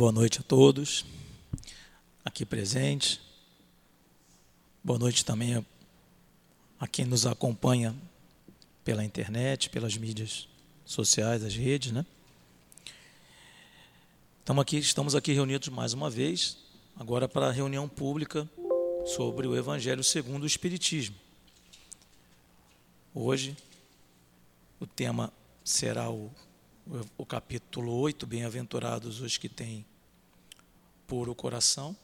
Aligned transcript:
Boa 0.00 0.12
noite 0.12 0.40
a 0.40 0.42
todos 0.42 1.04
aqui 2.24 2.46
presentes. 2.46 3.20
Boa 4.82 4.98
noite 4.98 5.22
também 5.26 5.62
a, 6.78 6.88
quem 6.88 7.04
nos 7.04 7.26
acompanha 7.26 7.94
pela 8.82 9.04
internet, 9.04 9.68
pelas 9.68 9.98
mídias 9.98 10.48
sociais, 10.86 11.44
as 11.44 11.54
redes, 11.54 11.92
né? 11.92 12.06
Estamos 14.38 14.62
aqui, 14.62 14.78
estamos 14.78 15.14
aqui 15.14 15.34
reunidos 15.34 15.68
mais 15.68 15.92
uma 15.92 16.08
vez, 16.08 16.56
agora 16.96 17.28
para 17.28 17.48
a 17.48 17.52
reunião 17.52 17.86
pública 17.86 18.48
sobre 19.04 19.46
o 19.46 19.54
Evangelho 19.54 20.02
segundo 20.02 20.44
o 20.44 20.46
Espiritismo. 20.46 21.16
Hoje, 23.14 23.54
o 24.80 24.86
tema 24.86 25.30
será 25.62 26.08
o, 26.08 26.30
o 27.18 27.26
capítulo 27.26 27.92
8, 28.00 28.26
Bem-aventurados 28.26 29.20
os 29.20 29.36
que 29.36 29.46
têm 29.46 29.84
puro 31.10 31.34
coração, 31.34 31.96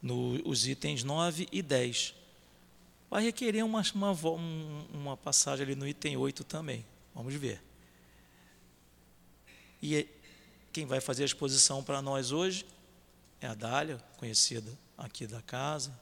no, 0.00 0.40
os 0.48 0.68
itens 0.68 1.02
9 1.02 1.48
e 1.50 1.60
10. 1.60 2.14
Vai 3.10 3.24
requerer 3.24 3.64
uma, 3.64 3.82
uma, 3.92 4.12
uma 4.94 5.16
passagem 5.16 5.66
ali 5.66 5.74
no 5.74 5.88
item 5.88 6.16
8 6.16 6.44
também. 6.44 6.86
Vamos 7.12 7.34
ver. 7.34 7.60
E 9.82 10.06
quem 10.72 10.86
vai 10.86 11.00
fazer 11.00 11.24
a 11.24 11.26
exposição 11.26 11.82
para 11.82 12.00
nós 12.00 12.30
hoje 12.30 12.64
é 13.40 13.48
a 13.48 13.54
Dália, 13.54 13.98
conhecida 14.16 14.72
aqui 14.96 15.26
da 15.26 15.42
casa. 15.42 15.92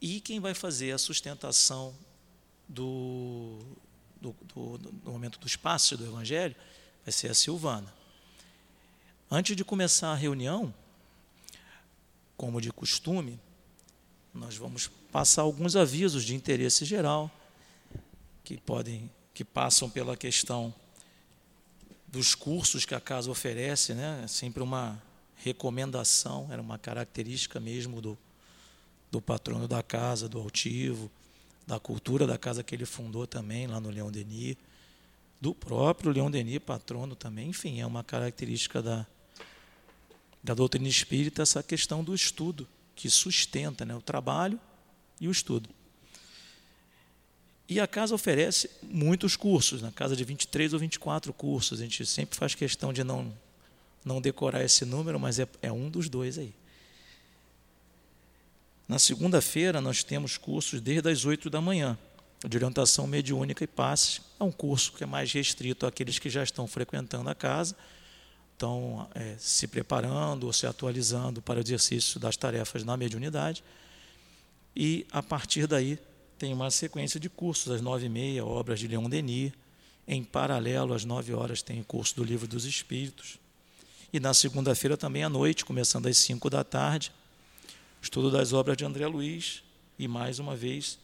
E 0.00 0.20
quem 0.20 0.40
vai 0.40 0.54
fazer 0.54 0.90
a 0.90 0.98
sustentação 0.98 1.94
do, 2.68 3.60
do, 4.20 4.34
do, 4.52 4.78
do 4.78 5.12
momento 5.12 5.38
do 5.38 5.46
espaço 5.46 5.96
do 5.96 6.04
Evangelho 6.04 6.56
vai 7.04 7.12
ser 7.12 7.30
a 7.30 7.34
Silvana. 7.34 8.01
Antes 9.34 9.56
de 9.56 9.64
começar 9.64 10.08
a 10.08 10.14
reunião, 10.14 10.74
como 12.36 12.60
de 12.60 12.70
costume, 12.70 13.40
nós 14.34 14.58
vamos 14.58 14.88
passar 15.10 15.40
alguns 15.40 15.74
avisos 15.74 16.22
de 16.22 16.34
interesse 16.34 16.84
geral 16.84 17.30
que 18.44 18.58
podem 18.58 19.10
que 19.32 19.42
passam 19.42 19.88
pela 19.88 20.18
questão 20.18 20.74
dos 22.06 22.34
cursos 22.34 22.84
que 22.84 22.94
a 22.94 23.00
casa 23.00 23.30
oferece, 23.30 23.94
né? 23.94 24.20
É 24.22 24.28
sempre 24.28 24.62
uma 24.62 25.02
recomendação, 25.36 26.48
era 26.50 26.60
uma 26.60 26.76
característica 26.76 27.58
mesmo 27.58 28.02
do, 28.02 28.18
do 29.10 29.22
patrono 29.22 29.66
da 29.66 29.82
casa, 29.82 30.28
do 30.28 30.38
altivo, 30.38 31.10
da 31.66 31.80
cultura 31.80 32.26
da 32.26 32.36
casa 32.36 32.62
que 32.62 32.74
ele 32.74 32.84
fundou 32.84 33.26
também, 33.26 33.66
lá 33.66 33.80
no 33.80 33.88
Leão 33.88 34.12
Denis, 34.12 34.58
do 35.40 35.54
próprio 35.54 36.12
Leão 36.12 36.30
Denis, 36.30 36.58
patrono 36.58 37.16
também, 37.16 37.48
enfim, 37.48 37.80
é 37.80 37.86
uma 37.86 38.04
característica 38.04 38.82
da, 38.82 39.06
da 40.42 40.54
doutrina 40.54 40.88
espírita 40.88 41.42
essa 41.42 41.62
questão 41.62 42.02
do 42.02 42.14
estudo, 42.14 42.66
que 42.94 43.08
sustenta 43.08 43.84
né, 43.84 43.94
o 43.94 44.02
trabalho 44.02 44.58
e 45.20 45.28
o 45.28 45.30
estudo. 45.30 45.68
E 47.68 47.80
a 47.80 47.86
casa 47.86 48.14
oferece 48.14 48.68
muitos 48.82 49.36
cursos, 49.36 49.80
na 49.80 49.90
casa 49.90 50.14
de 50.16 50.24
23 50.24 50.72
ou 50.74 50.78
24 50.78 51.32
cursos. 51.32 51.80
A 51.80 51.82
gente 51.82 52.04
sempre 52.04 52.36
faz 52.36 52.54
questão 52.54 52.92
de 52.92 53.02
não, 53.02 53.32
não 54.04 54.20
decorar 54.20 54.62
esse 54.62 54.84
número, 54.84 55.18
mas 55.18 55.38
é, 55.38 55.48
é 55.62 55.72
um 55.72 55.88
dos 55.88 56.08
dois 56.08 56.38
aí. 56.38 56.52
Na 58.86 58.98
segunda-feira, 58.98 59.80
nós 59.80 60.04
temos 60.04 60.36
cursos 60.36 60.80
desde 60.80 61.08
as 61.08 61.24
8 61.24 61.48
da 61.48 61.60
manhã, 61.60 61.96
de 62.46 62.56
orientação 62.56 63.06
mediúnica 63.06 63.64
e 63.64 63.66
passes. 63.66 64.20
É 64.38 64.44
um 64.44 64.52
curso 64.52 64.92
que 64.92 65.04
é 65.04 65.06
mais 65.06 65.32
restrito 65.32 65.86
àqueles 65.86 66.18
que 66.18 66.28
já 66.28 66.42
estão 66.42 66.66
frequentando 66.66 67.30
a 67.30 67.34
casa, 67.34 67.74
estão 68.62 69.08
é, 69.12 69.34
se 69.38 69.66
preparando 69.66 70.44
ou 70.44 70.52
se 70.52 70.66
atualizando 70.66 71.42
para 71.42 71.58
o 71.58 71.62
exercício 71.62 72.20
das 72.20 72.36
tarefas 72.36 72.84
na 72.84 72.96
mediunidade. 72.96 73.64
E, 74.74 75.04
a 75.10 75.20
partir 75.20 75.66
daí, 75.66 75.98
tem 76.38 76.52
uma 76.52 76.70
sequência 76.70 77.18
de 77.18 77.28
cursos, 77.28 77.72
às 77.72 77.80
nove 77.80 78.06
e 78.06 78.08
meia, 78.08 78.44
obras 78.44 78.78
de 78.78 78.86
Leon 78.86 79.08
Denis. 79.08 79.52
Em 80.06 80.22
paralelo, 80.22 80.94
às 80.94 81.04
nove 81.04 81.32
horas, 81.34 81.60
tem 81.60 81.80
o 81.80 81.84
curso 81.84 82.14
do 82.16 82.24
Livro 82.24 82.46
dos 82.46 82.64
Espíritos. 82.64 83.38
E 84.12 84.20
na 84.20 84.32
segunda-feira, 84.32 84.96
também 84.96 85.24
à 85.24 85.28
noite, 85.28 85.64
começando 85.64 86.06
às 86.06 86.16
cinco 86.18 86.48
da 86.48 86.62
tarde, 86.62 87.10
estudo 88.00 88.30
das 88.30 88.52
obras 88.52 88.76
de 88.76 88.84
André 88.84 89.06
Luiz. 89.06 89.62
E, 89.98 90.06
mais 90.06 90.38
uma 90.38 90.54
vez, 90.54 90.98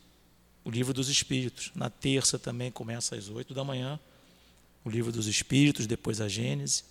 o 0.65 0.71
Livro 0.71 0.94
dos 0.94 1.09
Espíritos. 1.09 1.72
Na 1.75 1.91
terça, 1.91 2.38
também 2.38 2.71
começa 2.71 3.16
às 3.16 3.28
oito 3.28 3.53
da 3.53 3.65
manhã, 3.65 3.99
o 4.84 4.91
Livro 4.91 5.11
dos 5.11 5.27
Espíritos, 5.27 5.87
depois 5.87 6.21
a 6.21 6.28
Gênese. 6.28 6.84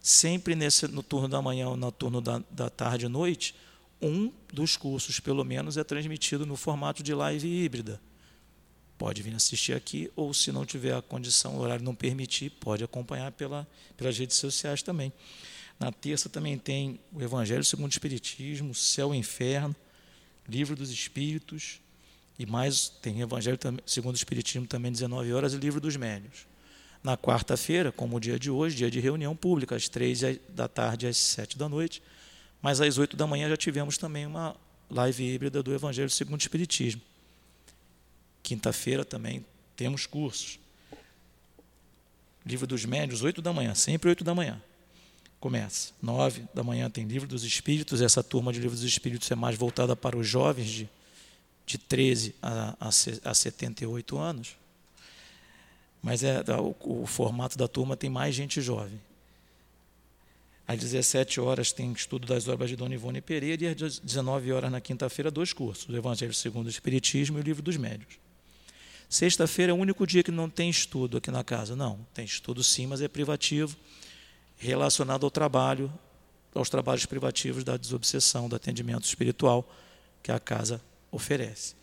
Sempre 0.00 0.54
nesse, 0.54 0.86
no 0.88 1.02
turno 1.02 1.28
da 1.28 1.40
manhã 1.40 1.68
ou 1.68 1.76
no 1.76 1.90
turno 1.90 2.20
da, 2.20 2.42
da 2.50 2.68
tarde 2.68 3.06
e 3.06 3.08
noite, 3.08 3.54
um 4.00 4.30
dos 4.52 4.76
cursos, 4.76 5.18
pelo 5.18 5.44
menos, 5.44 5.76
é 5.76 5.84
transmitido 5.84 6.44
no 6.44 6.56
formato 6.56 7.02
de 7.02 7.14
live 7.14 7.48
híbrida. 7.48 8.00
Pode 8.98 9.22
vir 9.22 9.34
assistir 9.34 9.72
aqui, 9.72 10.10
ou 10.14 10.32
se 10.34 10.52
não 10.52 10.64
tiver 10.64 10.94
a 10.94 11.02
condição, 11.02 11.56
o 11.56 11.60
horário 11.60 11.84
não 11.84 11.94
permitir, 11.94 12.50
pode 12.50 12.84
acompanhar 12.84 13.32
pela, 13.32 13.66
pelas 13.96 14.18
redes 14.18 14.36
sociais 14.36 14.82
também. 14.82 15.12
Na 15.80 15.90
terça 15.90 16.28
também 16.28 16.56
tem 16.58 17.00
o 17.12 17.20
Evangelho 17.22 17.64
segundo 17.64 17.86
o 17.86 17.94
Espiritismo, 17.94 18.74
Céu 18.74 19.14
e 19.14 19.18
Inferno, 19.18 19.74
Livro 20.48 20.76
dos 20.76 20.90
Espíritos, 20.90 21.80
e 22.38 22.46
mais 22.46 22.88
tem 22.88 23.20
Evangelho 23.20 23.58
segundo 23.86 24.14
o 24.14 24.18
Espiritismo 24.18 24.66
também 24.66 24.92
19 24.92 25.32
horas 25.32 25.54
e 25.54 25.56
Livro 25.56 25.80
dos 25.80 25.96
Médios. 25.96 26.46
Na 27.04 27.16
quarta-feira, 27.16 27.92
como 27.92 28.16
o 28.16 28.20
dia 28.20 28.38
de 28.38 28.50
hoje, 28.50 28.74
dia 28.74 28.90
de 28.90 28.98
reunião 28.98 29.36
pública, 29.36 29.76
às 29.76 29.88
três 29.88 30.22
da 30.48 30.66
tarde 30.66 31.06
às 31.06 31.18
sete 31.18 31.56
da 31.56 31.68
noite, 31.68 32.02
mas 32.64 32.80
às 32.80 32.96
8 32.96 33.14
da 33.14 33.26
manhã 33.26 33.46
já 33.46 33.58
tivemos 33.58 33.98
também 33.98 34.24
uma 34.24 34.56
live 34.88 35.22
híbrida 35.22 35.62
do 35.62 35.74
Evangelho 35.74 36.08
segundo 36.08 36.36
o 36.36 36.42
Espiritismo. 36.42 37.02
Quinta-feira 38.42 39.04
também 39.04 39.44
temos 39.76 40.06
cursos. 40.06 40.58
Livro 42.46 42.66
dos 42.66 42.86
Médios, 42.86 43.20
8 43.20 43.42
da 43.42 43.52
manhã, 43.52 43.74
sempre 43.74 44.08
8 44.08 44.24
da 44.24 44.34
manhã. 44.34 44.62
Começa. 45.38 45.92
9 46.00 46.44
da 46.54 46.62
manhã 46.62 46.88
tem 46.88 47.04
Livro 47.04 47.28
dos 47.28 47.44
Espíritos. 47.44 48.00
Essa 48.00 48.22
turma 48.22 48.50
de 48.50 48.60
Livro 48.60 48.74
dos 48.74 48.84
Espíritos 48.84 49.30
é 49.30 49.34
mais 49.34 49.58
voltada 49.58 49.94
para 49.94 50.16
os 50.16 50.26
jovens 50.26 50.70
de, 50.70 50.88
de 51.66 51.76
13 51.76 52.34
a, 52.40 52.76
a, 52.80 52.88
a 52.88 53.34
78 53.34 54.16
anos. 54.16 54.56
Mas 56.04 56.22
é, 56.22 56.44
o, 56.60 56.76
o 57.02 57.06
formato 57.06 57.56
da 57.56 57.66
turma 57.66 57.96
tem 57.96 58.10
mais 58.10 58.34
gente 58.34 58.60
jovem. 58.60 59.00
Às 60.68 60.78
17 60.78 61.40
horas 61.40 61.72
tem 61.72 61.90
estudo 61.92 62.26
das 62.26 62.46
obras 62.46 62.68
de 62.68 62.76
Dona 62.76 62.92
Ivone 62.92 63.22
Pereira 63.22 63.64
e 63.64 63.68
às 63.68 64.00
19 64.00 64.52
horas 64.52 64.70
na 64.70 64.82
quinta-feira 64.82 65.30
dois 65.30 65.54
cursos, 65.54 65.88
o 65.88 65.96
Evangelho 65.96 66.34
segundo 66.34 66.66
o 66.66 66.68
Espiritismo 66.68 67.38
e 67.38 67.40
o 67.40 67.42
Livro 67.42 67.62
dos 67.62 67.78
Médios. 67.78 68.18
Sexta-feira 69.08 69.72
é 69.72 69.74
o 69.74 69.78
único 69.78 70.06
dia 70.06 70.22
que 70.22 70.30
não 70.30 70.50
tem 70.50 70.68
estudo 70.68 71.16
aqui 71.16 71.30
na 71.30 71.42
casa. 71.42 71.74
Não, 71.74 71.98
tem 72.12 72.26
estudo 72.26 72.62
sim, 72.62 72.86
mas 72.86 73.00
é 73.00 73.08
privativo, 73.08 73.74
relacionado 74.58 75.24
ao 75.24 75.30
trabalho, 75.30 75.90
aos 76.54 76.68
trabalhos 76.68 77.06
privativos 77.06 77.64
da 77.64 77.78
desobsessão, 77.78 78.46
do 78.46 78.56
atendimento 78.56 79.04
espiritual 79.04 79.66
que 80.22 80.30
a 80.30 80.38
casa 80.38 80.82
oferece. 81.10 81.74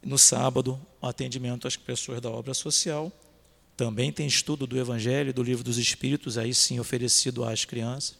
No 0.00 0.18
sábado, 0.18 0.80
atendimento 1.02 1.66
às 1.66 1.76
pessoas 1.76 2.20
da 2.20 2.30
obra 2.30 2.54
social 2.54 3.12
também 3.76 4.12
tem 4.12 4.26
estudo 4.26 4.66
do 4.66 4.78
Evangelho, 4.78 5.32
do 5.32 5.42
Livro 5.42 5.64
dos 5.64 5.78
Espíritos, 5.78 6.38
aí 6.38 6.54
sim 6.54 6.78
oferecido 6.78 7.44
às 7.44 7.64
crianças 7.64 8.16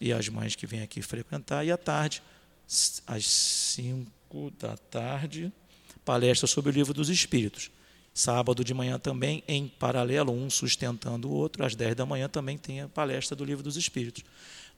e 0.00 0.12
às 0.12 0.28
mães 0.28 0.56
que 0.56 0.66
vêm 0.66 0.82
aqui 0.82 1.00
frequentar. 1.00 1.64
E 1.64 1.70
à 1.70 1.76
tarde, 1.76 2.22
às 3.06 3.26
5 3.26 4.50
da 4.58 4.76
tarde, 4.76 5.52
palestra 6.04 6.46
sobre 6.46 6.70
o 6.70 6.74
Livro 6.74 6.92
dos 6.92 7.08
Espíritos. 7.08 7.70
Sábado 8.12 8.64
de 8.64 8.74
manhã 8.74 8.98
também, 8.98 9.44
em 9.46 9.68
paralelo, 9.68 10.32
um 10.32 10.50
sustentando 10.50 11.28
o 11.28 11.32
outro, 11.32 11.64
às 11.64 11.74
10 11.76 11.94
da 11.94 12.06
manhã 12.06 12.28
também 12.28 12.58
tem 12.58 12.80
a 12.80 12.88
palestra 12.88 13.36
do 13.36 13.44
Livro 13.44 13.62
dos 13.62 13.76
Espíritos. 13.76 14.24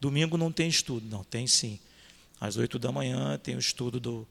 Domingo 0.00 0.36
não 0.36 0.52
tem 0.52 0.68
estudo, 0.68 1.06
não, 1.08 1.24
tem 1.24 1.46
sim. 1.46 1.78
Às 2.40 2.56
8 2.56 2.78
da 2.78 2.92
manhã 2.92 3.38
tem 3.38 3.56
o 3.56 3.58
estudo 3.58 3.98
do, 3.98 4.28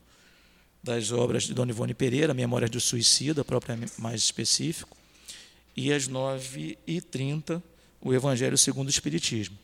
das 0.83 1.11
obras 1.11 1.43
de 1.43 1.53
Dona 1.53 1.71
Ivone 1.71 1.93
Pereira, 1.93 2.33
Memórias 2.33 2.69
do 2.69 2.79
Suicida, 2.79 3.43
propriamente 3.43 3.99
mais 3.99 4.21
específico 4.21 4.97
e 5.77 5.93
às 5.93 6.09
9h30 6.09 7.61
o 8.01 8.11
Evangelho 8.11 8.57
segundo 8.57 8.87
o 8.87 8.89
Espiritismo. 8.89 9.57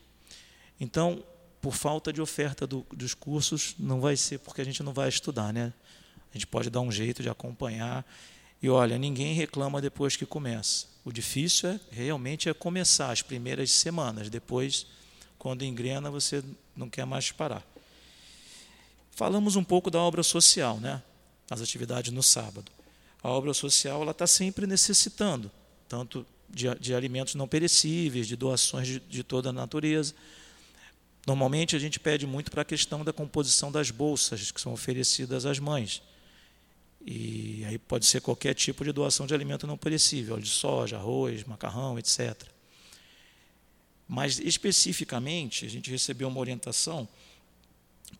Então, 0.78 1.24
por 1.60 1.74
falta 1.74 2.12
de 2.12 2.22
oferta 2.22 2.66
do, 2.66 2.86
dos 2.92 3.14
cursos, 3.14 3.74
não 3.78 4.00
vai 4.00 4.16
ser 4.16 4.38
porque 4.38 4.60
a 4.60 4.64
gente 4.64 4.82
não 4.82 4.92
vai 4.92 5.08
estudar, 5.08 5.52
né? 5.52 5.72
A 6.30 6.36
gente 6.36 6.46
pode 6.46 6.70
dar 6.70 6.80
um 6.80 6.92
jeito 6.92 7.22
de 7.22 7.28
acompanhar. 7.28 8.04
E 8.62 8.68
olha, 8.68 8.96
ninguém 8.96 9.34
reclama 9.34 9.80
depois 9.80 10.16
que 10.16 10.24
começa. 10.24 10.86
O 11.04 11.12
difícil 11.12 11.70
é 11.70 11.80
realmente 11.90 12.48
é 12.48 12.54
começar 12.54 13.10
as 13.10 13.20
primeiras 13.20 13.70
semanas. 13.70 14.30
Depois, 14.30 14.86
quando 15.38 15.64
engrena, 15.64 16.10
você 16.10 16.42
não 16.76 16.88
quer 16.88 17.04
mais 17.04 17.32
parar. 17.32 17.64
Falamos 19.10 19.56
um 19.56 19.64
pouco 19.64 19.90
da 19.90 19.98
obra 19.98 20.22
social, 20.22 20.78
né? 20.78 21.02
As 21.50 21.60
atividades 21.60 22.12
no 22.12 22.22
sábado. 22.22 22.70
A 23.22 23.28
obra 23.28 23.54
social 23.54 24.02
ela 24.02 24.10
está 24.10 24.26
sempre 24.26 24.66
necessitando 24.66 25.50
tanto 25.88 26.26
de, 26.48 26.72
de 26.76 26.94
alimentos 26.94 27.34
não 27.34 27.48
perecíveis, 27.48 28.26
de 28.26 28.36
doações 28.36 28.86
de, 28.86 29.00
de 29.00 29.22
toda 29.22 29.50
a 29.50 29.52
natureza. 29.52 30.14
Normalmente 31.26 31.74
a 31.74 31.78
gente 31.78 31.98
pede 31.98 32.26
muito 32.26 32.50
para 32.50 32.62
a 32.62 32.64
questão 32.64 33.04
da 33.04 33.12
composição 33.12 33.72
das 33.72 33.90
bolsas 33.90 34.50
que 34.50 34.60
são 34.60 34.72
oferecidas 34.72 35.46
às 35.46 35.58
mães. 35.58 36.02
E 37.06 37.64
aí 37.66 37.78
pode 37.78 38.06
ser 38.06 38.20
qualquer 38.20 38.54
tipo 38.54 38.84
de 38.84 38.92
doação 38.92 39.26
de 39.26 39.34
alimento 39.34 39.66
não 39.66 39.76
perecível, 39.76 40.38
de 40.38 40.48
soja, 40.48 40.96
arroz, 40.96 41.44
macarrão, 41.44 41.98
etc. 41.98 42.34
Mas 44.08 44.38
especificamente, 44.38 45.66
a 45.66 45.68
gente 45.68 45.90
recebeu 45.90 46.28
uma 46.28 46.40
orientação 46.40 47.08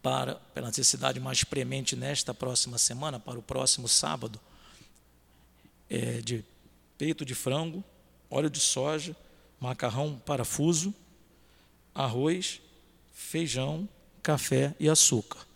para, 0.03 0.35
pela 0.35 0.69
necessidade 0.69 1.21
mais 1.21 1.45
premente 1.45 1.97
nesta 1.97 2.35
próxima 2.35 2.79
semana, 2.79 3.19
para 3.19 3.39
o 3.39 3.43
próximo 3.43 3.89
sábado, 3.89 4.41
é, 5.89 6.21
de 6.21 6.45
peito 6.99 7.25
de 7.25 7.35
frango, 7.35 7.83
óleo 8.31 8.51
de 8.51 8.61
soja, 8.61 9.17
macarrão 9.61 10.21
parafuso, 10.25 10.95
arroz, 11.95 12.61
feijão, 13.13 13.89
café 14.23 14.75
e 14.79 14.89
açúcar. 14.89 15.47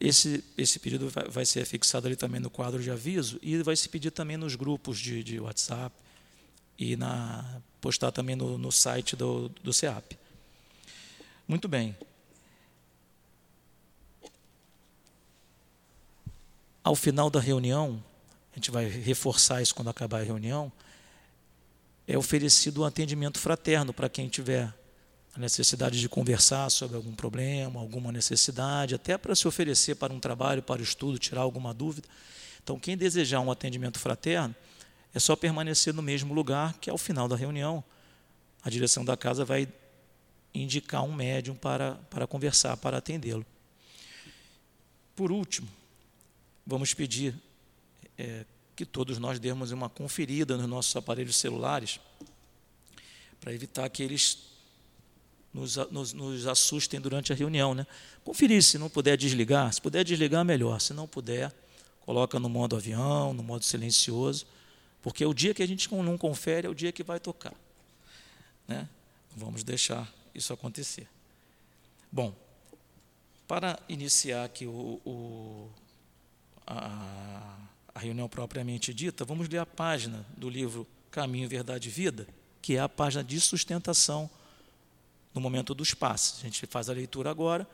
Esse, 0.00 0.44
esse 0.56 0.78
pedido 0.78 1.08
vai, 1.10 1.28
vai, 1.28 1.44
ser 1.44 1.64
fixado 1.64 2.06
ali 2.06 2.14
também 2.14 2.40
no 2.40 2.48
quadro 2.48 2.80
de 2.82 2.90
aviso 2.90 3.38
e 3.42 3.60
vai 3.62 3.74
se 3.74 3.88
pedir 3.88 4.12
também 4.12 4.36
nos 4.36 4.54
grupos 4.54 4.98
de, 4.98 5.24
de 5.24 5.40
WhatsApp 5.40 5.94
e 6.78 6.96
na, 6.96 7.60
postar 7.80 8.12
também 8.12 8.36
no, 8.36 8.56
no 8.56 8.70
site 8.70 9.16
do, 9.16 9.48
do 9.48 9.72
CEAP. 9.72 10.16
Muito 11.48 11.66
bem. 11.66 11.96
Ao 16.84 16.94
final 16.94 17.28
da 17.28 17.40
reunião, 17.40 18.02
a 18.58 18.60
gente 18.60 18.72
vai 18.72 18.88
reforçar 18.88 19.62
isso 19.62 19.72
quando 19.72 19.88
acabar 19.88 20.20
a 20.20 20.24
reunião, 20.24 20.72
é 22.08 22.18
oferecido 22.18 22.82
um 22.82 22.84
atendimento 22.84 23.38
fraterno 23.38 23.92
para 23.92 24.08
quem 24.08 24.28
tiver 24.28 24.74
a 25.32 25.38
necessidade 25.38 26.00
de 26.00 26.08
conversar 26.08 26.68
sobre 26.68 26.96
algum 26.96 27.14
problema, 27.14 27.78
alguma 27.78 28.10
necessidade, 28.10 28.96
até 28.96 29.16
para 29.16 29.36
se 29.36 29.46
oferecer 29.46 29.94
para 29.94 30.12
um 30.12 30.18
trabalho, 30.18 30.60
para 30.60 30.80
o 30.80 30.82
estudo, 30.82 31.20
tirar 31.20 31.42
alguma 31.42 31.72
dúvida. 31.72 32.08
Então, 32.60 32.80
quem 32.80 32.96
desejar 32.96 33.38
um 33.38 33.50
atendimento 33.52 34.00
fraterno, 34.00 34.56
é 35.14 35.20
só 35.20 35.36
permanecer 35.36 35.94
no 35.94 36.02
mesmo 36.02 36.34
lugar, 36.34 36.74
que 36.80 36.90
ao 36.90 36.98
final 36.98 37.28
da 37.28 37.36
reunião, 37.36 37.84
a 38.60 38.68
direção 38.68 39.04
da 39.04 39.16
casa 39.16 39.44
vai 39.44 39.68
indicar 40.52 41.04
um 41.04 41.12
médium 41.12 41.54
para, 41.54 41.94
para 42.10 42.26
conversar, 42.26 42.76
para 42.76 42.96
atendê-lo. 42.96 43.46
Por 45.14 45.30
último, 45.30 45.68
vamos 46.66 46.92
pedir 46.92 47.34
é, 48.18 48.44
que 48.74 48.84
todos 48.84 49.18
nós 49.18 49.38
demos 49.38 49.70
uma 49.70 49.88
conferida 49.88 50.56
nos 50.56 50.68
nossos 50.68 50.94
aparelhos 50.96 51.36
celulares 51.36 52.00
para 53.40 53.52
evitar 53.52 53.88
que 53.88 54.02
eles 54.02 54.48
nos, 55.52 55.76
nos, 55.90 56.12
nos, 56.12 56.46
assustem 56.46 57.00
durante 57.00 57.32
a 57.32 57.36
reunião. 57.36 57.74
Né? 57.74 57.86
Conferir, 58.24 58.62
se 58.62 58.76
não 58.78 58.88
puder 58.90 59.16
desligar, 59.16 59.72
se 59.72 59.80
puder 59.80 60.04
desligar, 60.04 60.44
melhor. 60.44 60.80
Se 60.80 60.92
não 60.92 61.06
puder, 61.06 61.52
coloca 62.00 62.38
no 62.38 62.48
modo 62.48 62.76
avião, 62.76 63.32
no 63.32 63.42
modo 63.42 63.64
silencioso, 63.64 64.46
porque 65.02 65.24
o 65.24 65.32
dia 65.32 65.54
que 65.54 65.62
a 65.62 65.66
gente 65.66 65.92
não 65.92 66.18
confere 66.18 66.66
é 66.66 66.70
o 66.70 66.74
dia 66.74 66.92
que 66.92 67.02
vai 67.02 67.18
tocar. 67.18 67.54
Né? 68.66 68.88
Vamos 69.36 69.62
deixar 69.62 70.12
isso 70.34 70.52
acontecer. 70.52 71.08
Bom, 72.10 72.34
para 73.46 73.78
iniciar 73.88 74.44
aqui 74.44 74.66
o, 74.66 75.00
o 75.04 75.70
a, 76.66 77.56
a 77.98 78.00
reunião 78.00 78.28
propriamente 78.28 78.94
dita, 78.94 79.24
vamos 79.24 79.48
ler 79.48 79.58
a 79.58 79.66
página 79.66 80.24
do 80.36 80.48
livro 80.48 80.86
Caminho, 81.10 81.48
Verdade 81.48 81.88
e 81.88 81.90
Vida, 81.90 82.28
que 82.62 82.76
é 82.76 82.78
a 82.78 82.88
página 82.88 83.24
de 83.24 83.40
sustentação 83.40 84.30
no 85.34 85.40
momento 85.40 85.74
dos 85.74 85.94
passes. 85.94 86.38
A 86.38 86.44
gente 86.44 86.64
faz 86.66 86.88
a 86.88 86.92
leitura 86.92 87.28
agora 87.28 87.66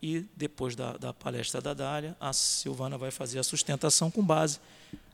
e 0.00 0.24
depois 0.34 0.74
da, 0.74 0.96
da 0.96 1.12
palestra 1.12 1.60
da 1.60 1.74
Dália, 1.74 2.16
a 2.18 2.32
Silvana 2.32 2.96
vai 2.96 3.10
fazer 3.10 3.38
a 3.40 3.42
sustentação 3.42 4.10
com 4.10 4.24
base 4.24 4.58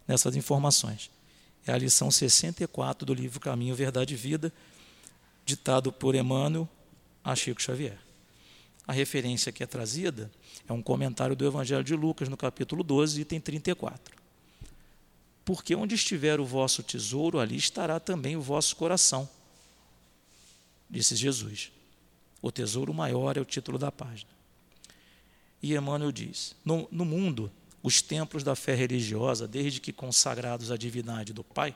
nessas 0.07 0.37
informações. 0.37 1.11
É 1.67 1.73
a 1.73 1.79
lição 1.79 2.09
64 2.09 3.05
do 3.05 3.13
livro 3.13 3.41
Caminho, 3.41 3.75
Verdade 3.75 4.15
e 4.15 4.17
Vida, 4.17 4.53
ditado 5.45 5.91
por 5.91 6.15
Emmanuel 6.15 6.69
a 7.25 7.35
Chico 7.35 7.61
Xavier. 7.61 7.99
A 8.87 8.93
referência 8.93 9.51
que 9.51 9.65
é 9.65 9.67
trazida 9.67 10.31
é 10.69 10.73
um 10.73 10.81
comentário 10.81 11.35
do 11.35 11.45
Evangelho 11.45 11.83
de 11.83 11.97
Lucas, 11.97 12.29
no 12.29 12.37
capítulo 12.37 12.85
12, 12.85 13.21
item 13.21 13.41
34 13.41 14.24
porque 15.45 15.75
onde 15.75 15.95
estiver 15.95 16.41
o 16.41 16.45
vosso 16.45 16.83
tesouro, 16.83 17.39
ali 17.39 17.57
estará 17.57 18.01
também 18.01 18.37
o 18.37 18.41
vosso 18.41 18.75
coração, 18.77 19.29
disse 20.89 21.15
Jesus. 21.15 21.71
O 22.41 22.51
tesouro 22.51 22.93
maior 22.95 23.37
é 23.37 23.41
o 23.41 23.45
título 23.45 23.79
da 23.79 23.93
página. 23.93 24.31
E 25.63 25.75
Emmanuel 25.75 26.13
diz: 26.13 26.55
no, 26.65 26.89
no 26.91 27.05
mundo, 27.05 27.51
os 27.83 28.01
templos 28.01 28.43
da 28.43 28.55
fé 28.55 28.75
religiosa, 28.75 29.47
desde 29.47 29.81
que 29.81 29.93
consagrados 29.93 30.71
à 30.71 30.77
divindade 30.77 31.33
do 31.33 31.45
Pai, 31.45 31.75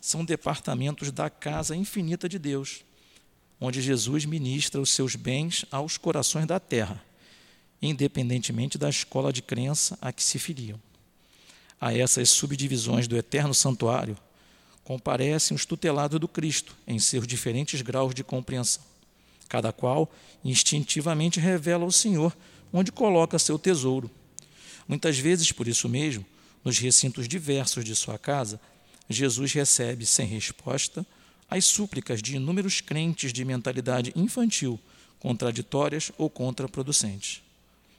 são 0.00 0.24
departamentos 0.24 1.10
da 1.12 1.28
casa 1.28 1.76
infinita 1.76 2.28
de 2.28 2.38
Deus, 2.38 2.84
onde 3.60 3.82
Jesus 3.82 4.24
ministra 4.24 4.80
os 4.80 4.90
seus 4.90 5.14
bens 5.14 5.64
aos 5.70 5.96
corações 5.96 6.46
da 6.46 6.58
terra, 6.58 7.04
independentemente 7.82 8.78
da 8.78 8.88
escola 8.88 9.32
de 9.32 9.42
crença 9.42 9.98
a 10.00 10.12
que 10.12 10.22
se 10.22 10.38
filiam 10.38 10.80
a 11.80 11.96
essas 11.96 12.28
subdivisões 12.28 13.08
do 13.08 13.16
eterno 13.16 13.54
santuário, 13.54 14.16
comparecem 14.84 15.54
os 15.54 15.64
tutelados 15.64 16.18
do 16.20 16.28
Cristo 16.28 16.76
em 16.86 16.98
seus 16.98 17.26
diferentes 17.26 17.80
graus 17.80 18.14
de 18.14 18.22
compreensão. 18.22 18.82
Cada 19.48 19.72
qual 19.72 20.10
instintivamente 20.44 21.40
revela 21.40 21.84
ao 21.84 21.92
Senhor 21.92 22.36
onde 22.72 22.92
coloca 22.92 23.38
seu 23.38 23.58
tesouro. 23.58 24.10
Muitas 24.86 25.18
vezes, 25.18 25.52
por 25.52 25.66
isso 25.66 25.88
mesmo, 25.88 26.24
nos 26.64 26.78
recintos 26.78 27.26
diversos 27.26 27.84
de 27.84 27.94
sua 27.94 28.18
casa, 28.18 28.60
Jesus 29.08 29.52
recebe 29.52 30.06
sem 30.06 30.26
resposta 30.26 31.04
as 31.48 31.64
súplicas 31.64 32.22
de 32.22 32.36
inúmeros 32.36 32.80
crentes 32.80 33.32
de 33.32 33.44
mentalidade 33.44 34.12
infantil, 34.14 34.78
contraditórias 35.18 36.12
ou 36.16 36.30
contraproducentes. 36.30 37.42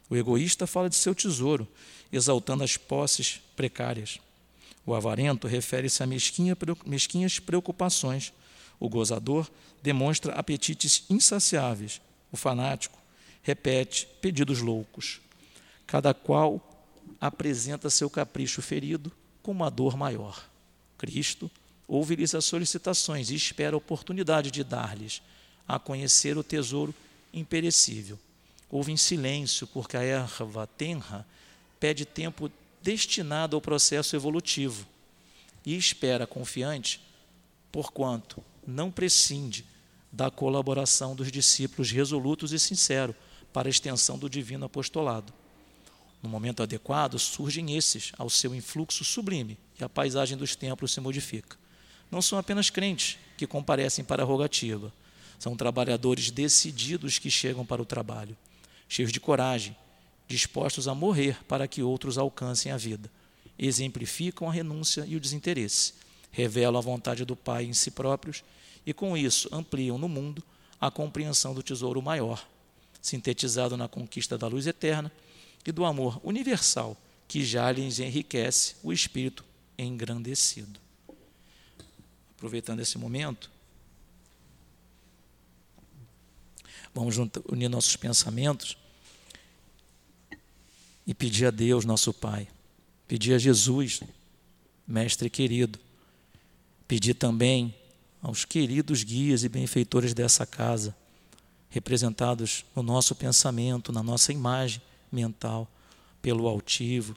O 0.08 0.16
egoísta 0.16 0.66
fala 0.66 0.90
de 0.90 0.96
seu 0.96 1.14
tesouro, 1.14 1.66
exaltando 2.12 2.62
as 2.64 2.76
posses 2.76 3.40
precárias. 3.56 4.18
O 4.84 4.94
avarento 4.94 5.46
refere-se 5.46 6.02
a 6.02 6.06
mesquinha, 6.06 6.56
mesquinhas 6.84 7.38
preocupações. 7.38 8.32
O 8.78 8.88
gozador 8.88 9.50
demonstra 9.82 10.34
apetites 10.34 11.04
insaciáveis. 11.08 12.00
O 12.30 12.36
fanático 12.36 12.98
repete 13.42 14.06
pedidos 14.20 14.60
loucos. 14.60 15.20
Cada 15.86 16.12
qual 16.12 16.60
apresenta 17.20 17.88
seu 17.88 18.10
capricho 18.10 18.60
ferido 18.60 19.10
com 19.42 19.52
uma 19.52 19.70
dor 19.70 19.96
maior. 19.96 20.48
Cristo 20.98 21.50
ouve-lhes 21.86 22.34
as 22.34 22.44
solicitações 22.44 23.30
e 23.30 23.34
espera 23.34 23.76
a 23.76 23.78
oportunidade 23.78 24.50
de 24.50 24.64
dar-lhes 24.64 25.22
a 25.66 25.78
conhecer 25.78 26.36
o 26.36 26.42
tesouro 26.44 26.94
imperecível 27.32 28.18
ouve 28.72 28.90
em 28.90 28.96
silêncio, 28.96 29.66
porque 29.66 29.98
a 29.98 30.02
erva 30.02 30.66
tenra 30.66 31.26
pede 31.78 32.06
tempo 32.06 32.50
destinado 32.82 33.54
ao 33.54 33.60
processo 33.60 34.16
evolutivo 34.16 34.86
e 35.64 35.76
espera 35.76 36.26
confiante, 36.26 36.98
porquanto 37.70 38.42
não 38.66 38.90
prescinde 38.90 39.66
da 40.10 40.30
colaboração 40.30 41.14
dos 41.14 41.30
discípulos 41.30 41.90
resolutos 41.90 42.50
e 42.52 42.58
sinceros 42.58 43.14
para 43.52 43.68
a 43.68 43.70
extensão 43.70 44.18
do 44.18 44.28
divino 44.28 44.64
apostolado. 44.64 45.34
No 46.22 46.28
momento 46.28 46.62
adequado, 46.62 47.18
surgem 47.18 47.76
esses 47.76 48.12
ao 48.16 48.30
seu 48.30 48.54
influxo 48.54 49.04
sublime 49.04 49.58
e 49.78 49.84
a 49.84 49.88
paisagem 49.88 50.36
dos 50.36 50.56
templos 50.56 50.92
se 50.92 51.00
modifica. 51.00 51.58
Não 52.10 52.22
são 52.22 52.38
apenas 52.38 52.70
crentes 52.70 53.18
que 53.36 53.46
comparecem 53.46 54.04
para 54.04 54.22
a 54.22 54.26
rogativa, 54.26 54.92
são 55.38 55.56
trabalhadores 55.56 56.30
decididos 56.30 57.18
que 57.18 57.30
chegam 57.30 57.66
para 57.66 57.82
o 57.82 57.86
trabalho 57.86 58.36
cheios 58.92 59.10
de 59.10 59.18
coragem, 59.18 59.74
dispostos 60.28 60.86
a 60.86 60.94
morrer 60.94 61.42
para 61.46 61.66
que 61.66 61.82
outros 61.82 62.18
alcancem 62.18 62.70
a 62.70 62.76
vida. 62.76 63.10
Exemplificam 63.58 64.50
a 64.50 64.52
renúncia 64.52 65.06
e 65.08 65.16
o 65.16 65.20
desinteresse, 65.20 65.94
revelam 66.30 66.76
a 66.76 66.82
vontade 66.82 67.24
do 67.24 67.34
Pai 67.34 67.64
em 67.64 67.72
si 67.72 67.90
próprios 67.90 68.44
e, 68.84 68.92
com 68.92 69.16
isso, 69.16 69.48
ampliam 69.50 69.96
no 69.96 70.10
mundo 70.10 70.42
a 70.78 70.90
compreensão 70.90 71.54
do 71.54 71.62
tesouro 71.62 72.02
maior, 72.02 72.46
sintetizado 73.00 73.78
na 73.78 73.88
conquista 73.88 74.36
da 74.36 74.46
luz 74.46 74.66
eterna 74.66 75.10
e 75.66 75.72
do 75.72 75.86
amor 75.86 76.20
universal 76.22 76.94
que 77.26 77.42
já 77.42 77.72
lhes 77.72 77.98
enriquece 77.98 78.76
o 78.82 78.92
espírito 78.92 79.42
engrandecido. 79.78 80.78
Aproveitando 82.36 82.80
esse 82.80 82.98
momento, 82.98 83.50
vamos 86.94 87.16
unir 87.48 87.70
nossos 87.70 87.96
pensamentos 87.96 88.81
e 91.06 91.14
pedir 91.14 91.46
a 91.46 91.50
Deus, 91.50 91.84
nosso 91.84 92.12
Pai, 92.12 92.48
pedir 93.08 93.34
a 93.34 93.38
Jesus, 93.38 94.00
Mestre 94.86 95.30
querido, 95.30 95.78
Pedir 96.92 97.14
também 97.14 97.74
aos 98.20 98.44
queridos 98.44 99.02
guias 99.02 99.44
e 99.44 99.48
benfeitores 99.48 100.12
dessa 100.12 100.44
casa, 100.44 100.94
representados 101.70 102.66
no 102.76 102.82
nosso 102.82 103.14
pensamento, 103.14 103.90
na 103.90 104.02
nossa 104.02 104.30
imagem 104.30 104.82
mental, 105.10 105.66
pelo 106.20 106.46
altivo, 106.46 107.16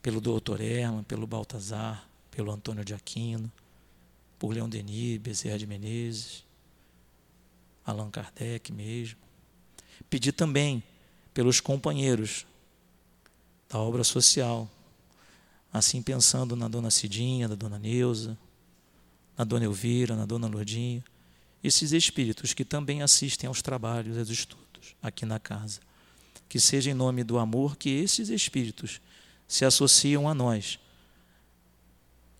pelo 0.00 0.22
doutor 0.22 0.62
Erman, 0.62 1.02
pelo 1.02 1.26
Baltazar, 1.26 2.08
pelo 2.30 2.50
Antônio 2.50 2.82
de 2.82 2.94
Aquino, 2.94 3.52
por 4.38 4.54
Leão 4.54 4.70
Denis, 4.70 5.18
Bezerra 5.18 5.58
de 5.58 5.66
Menezes, 5.66 6.42
Allan 7.84 8.10
Kardec 8.10 8.72
mesmo. 8.72 9.18
Pedir 10.08 10.32
também 10.32 10.82
pelos 11.34 11.60
companheiros 11.60 12.46
da 13.68 13.78
obra 13.78 14.04
social, 14.04 14.68
assim 15.72 16.02
pensando 16.02 16.56
na 16.56 16.68
dona 16.68 16.90
Cidinha, 16.90 17.48
na 17.48 17.54
dona 17.54 17.78
Neuza, 17.78 18.38
na 19.36 19.44
dona 19.44 19.64
Elvira, 19.64 20.16
na 20.16 20.24
dona 20.24 20.46
Lourdinha, 20.46 21.04
esses 21.62 21.92
espíritos 21.92 22.54
que 22.54 22.64
também 22.64 23.02
assistem 23.02 23.48
aos 23.48 23.60
trabalhos 23.60 24.16
aos 24.16 24.30
estudos 24.30 24.94
aqui 25.02 25.26
na 25.26 25.38
casa. 25.38 25.80
Que 26.48 26.60
seja 26.60 26.90
em 26.90 26.94
nome 26.94 27.24
do 27.24 27.38
amor 27.38 27.76
que 27.76 27.90
esses 27.90 28.28
espíritos 28.28 29.00
se 29.48 29.64
associam 29.64 30.28
a 30.28 30.34
nós 30.34 30.78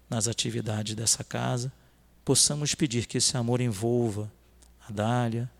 nas 0.09 0.29
atividades 0.29 0.95
dessa 0.95 1.25
casa, 1.25 1.73
possamos 2.25 2.75
pedir 2.75 3.07
que 3.07 3.19
esse 3.19 3.37
amor 3.37 3.61
envolva 3.61 4.31
a 4.89 4.93
Dália, 4.93 5.51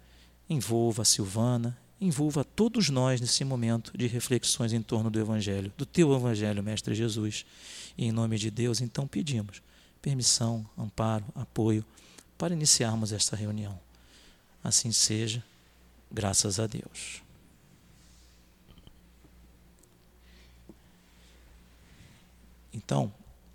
envolva 0.49 1.03
a 1.03 1.05
Silvana, 1.05 1.77
envolva 2.01 2.45
todos 2.45 2.91
nós 2.91 3.21
nesse 3.21 3.45
momento 3.45 3.97
de 3.97 4.07
reflexões 4.07 4.73
em 4.73 4.83
torno 4.83 5.11
do 5.11 5.19
Evangelho, 5.19 5.73
do 5.77 5.87
teu 5.87 6.15
Evangelho, 6.15 6.63
Mestre 6.63 6.95
Jesus. 6.95 7.47
E 7.97 8.07
em 8.07 8.13
nome 8.13 8.39
de 8.39 8.51
Deus, 8.51 8.81
então 8.81 9.07
pedimos 9.07 9.63
permissão, 10.03 10.65
amparo, 10.79 11.25
apoio 11.35 11.85
para 12.39 12.55
iniciarmos 12.55 13.13
esta 13.13 13.35
reunião. 13.35 13.79
Assim 14.63 14.93
seja, 14.93 15.43
graças 16.11 16.61
a 16.61 16.67
Deus. 16.67 17.23
Então, 22.73 23.13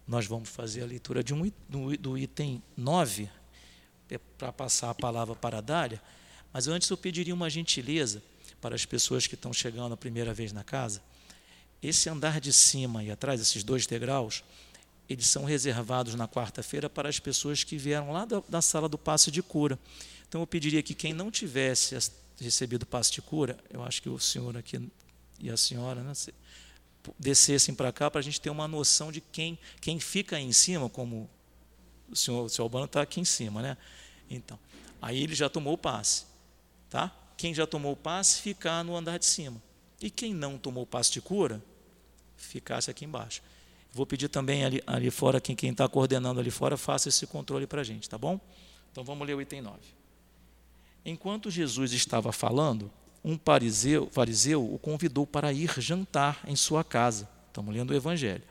nós 0.07 0.25
vamos 0.25 0.49
fazer 0.49 0.81
a 0.81 0.85
leitura 0.85 1.23
de 1.23 1.33
um, 1.33 1.49
do, 1.69 2.17
item 2.17 2.61
9, 2.75 3.29
é 4.09 4.17
para 4.17 4.51
passar 4.51 4.89
a 4.89 4.95
palavra 4.95 5.35
para 5.35 5.59
a 5.59 5.61
Dália, 5.61 6.01
mas 6.51 6.67
antes 6.67 6.89
eu 6.89 6.97
pediria 6.97 7.33
uma 7.33 7.49
gentileza 7.49 8.21
para 8.61 8.75
as 8.75 8.85
pessoas 8.85 9.27
que 9.27 9.35
estão 9.35 9.51
chegando 9.51 9.93
a 9.93 9.97
primeira 9.97 10.33
vez 10.33 10.53
na 10.53 10.63
casa. 10.63 11.01
Esse 11.81 12.07
andar 12.07 12.39
de 12.39 12.53
cima 12.53 13.03
e 13.03 13.09
atrás, 13.09 13.41
esses 13.41 13.63
dois 13.63 13.87
degraus, 13.87 14.43
eles 15.09 15.27
são 15.27 15.43
reservados 15.43 16.15
na 16.15 16.27
quarta-feira 16.27 16.89
para 16.89 17.09
as 17.09 17.19
pessoas 17.19 17.63
que 17.63 17.77
vieram 17.77 18.11
lá 18.11 18.23
da, 18.23 18.41
da, 18.47 18.61
sala 18.61 18.87
do 18.87 18.97
passe 18.97 19.31
de 19.31 19.41
cura. 19.41 19.77
Então 20.27 20.41
eu 20.41 20.47
pediria 20.47 20.81
que 20.83 20.93
quem 20.93 21.11
não 21.11 21.31
tivesse 21.31 21.97
recebido 22.39 22.85
passe 22.85 23.11
de 23.11 23.21
cura, 23.21 23.57
eu 23.69 23.83
acho 23.83 24.01
que 24.01 24.09
o 24.09 24.19
senhor 24.19 24.55
aqui 24.55 24.79
e 25.39 25.49
a 25.49 25.57
senhora, 25.57 26.01
né, 26.01 26.13
descessem 27.17 27.73
para 27.73 27.91
cá 27.91 28.09
para 28.11 28.19
a 28.19 28.23
gente 28.23 28.39
ter 28.39 28.49
uma 28.49 28.67
noção 28.67 29.11
de 29.11 29.19
quem, 29.19 29.57
quem 29.81 29.99
fica 29.99 30.37
aí 30.37 30.43
em 30.43 30.53
cima, 30.53 30.87
como 30.87 31.29
o 32.09 32.15
senhor, 32.15 32.45
o 32.45 32.49
senhor 32.49 32.65
Albano 32.65 32.85
está 32.85 33.01
aqui 33.01 33.19
em 33.19 33.25
cima, 33.25 33.61
né? 33.61 33.77
Então, 34.29 34.59
aí 35.01 35.23
ele 35.23 35.33
já 35.33 35.49
tomou 35.49 35.73
o 35.73 35.77
passe, 35.77 36.25
tá? 36.89 37.11
Quem 37.41 37.55
já 37.55 37.65
tomou 37.65 37.93
o 37.93 37.95
passe, 37.95 38.39
ficar 38.39 38.85
no 38.85 38.95
andar 38.95 39.17
de 39.17 39.25
cima. 39.25 39.59
E 39.99 40.11
quem 40.11 40.31
não 40.31 40.59
tomou 40.59 40.83
o 40.83 40.85
passe 40.85 41.11
de 41.11 41.19
cura, 41.19 41.59
ficasse 42.37 42.91
aqui 42.91 43.03
embaixo. 43.03 43.41
Vou 43.91 44.05
pedir 44.05 44.29
também 44.29 44.63
ali, 44.63 44.83
ali 44.85 45.09
fora, 45.09 45.41
quem 45.41 45.55
está 45.59 45.89
coordenando 45.89 46.39
ali 46.39 46.51
fora, 46.51 46.77
faça 46.77 47.09
esse 47.09 47.25
controle 47.25 47.65
para 47.65 47.81
a 47.81 47.83
gente, 47.83 48.07
tá 48.07 48.15
bom? 48.15 48.39
Então 48.91 49.03
vamos 49.03 49.25
ler 49.25 49.33
o 49.33 49.41
item 49.41 49.59
9. 49.59 49.79
Enquanto 51.03 51.49
Jesus 51.49 51.93
estava 51.93 52.31
falando, 52.31 52.91
um 53.25 53.39
fariseu, 53.43 54.07
fariseu 54.11 54.63
o 54.63 54.77
convidou 54.77 55.25
para 55.25 55.51
ir 55.51 55.73
jantar 55.79 56.41
em 56.45 56.55
sua 56.55 56.83
casa. 56.83 57.27
Estamos 57.47 57.73
lendo 57.73 57.89
o 57.89 57.95
Evangelho. 57.95 58.43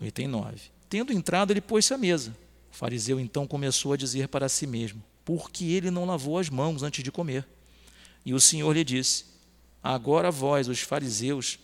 No 0.00 0.06
item 0.06 0.28
9. 0.28 0.70
Tendo 0.88 1.12
entrado, 1.12 1.50
ele 1.50 1.60
pôs-se 1.60 1.92
à 1.92 1.98
mesa. 1.98 2.34
O 2.72 2.74
fariseu 2.74 3.20
então 3.20 3.46
começou 3.46 3.92
a 3.92 3.98
dizer 3.98 4.28
para 4.28 4.48
si 4.48 4.66
mesmo: 4.66 5.04
Por 5.26 5.50
que 5.50 5.74
ele 5.74 5.90
não 5.90 6.06
lavou 6.06 6.38
as 6.38 6.48
mãos 6.48 6.82
antes 6.82 7.04
de 7.04 7.12
comer? 7.12 7.46
E 8.26 8.34
o 8.34 8.40
Senhor 8.40 8.72
lhe 8.72 8.82
disse: 8.82 9.24
Agora 9.80 10.32
vós, 10.32 10.66
os 10.66 10.80
fariseus, 10.80 11.60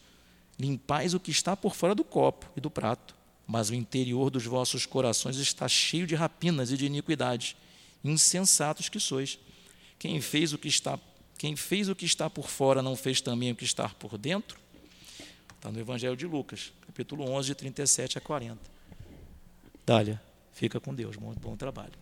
limpais 0.57 1.13
o 1.13 1.19
que 1.19 1.33
está 1.33 1.57
por 1.57 1.75
fora 1.75 1.93
do 1.93 2.05
copo 2.05 2.49
e 2.57 2.61
do 2.61 2.71
prato, 2.71 3.17
mas 3.45 3.69
o 3.69 3.75
interior 3.75 4.31
dos 4.31 4.47
vossos 4.47 4.87
corações 4.87 5.37
está 5.39 5.67
cheio 5.67 6.07
de 6.07 6.15
rapinas 6.15 6.71
e 6.71 6.77
de 6.77 6.87
iniquidades. 6.87 7.57
Insensatos 8.05 8.89
que 8.89 9.01
sois. 9.01 9.39
Quem 9.99 10.21
fez 10.21 10.53
o 10.53 10.59
que 10.59 10.69
está 10.69 10.99
quem 11.37 11.57
fez 11.57 11.89
o 11.89 11.97
que 11.97 12.05
está 12.05 12.31
por 12.31 12.49
fora 12.49 12.81
não 12.81 12.95
fez 12.95 13.21
também 13.21 13.51
o 13.51 13.57
que 13.57 13.65
está 13.65 13.89
por 13.89 14.17
dentro? 14.17 14.61
Está 15.57 15.73
no 15.73 15.81
Evangelho 15.81 16.17
de 16.17 16.25
Lucas, 16.25 16.73
capítulo 16.87 17.29
11, 17.29 17.49
de 17.49 17.55
37 17.57 18.19
a 18.19 18.21
40. 18.21 18.61
Dália, 19.85 20.23
fica 20.53 20.79
com 20.79 20.95
Deus. 20.95 21.17
Bom, 21.17 21.35
bom 21.35 21.57
trabalho. 21.57 22.02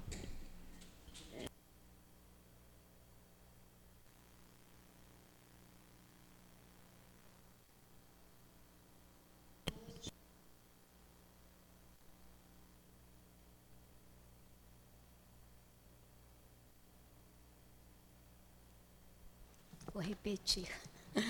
Vou 20.01 20.09
repetir. 20.09 20.67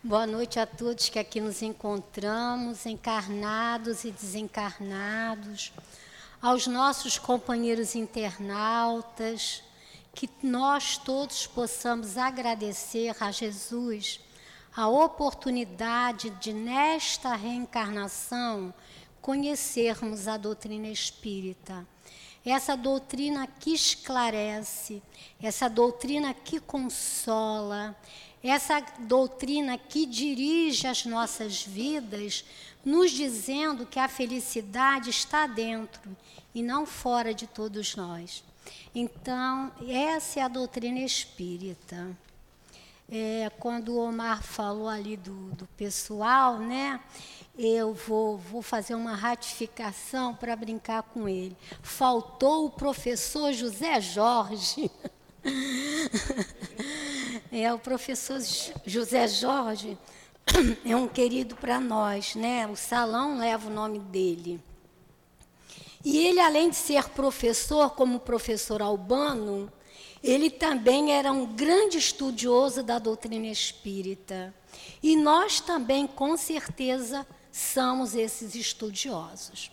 Boa 0.00 0.28
noite 0.28 0.60
a 0.60 0.64
todos 0.64 1.08
que 1.08 1.18
aqui 1.18 1.40
nos 1.40 1.60
encontramos, 1.60 2.86
encarnados 2.86 4.04
e 4.04 4.12
desencarnados, 4.12 5.72
aos 6.40 6.68
nossos 6.68 7.18
companheiros 7.18 7.96
internautas, 7.96 9.64
que 10.14 10.30
nós 10.40 10.96
todos 10.98 11.48
possamos 11.48 12.16
agradecer 12.16 13.12
a 13.18 13.32
Jesus 13.32 14.20
a 14.72 14.86
oportunidade 14.86 16.30
de, 16.30 16.52
nesta 16.52 17.34
reencarnação, 17.34 18.72
conhecermos 19.20 20.28
a 20.28 20.36
doutrina 20.36 20.86
espírita 20.86 21.84
essa 22.44 22.76
doutrina 22.76 23.46
que 23.46 23.72
esclarece, 23.72 25.02
essa 25.40 25.68
doutrina 25.68 26.34
que 26.34 26.58
consola, 26.58 27.96
essa 28.42 28.80
doutrina 28.98 29.78
que 29.78 30.04
dirige 30.04 30.86
as 30.86 31.04
nossas 31.06 31.62
vidas, 31.62 32.44
nos 32.84 33.12
dizendo 33.12 33.86
que 33.86 33.98
a 33.98 34.08
felicidade 34.08 35.10
está 35.10 35.46
dentro 35.46 36.16
e 36.54 36.62
não 36.62 36.84
fora 36.84 37.32
de 37.32 37.46
todos 37.46 37.94
nós. 37.94 38.42
Então, 38.94 39.72
essa 39.88 40.40
é 40.40 40.42
a 40.42 40.48
doutrina 40.48 40.98
espírita. 40.98 42.16
É, 43.10 43.50
quando 43.58 43.92
o 43.92 43.98
Omar 43.98 44.42
falou 44.42 44.88
ali 44.88 45.16
do, 45.16 45.50
do 45.52 45.66
pessoal, 45.76 46.58
né? 46.58 47.00
Eu 47.58 47.92
vou, 47.92 48.38
vou 48.38 48.62
fazer 48.62 48.94
uma 48.94 49.14
ratificação 49.14 50.34
para 50.34 50.56
brincar 50.56 51.02
com 51.02 51.28
ele. 51.28 51.56
Faltou 51.82 52.66
o 52.66 52.70
professor 52.70 53.52
José 53.52 54.00
Jorge. 54.00 54.90
é, 57.52 57.72
o 57.72 57.78
professor 57.78 58.40
José 58.86 59.28
Jorge 59.28 59.98
é 60.84 60.96
um 60.96 61.06
querido 61.06 61.54
para 61.54 61.78
nós, 61.78 62.34
né? 62.34 62.66
O 62.66 62.76
salão 62.76 63.38
leva 63.38 63.68
o 63.68 63.72
nome 63.72 63.98
dele. 63.98 64.60
E 66.04 66.26
ele, 66.26 66.40
além 66.40 66.70
de 66.70 66.76
ser 66.76 67.08
professor, 67.10 67.90
como 67.90 68.18
professor 68.18 68.82
Albano, 68.82 69.70
ele 70.22 70.50
também 70.50 71.12
era 71.12 71.30
um 71.30 71.46
grande 71.46 71.98
estudioso 71.98 72.82
da 72.82 72.98
doutrina 72.98 73.46
espírita. 73.46 74.52
E 75.02 75.16
nós 75.16 75.60
também, 75.60 76.06
com 76.06 76.36
certeza, 76.36 77.26
somos 77.52 78.14
esses 78.14 78.54
estudiosos. 78.54 79.70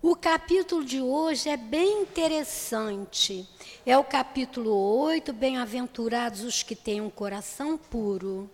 O 0.00 0.16
capítulo 0.16 0.84
de 0.84 1.00
hoje 1.00 1.48
é 1.48 1.56
bem 1.56 2.02
interessante. 2.02 3.46
É 3.84 3.96
o 3.96 4.04
capítulo 4.04 4.70
8, 4.70 5.32
Bem-aventurados 5.32 6.42
os 6.42 6.62
que 6.62 6.74
têm 6.74 7.00
um 7.00 7.10
coração 7.10 7.76
puro. 7.76 8.50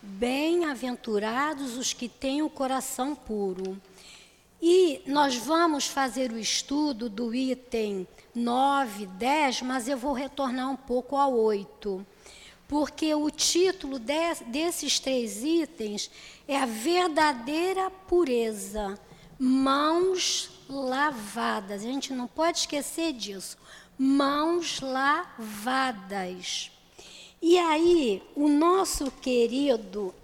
Bem-aventurados 0.00 1.76
os 1.76 1.92
que 1.92 2.08
têm 2.08 2.42
o 2.42 2.46
um 2.46 2.48
coração 2.48 3.14
puro. 3.14 3.80
E 4.60 5.02
nós 5.06 5.36
vamos 5.36 5.86
fazer 5.86 6.32
o 6.32 6.38
estudo 6.38 7.08
do 7.08 7.34
item 7.34 8.06
9, 8.34 9.06
10, 9.06 9.62
mas 9.62 9.88
eu 9.88 9.96
vou 9.96 10.12
retornar 10.12 10.70
um 10.70 10.76
pouco 10.76 11.16
ao 11.16 11.32
8 11.32 12.04
porque 12.72 13.14
o 13.14 13.28
título 13.28 13.98
de, 13.98 14.34
desses 14.46 14.98
três 14.98 15.44
itens 15.44 16.10
é 16.48 16.56
a 16.56 16.64
verdadeira 16.64 17.90
pureza, 17.90 18.98
mãos 19.38 20.48
lavadas. 20.70 21.82
A 21.82 21.84
gente 21.84 22.14
não 22.14 22.26
pode 22.26 22.60
esquecer 22.60 23.12
disso. 23.12 23.58
Mãos 23.98 24.80
lavadas. 24.80 26.70
E 27.42 27.58
aí, 27.58 28.22
o 28.34 28.48
nosso 28.48 29.10
querido. 29.10 30.14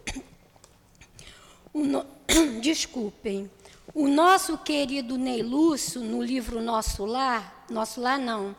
O 1.71 1.85
no, 1.85 2.07
desculpem. 2.63 3.51
O 3.93 4.09
nosso 4.09 4.57
querido 4.57 5.19
Ney 5.19 5.43
Lúcio, 5.43 6.01
no 6.01 6.23
livro 6.23 6.63
Nosso 6.63 7.05
Lar, 7.05 7.67
Nosso 7.69 8.01
Lar 8.01 8.19
não, 8.19 8.57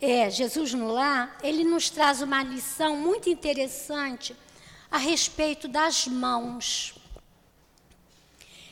é 0.00 0.30
Jesus 0.30 0.72
no 0.72 0.88
Lar, 0.88 1.36
ele 1.42 1.62
nos 1.62 1.90
traz 1.90 2.22
uma 2.22 2.42
lição 2.42 2.96
muito 2.96 3.28
interessante 3.28 4.34
a 4.90 4.96
respeito 4.96 5.68
das 5.68 6.06
mãos. 6.06 6.94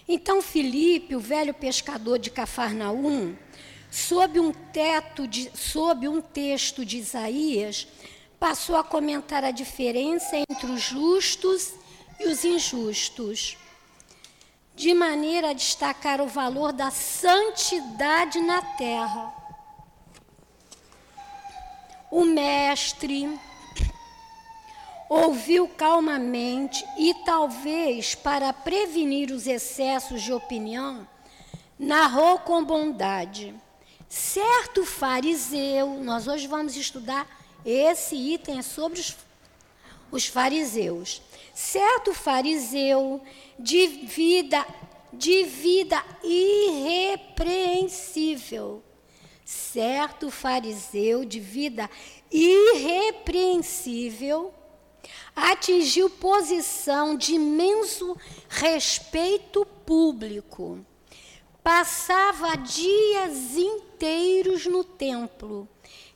Então 0.09 0.41
Filipe, 0.41 1.15
o 1.15 1.21
velho 1.21 1.53
pescador 1.53 2.19
de 2.19 2.31
Cafarnaum, 2.31 3.37
sob 3.91 4.41
um 4.41 4.53
teto 4.53 5.29
de, 5.29 5.51
sob 5.55 6.09
um 6.09 6.21
texto 6.21 6.85
de 6.85 6.97
Isaías, 6.97 7.87
passou 8.41 8.77
a 8.77 8.85
comentar 8.85 9.45
a 9.45 9.51
diferença 9.51 10.37
entre 10.49 10.67
os 10.67 10.81
justos 10.81 11.75
e 12.19 12.27
os 12.27 12.45
injustos, 12.45 13.59
de 14.75 14.95
maneira 14.95 15.51
a 15.51 15.53
destacar 15.53 16.21
o 16.21 16.27
valor 16.27 16.73
da 16.73 16.91
santidade 16.91 18.41
na 18.41 18.63
terra. 18.63 19.38
O 22.11 22.25
mestre 22.25 23.39
ouviu 25.09 25.69
calmamente 25.69 26.85
e, 26.99 27.15
talvez 27.25 28.15
para 28.15 28.53
prevenir 28.53 29.31
os 29.31 29.47
excessos 29.47 30.23
de 30.23 30.33
opinião, 30.33 31.07
narrou 31.79 32.41
com 32.41 32.65
bondade. 32.65 33.55
Certo 34.09 34.85
fariseu, 34.85 36.03
nós 36.03 36.27
hoje 36.27 36.47
vamos 36.47 36.77
estudar 36.77 37.27
esse 37.65 38.17
item 38.17 38.63
sobre 38.63 39.01
os, 39.01 39.17
os 40.11 40.27
fariseus. 40.27 41.23
Certo 41.55 42.15
fariseu 42.15 43.23
de 43.59 43.87
vida 43.87 44.65
de 45.13 45.45
vida 45.45 46.03
irrepreensível. 46.23 48.83
Certo 49.51 50.31
fariseu 50.31 51.25
de 51.25 51.41
vida 51.41 51.89
irrepreensível 52.31 54.53
atingiu 55.35 56.11
posição 56.11 57.17
de 57.17 57.37
imenso 57.37 58.15
respeito 58.47 59.65
público. 59.87 60.85
Passava 61.63 62.59
dias 62.59 63.57
inteiros 63.57 64.67
no 64.67 64.85
templo, 64.85 65.67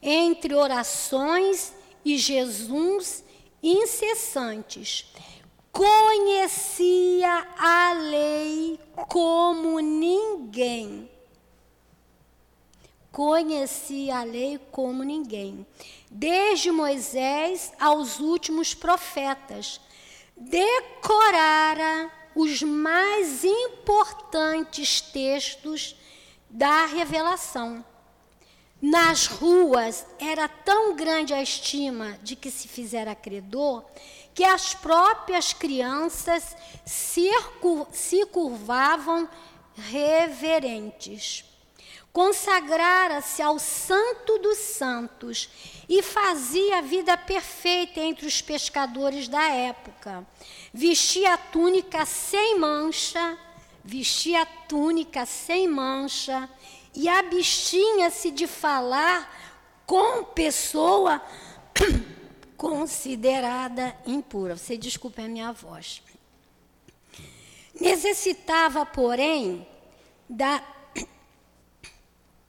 entre 0.03 0.55
orações 0.55 1.73
e 2.05 2.19
jejuns 2.19 3.25
incessantes. 3.63 5.07
Conhecia 5.73 7.49
a 7.57 7.95
lei 7.95 8.79
como 9.09 9.81
ninguém. 9.81 11.11
Conhecia 13.13 14.21
a 14.21 14.25
lei 14.25 14.59
como 14.71 15.03
ninguém 15.03 15.67
desde 16.11 16.73
Moisés 16.73 17.71
aos 17.79 18.19
últimos 18.21 18.73
profetas. 18.73 19.79
Decorara 20.35 22.11
os 22.35 22.63
mais 22.63 23.45
importantes 23.45 25.03
textos 25.03 25.95
da 26.49 26.87
revelação. 26.87 27.85
Nas 28.81 29.27
ruas 29.27 30.07
era 30.19 30.49
tão 30.49 30.97
grande 30.97 31.35
a 31.35 31.43
estima 31.43 32.19
de 32.23 32.35
que 32.35 32.51
se 32.51 32.67
fizera 32.67 33.15
credor 33.15 33.85
que 34.35 34.43
as 34.43 34.73
próprias 34.73 35.53
crianças 35.53 36.57
se 36.87 38.27
curvavam 38.33 39.29
reverentes 39.75 41.52
consagrara-se 42.13 43.41
ao 43.41 43.59
Santo 43.59 44.39
dos 44.39 44.59
Santos 44.59 45.49
e 45.89 46.03
fazia 46.03 46.79
a 46.79 46.83
vida 46.83 47.17
perfeita 47.17 48.01
entre 48.01 48.27
os 48.27 48.43
pescadores 48.43 49.29
da 49.29 49.43
época. 49.49 50.27
Vestia 50.73 51.35
a 51.35 51.39
túnica 51.39 52.05
sem 52.05 52.59
mancha, 52.59 53.39
vestia 53.83 54.43
a 54.43 54.47
túnica 54.47 55.25
sem 55.25 55.67
mancha 55.67 56.49
e 56.95 57.09
abstinha-se 57.09 58.31
de 58.31 58.47
falar 58.47 59.41
com 59.87 60.25
pessoa 60.25 61.23
considerada 62.59 63.97
impura. 64.07 64.57
Você 64.57 64.77
desculpe 64.77 65.23
a 65.23 65.29
minha 65.29 65.53
voz. 65.53 66.03
Necessitava, 67.81 68.85
porém, 68.85 69.67
da 70.29 70.63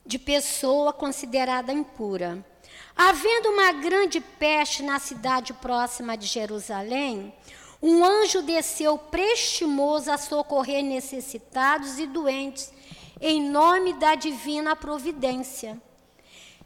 de 0.06 0.20
pessoa 0.20 0.92
considerada 0.92 1.72
impura. 1.72 2.46
Havendo 2.96 3.50
uma 3.50 3.72
grande 3.72 4.20
peste 4.20 4.84
na 4.84 5.00
cidade 5.00 5.54
próxima 5.54 6.16
de 6.16 6.28
Jerusalém, 6.28 7.34
um 7.82 8.04
anjo 8.04 8.42
desceu 8.42 8.98
prestimoso 8.98 10.12
a 10.12 10.18
socorrer 10.18 10.84
necessitados 10.84 11.98
e 12.00 12.08
doentes, 12.08 12.74
em 13.20 13.42
nome 13.42 13.94
da 13.94 14.16
divina 14.16 14.76
providência. 14.76 15.82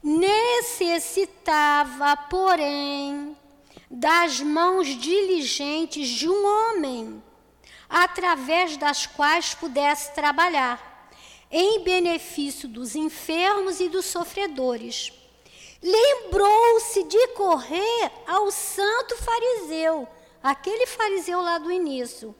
Necessitava, 0.02 2.16
porém, 2.28 3.36
das 3.90 4.40
mãos 4.40 4.88
diligentes 4.88 6.08
de 6.08 6.28
um 6.28 6.46
homem, 6.46 7.22
através 7.88 8.76
das 8.76 9.06
quais 9.06 9.54
pudesse 9.54 10.14
trabalhar 10.14 10.87
em 11.50 11.82
benefício 11.82 12.68
dos 12.68 12.94
enfermos 12.94 13.80
e 13.80 13.88
dos 13.88 14.06
sofredores. 14.06 15.12
Lembrou-se 15.82 17.04
de 17.04 17.28
correr 17.28 18.12
ao 18.26 18.50
santo 18.50 19.16
fariseu, 19.16 20.08
aquele 20.42 20.86
fariseu 20.86 21.40
lá 21.40 21.58
do 21.58 21.70
início, 21.70 22.34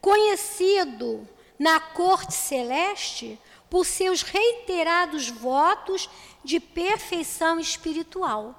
conhecido 0.00 1.26
na 1.58 1.80
corte 1.80 2.34
celeste 2.34 3.38
por 3.70 3.86
seus 3.86 4.22
reiterados 4.22 5.28
votos 5.28 6.08
de 6.44 6.60
perfeição 6.60 7.58
espiritual. 7.58 8.54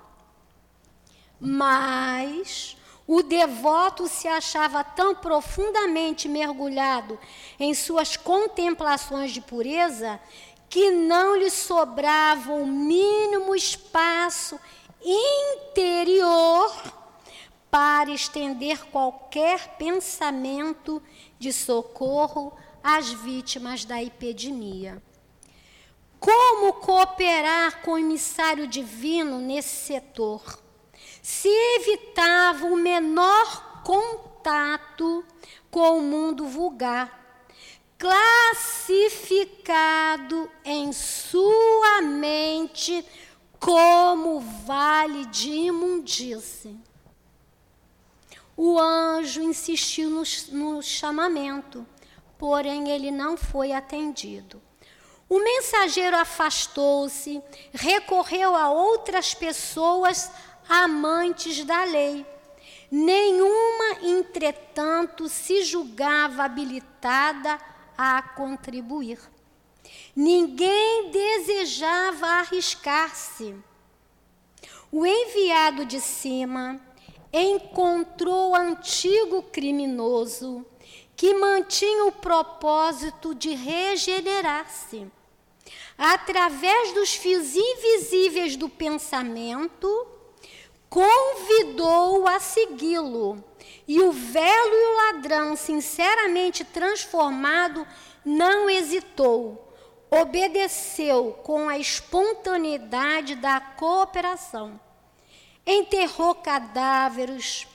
Mas 1.40 2.76
o 3.08 3.22
devoto 3.22 4.08
se 4.08 4.28
achava 4.28 4.84
tão 4.84 5.14
profundamente 5.16 6.28
mergulhado 6.28 7.20
em 7.60 7.74
suas 7.74 8.18
contemplações 8.18 9.32
de 9.32 9.42
pureza 9.42 10.20
que 10.68 10.90
não 10.90 11.36
lhe 11.36 11.50
sobrava 11.52 12.52
o 12.54 12.66
mínimo 12.66 13.56
espaço 13.56 14.60
interior 15.04 16.74
para 17.70 18.10
estender 18.10 18.86
qualquer 18.86 19.78
pensamento 19.78 21.02
de 21.38 21.54
socorro 21.54 22.54
às 22.84 23.10
vítimas 23.12 23.86
da 23.86 24.02
epidemia. 24.02 25.02
Como 26.20 26.74
cooperar 26.74 27.82
com 27.84 27.92
o 27.92 27.98
emissário 27.98 28.66
divino 28.66 29.40
nesse 29.40 29.86
setor? 29.86 30.65
Se 31.26 31.50
evitava 31.80 32.68
o 32.68 32.76
menor 32.76 33.82
contato 33.82 35.26
com 35.72 35.98
o 35.98 36.02
mundo 36.04 36.46
vulgar, 36.46 37.42
classificado 37.98 40.48
em 40.64 40.94
sua 40.94 42.04
mente 42.04 43.04
como 43.60 44.40
vale 44.40 45.26
de 45.26 45.50
imundície. 45.50 46.80
O 48.56 48.80
anjo 48.80 49.42
insistiu 49.42 50.12
no, 50.12 50.22
no 50.52 50.84
chamamento, 50.84 51.88
porém 52.38 52.92
ele 52.92 53.10
não 53.10 53.36
foi 53.36 53.72
atendido. 53.72 54.62
O 55.28 55.40
mensageiro 55.40 56.16
afastou-se, 56.16 57.42
recorreu 57.74 58.56
a 58.56 58.70
outras 58.70 59.34
pessoas 59.34 60.30
amantes 60.68 61.64
da 61.64 61.84
lei. 61.84 62.26
Nenhuma, 62.92 64.00
entretanto, 64.04 65.28
se 65.28 65.64
julgava 65.64 66.44
habilitada 66.44 67.60
a 67.98 68.22
contribuir. 68.22 69.20
Ninguém 70.16 71.10
desejava 71.12 72.26
arriscar-se. 72.26 73.56
O 74.92 75.06
enviado 75.06 75.86
de 75.86 76.00
cima 76.00 76.80
encontrou 77.34 78.52
o 78.52 78.56
antigo 78.56 79.44
criminoso 79.44 80.66
que 81.16 81.34
mantinha 81.34 82.06
o 82.06 82.12
propósito 82.12 83.36
de 83.36 83.54
regenerar-se. 83.54 85.08
através 85.98 86.94
dos 86.94 87.14
fios 87.16 87.56
invisíveis 87.56 88.56
do 88.58 88.68
pensamento, 88.68 89.88
convidou-o 90.96 92.26
a 92.26 92.40
segui-lo. 92.40 93.44
E 93.86 94.02
o 94.02 94.14
velho 94.14 94.74
e 94.74 94.86
o 94.86 94.96
ladrão, 94.96 95.54
sinceramente 95.58 96.64
transformado, 96.64 97.86
não 98.24 98.70
hesitou. 98.70 99.76
Obedeceu 100.10 101.34
com 101.44 101.68
a 101.68 101.78
espontaneidade 101.78 103.36
da 103.36 103.60
cooperação. 103.60 104.80
Enterrou 105.68 106.34
cadáveres, 106.36 107.68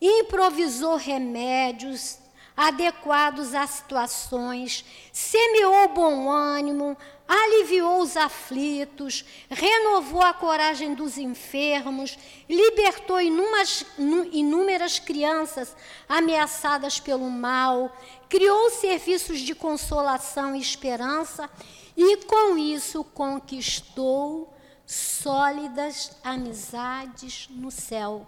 improvisou 0.00 0.94
remédios, 0.94 2.18
adequados 2.56 3.54
às 3.54 3.70
situações, 3.70 4.84
semeou 5.12 5.88
bom 5.88 6.30
ânimo, 6.30 6.96
aliviou 7.34 8.00
os 8.02 8.16
aflitos, 8.16 9.24
renovou 9.48 10.20
a 10.22 10.34
coragem 10.34 10.94
dos 10.94 11.16
enfermos, 11.16 12.18
libertou 12.48 13.20
inúmeras, 13.20 13.86
inúmeras 14.32 14.98
crianças 14.98 15.74
ameaçadas 16.08 17.00
pelo 17.00 17.30
mal, 17.30 17.96
criou 18.28 18.70
serviços 18.70 19.40
de 19.40 19.54
consolação 19.54 20.54
e 20.54 20.60
esperança 20.60 21.48
e, 21.96 22.18
com 22.18 22.58
isso, 22.58 23.02
conquistou 23.02 24.52
sólidas 24.84 26.12
amizades 26.22 27.48
no 27.50 27.70
céu 27.70 28.26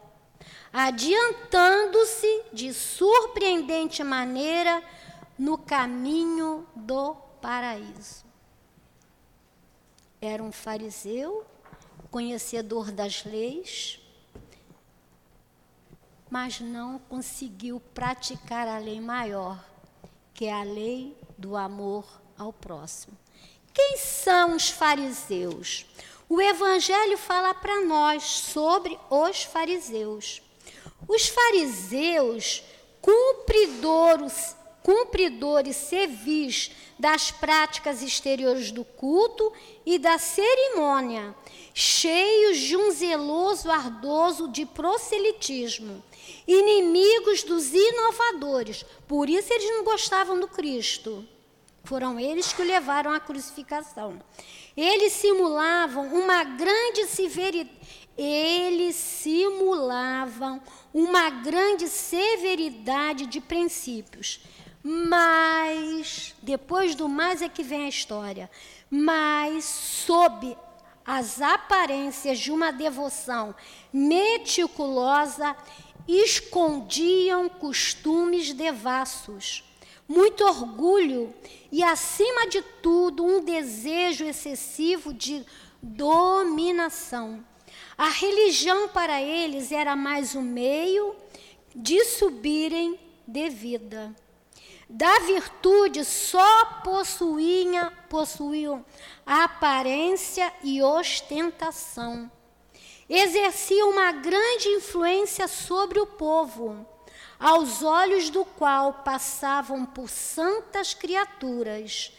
adiantando-se 0.74 2.46
de 2.52 2.74
surpreendente 2.74 4.02
maneira 4.02 4.82
no 5.38 5.56
caminho 5.56 6.66
do 6.74 7.14
paraíso. 7.40 8.23
Era 10.24 10.42
um 10.42 10.50
fariseu, 10.50 11.44
conhecedor 12.10 12.90
das 12.90 13.26
leis, 13.26 14.00
mas 16.30 16.60
não 16.60 16.98
conseguiu 16.98 17.78
praticar 17.92 18.66
a 18.66 18.78
lei 18.78 19.02
maior, 19.02 19.62
que 20.32 20.46
é 20.46 20.52
a 20.52 20.62
lei 20.62 21.14
do 21.36 21.54
amor 21.54 22.06
ao 22.38 22.54
próximo. 22.54 23.14
Quem 23.74 23.98
são 23.98 24.56
os 24.56 24.70
fariseus? 24.70 25.84
O 26.26 26.40
Evangelho 26.40 27.18
fala 27.18 27.52
para 27.52 27.84
nós 27.84 28.22
sobre 28.22 28.98
os 29.10 29.42
fariseus. 29.42 30.40
Os 31.06 31.28
fariseus, 31.28 32.64
cumpridores, 33.02 34.56
cumpridores 34.84 35.76
civis 35.76 36.70
das 36.98 37.30
práticas 37.30 38.02
exteriores 38.02 38.70
do 38.70 38.84
culto 38.84 39.50
e 39.84 39.98
da 39.98 40.18
cerimônia, 40.18 41.34
cheios 41.72 42.58
de 42.58 42.76
um 42.76 42.90
zeloso 42.90 43.70
ardoso 43.70 44.46
de 44.46 44.66
proselitismo, 44.66 46.04
inimigos 46.46 47.42
dos 47.42 47.72
inovadores, 47.72 48.84
por 49.08 49.30
isso 49.30 49.50
eles 49.54 49.70
não 49.70 49.84
gostavam 49.84 50.38
do 50.38 50.46
Cristo. 50.46 51.26
Foram 51.84 52.20
eles 52.20 52.52
que 52.52 52.60
o 52.60 52.66
levaram 52.66 53.10
à 53.10 53.18
crucificação. 53.18 54.20
Eles 54.76 55.14
simulavam 55.14 56.08
uma 56.08 56.44
grande 56.44 57.06
severidade, 57.06 57.74
eles 58.18 58.94
simulavam 58.96 60.62
uma 60.92 61.30
grande 61.30 61.88
severidade 61.88 63.26
de 63.26 63.40
princípios. 63.40 64.40
Mas, 64.86 66.34
depois 66.42 66.94
do 66.94 67.08
mais 67.08 67.40
é 67.40 67.48
que 67.48 67.62
vem 67.62 67.86
a 67.86 67.88
história, 67.88 68.50
mas 68.90 69.64
sob 69.64 70.54
as 71.06 71.40
aparências 71.40 72.38
de 72.38 72.52
uma 72.52 72.70
devoção 72.70 73.54
meticulosa, 73.90 75.56
escondiam 76.06 77.48
costumes 77.48 78.52
devassos, 78.52 79.64
muito 80.06 80.44
orgulho 80.44 81.32
e, 81.72 81.82
acima 81.82 82.46
de 82.46 82.60
tudo, 82.82 83.24
um 83.24 83.42
desejo 83.42 84.26
excessivo 84.26 85.14
de 85.14 85.46
dominação. 85.80 87.42
A 87.96 88.10
religião 88.10 88.88
para 88.88 89.22
eles 89.22 89.72
era 89.72 89.96
mais 89.96 90.34
um 90.34 90.42
meio 90.42 91.16
de 91.74 92.04
subirem 92.04 93.00
de 93.26 93.48
vida. 93.48 94.14
Da 94.88 95.20
virtude 95.20 96.04
só 96.04 96.64
possuíam, 96.84 97.90
possuíam 98.08 98.84
aparência 99.24 100.52
e 100.62 100.82
ostentação. 100.82 102.30
Exerciam 103.08 103.90
uma 103.90 104.12
grande 104.12 104.68
influência 104.68 105.48
sobre 105.48 105.98
o 106.00 106.06
povo, 106.06 106.86
aos 107.38 107.82
olhos 107.82 108.30
do 108.30 108.44
qual 108.44 108.92
passavam 109.04 109.84
por 109.84 110.08
santas 110.08 110.94
criaturas, 110.94 112.12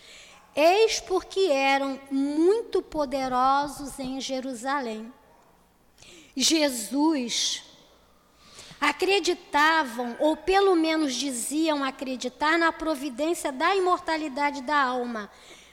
eis 0.56 1.00
porque 1.00 1.48
eram 1.52 2.00
muito 2.12 2.82
poderosos 2.82 3.98
em 4.00 4.20
Jerusalém. 4.22 5.12
Jesus 6.36 7.64
acreditavam, 8.90 10.16
ou 10.20 10.38
pelo 10.38 10.76
menos 10.76 11.16
diziam 11.16 11.84
acreditar, 11.84 12.58
na 12.58 12.72
providência 12.72 13.52
da 13.52 13.76
imortalidade 13.76 14.62
da 14.62 14.80
alma, 14.80 15.30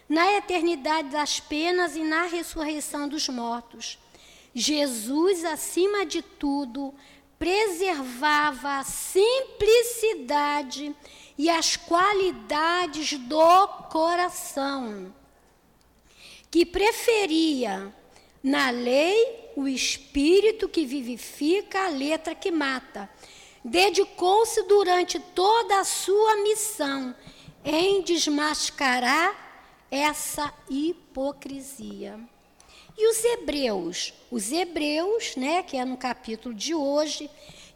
na 0.09 0.33
eternidade 0.33 1.11
das 1.11 1.39
penas 1.39 1.95
e 1.95 2.03
na 2.03 2.23
ressurreição 2.23 3.07
dos 3.07 3.29
mortos. 3.29 3.99
Jesus, 4.55 5.45
acima 5.45 6.07
de 6.07 6.23
tudo, 6.23 6.95
preservava 7.39 8.79
a 8.79 8.85
simplicidade 8.85 10.97
e 11.37 11.51
as 11.51 11.77
qualidades 11.77 13.19
do 13.19 13.69
coração, 13.91 15.15
que 16.51 16.65
preferia 16.65 17.95
na 18.43 18.71
lei 18.71 19.53
o 19.57 19.69
espírito 19.69 20.69
que 20.69 20.85
vivifica, 20.85 21.87
a 21.87 21.89
letra 21.89 22.35
que 22.35 22.51
mata. 22.51 23.09
Dedicou-se 23.65 24.63
durante 24.63 25.21
toda 25.21 25.81
a 25.81 25.85
sua 25.85 26.37
missão 26.43 27.15
em 27.65 28.03
desmascarar 28.03 29.87
essa 29.91 30.53
hipocrisia. 30.69 32.19
E 32.97 33.09
os 33.09 33.25
hebreus? 33.25 34.13
Os 34.31 34.51
hebreus, 34.51 35.37
né, 35.37 35.63
que 35.63 35.77
é 35.77 35.85
no 35.85 35.97
capítulo 35.97 36.55
de 36.55 36.75
hoje, 36.75 37.31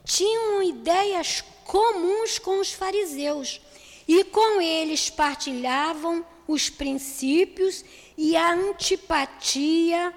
tinham 0.04 0.62
ideias 0.62 1.44
comuns 1.64 2.38
com 2.38 2.60
os 2.60 2.72
fariseus 2.72 3.60
e 4.06 4.24
com 4.24 4.60
eles 4.60 5.10
partilhavam 5.10 6.24
os 6.46 6.70
princípios 6.70 7.84
e 8.16 8.36
a 8.36 8.52
antipatia 8.52 10.14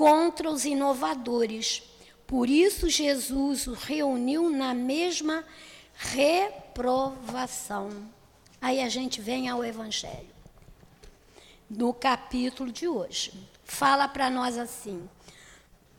contra 0.00 0.48
os 0.48 0.64
inovadores. 0.64 1.82
Por 2.26 2.48
isso, 2.48 2.88
Jesus 2.88 3.66
o 3.66 3.74
reuniu 3.74 4.48
na 4.48 4.72
mesma 4.72 5.44
reprovação. 5.94 7.90
Aí 8.62 8.80
a 8.80 8.88
gente 8.88 9.20
vem 9.20 9.50
ao 9.50 9.62
Evangelho, 9.62 10.30
no 11.68 11.92
capítulo 11.92 12.72
de 12.72 12.88
hoje. 12.88 13.34
Fala 13.62 14.08
para 14.08 14.30
nós 14.30 14.56
assim: 14.56 15.06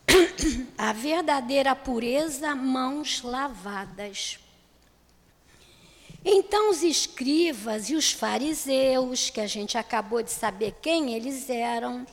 a 0.76 0.92
verdadeira 0.94 1.76
pureza, 1.76 2.56
mãos 2.56 3.22
lavadas. 3.22 4.40
Então, 6.26 6.72
os 6.72 6.82
escribas 6.82 7.88
e 7.92 7.96
os 7.96 8.12
fariseus, 8.12 9.30
que 9.30 9.40
a 9.40 9.46
gente 9.46 9.78
acabou 9.78 10.24
de 10.24 10.32
saber 10.32 10.74
quem 10.82 11.14
eles 11.14 11.52
eram, 11.52 12.04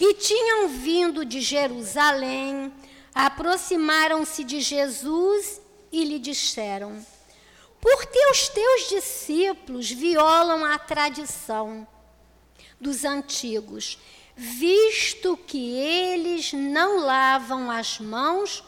que 0.00 0.14
tinham 0.14 0.66
vindo 0.66 1.26
de 1.26 1.42
Jerusalém, 1.42 2.72
aproximaram-se 3.14 4.42
de 4.42 4.58
Jesus 4.58 5.60
e 5.92 6.06
lhe 6.06 6.18
disseram: 6.18 7.04
Por 7.78 8.06
que 8.06 8.30
os 8.30 8.48
teus 8.48 8.88
discípulos 8.88 9.90
violam 9.90 10.64
a 10.64 10.78
tradição 10.78 11.86
dos 12.80 13.04
antigos, 13.04 13.98
visto 14.34 15.36
que 15.36 15.72
eles 15.72 16.54
não 16.54 17.00
lavam 17.00 17.70
as 17.70 18.00
mãos 18.00 18.64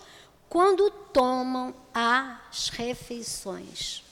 quando 0.51 0.91
tomam 0.91 1.75
as 1.95 2.69
refeições? 2.69 4.05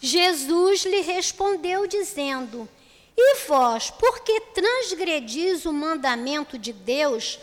Jesus 0.00 0.84
lhe 0.84 1.00
respondeu, 1.00 1.88
dizendo: 1.88 2.68
e 3.16 3.46
vós, 3.46 3.90
por 3.90 4.20
que 4.20 4.40
transgredis 4.40 5.66
o 5.66 5.72
mandamento 5.72 6.58
de 6.58 6.72
Deus 6.72 7.38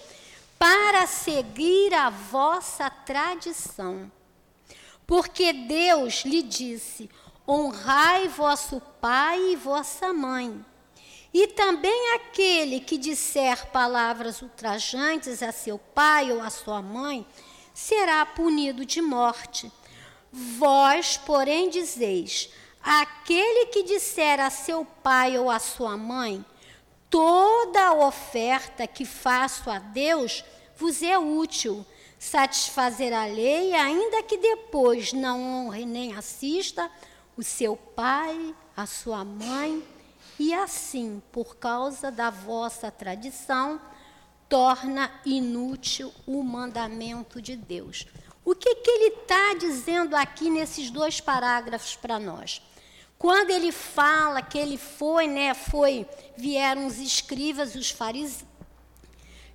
para 0.57 1.05
seguir 1.05 1.93
a 1.93 2.09
vossa 2.09 2.89
tradição? 2.89 4.11
Porque 5.05 5.53
Deus 5.53 6.23
lhe 6.25 6.41
disse: 6.41 7.09
honrai 7.47 8.27
vosso 8.27 8.81
pai 8.99 9.39
e 9.53 9.55
vossa 9.55 10.13
mãe, 10.13 10.63
E 11.33 11.47
também 11.47 12.13
aquele 12.15 12.79
que 12.79 12.97
disser 12.97 13.67
palavras 13.67 14.41
ultrajantes 14.41 15.43
a 15.43 15.51
seu 15.51 15.77
pai 15.77 16.31
ou 16.31 16.41
a 16.41 16.49
sua 16.49 16.81
mãe 16.81 17.25
será 17.73 18.25
punido 18.25 18.83
de 18.83 19.01
morte. 19.01 19.71
Vós, 20.31 21.17
porém, 21.17 21.69
dizeis: 21.69 22.49
aquele 22.81 23.67
que 23.67 23.83
disser 23.83 24.39
a 24.39 24.49
seu 24.49 24.85
pai 24.85 25.37
ou 25.37 25.49
a 25.49 25.59
sua 25.59 25.97
mãe, 25.97 26.43
toda 27.09 27.81
a 27.87 27.93
oferta 27.93 28.87
que 28.87 29.05
faço 29.05 29.69
a 29.69 29.79
Deus 29.79 30.43
vos 30.77 31.01
é 31.03 31.17
útil, 31.17 31.85
satisfazer 32.17 33.13
a 33.13 33.25
lei, 33.25 33.73
ainda 33.73 34.23
que 34.23 34.37
depois 34.37 35.13
não 35.13 35.67
honre 35.67 35.85
nem 35.85 36.13
assista 36.15 36.89
o 37.35 37.43
seu 37.43 37.75
pai, 37.75 38.55
a 38.75 38.85
sua 38.85 39.25
mãe 39.25 39.83
e 40.39 40.53
assim, 40.53 41.21
por 41.33 41.57
causa 41.57 42.09
da 42.09 42.29
vossa 42.29 42.89
tradição, 42.89 43.79
torna 44.47 45.11
inútil 45.25 46.13
o 46.25 46.41
mandamento 46.41 47.41
de 47.41 47.57
Deus. 47.57 48.07
O 48.45 48.55
que, 48.55 48.75
que 48.75 48.89
ele 48.89 49.15
está 49.15 49.53
dizendo 49.59 50.15
aqui 50.15 50.49
nesses 50.49 50.89
dois 50.89 51.19
parágrafos 51.19 51.97
para 51.97 52.17
nós? 52.17 52.61
Quando 53.19 53.51
ele 53.51 53.73
fala 53.73 54.41
que 54.41 54.57
ele 54.57 54.77
foi, 54.77 55.27
né, 55.27 55.53
foi, 55.53 56.07
vieram 56.37 56.87
os 56.87 56.97
escribas 56.97 57.75
os 57.75 57.91
fariseus, 57.91 58.45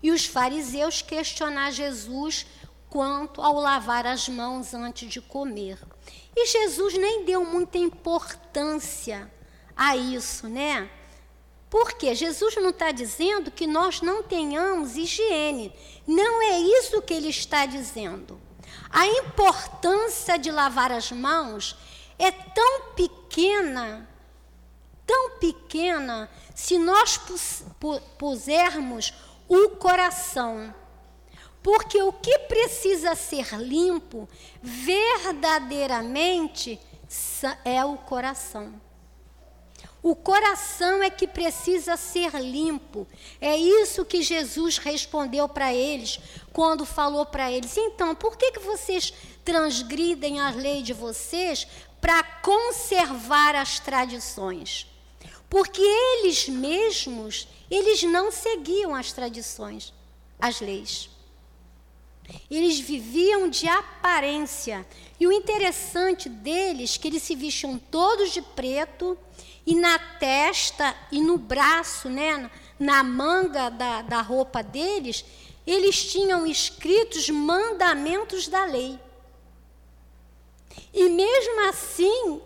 e 0.03 0.11
os 0.11 0.27
fariseus 0.27 1.01
questionar 1.01 1.71
Jesus 1.71 2.47
quanto 2.91 3.41
ao 3.41 3.55
lavar 3.55 4.07
as 4.07 4.29
mãos 4.29 4.75
antes 4.75 5.09
de 5.09 5.19
comer. 5.19 5.79
E 6.37 6.47
Jesus 6.47 6.93
nem 6.93 7.25
deu 7.25 7.43
muita 7.43 7.79
importância 7.79 9.33
a 9.75 9.97
isso, 9.97 10.47
né? 10.47 10.91
Porque 11.71 12.15
Jesus 12.15 12.55
não 12.57 12.69
está 12.69 12.93
dizendo 12.93 13.51
que 13.51 13.67
nós 13.67 14.03
não 14.03 14.23
tenhamos 14.23 14.95
higiene. 14.95 15.73
Não 16.07 16.43
é 16.43 16.61
isso 16.61 17.01
que 17.01 17.15
ele 17.15 17.31
está 17.31 17.65
dizendo. 17.65 18.39
A 18.91 19.07
importância 19.07 20.39
de 20.39 20.53
lavar 20.53 20.93
as 20.93 21.11
mãos 21.11 21.77
é 22.19 22.31
tão 22.31 22.93
pequena, 22.95 23.24
tão 25.07 25.39
pequena, 25.39 26.29
se 26.55 26.79
nós 26.79 27.19
pusermos 28.19 29.15
o 29.49 29.71
coração. 29.71 30.75
Porque 31.63 32.03
o 32.03 32.13
que 32.13 32.41
precisa 32.41 33.15
ser 33.15 33.55
limpo 33.55 34.29
verdadeiramente 34.63 36.79
é 37.65 37.83
o 37.85 37.97
coração. 37.97 38.81
O 40.03 40.15
coração 40.15 41.03
é 41.03 41.09
que 41.09 41.27
precisa 41.27 41.97
ser 41.97 42.35
limpo. 42.35 43.09
É 43.41 43.57
isso 43.57 44.05
que 44.05 44.23
Jesus 44.23 44.77
respondeu 44.77 45.49
para 45.49 45.73
eles 45.73 46.21
quando 46.53 46.85
falou 46.85 47.25
para 47.25 47.51
eles: 47.51 47.75
então, 47.79 48.15
por 48.15 48.37
que, 48.37 48.53
que 48.53 48.61
vocês 48.61 49.15
transgridem 49.43 50.41
a 50.41 50.51
lei 50.51 50.83
de 50.83 50.93
vocês 50.93 51.67
para 52.05 52.23
conservar 52.23 53.55
as 53.55 53.81
tradições? 53.81 54.87
Porque 55.49 55.81
eles 55.81 56.47
mesmos, 56.51 57.49
eles 57.71 58.03
não 58.03 58.31
seguiam 58.31 58.95
as 58.95 59.11
tradições, 59.11 59.91
as 60.39 60.61
leis. 60.61 61.09
Eles 62.51 62.79
viviam 62.79 63.49
de 63.49 63.67
aparência. 63.67 64.87
E 65.19 65.27
o 65.27 65.33
interessante 65.33 66.29
deles 66.29 66.95
é 66.95 66.99
que 67.01 67.09
eles 67.09 67.23
se 67.23 67.35
vestiam 67.35 67.79
todos 67.79 68.33
de 68.33 68.43
preto 68.43 69.17
e 69.65 69.75
na 69.75 69.99
testa 69.99 70.95
e 71.11 71.23
no 71.23 71.39
braço, 71.39 72.11
né, 72.11 72.51
na 72.79 73.03
manga 73.03 73.71
da, 73.71 74.03
da 74.03 74.21
roupa 74.21 74.63
deles, 74.63 75.25
eles 75.67 76.13
tinham 76.13 76.47
escritos 76.47 77.31
mandamentos 77.31 78.47
da 78.47 78.67
lei. 78.67 79.01
E 80.93 81.09
mesmo 81.09 81.69
assim, 81.69 82.41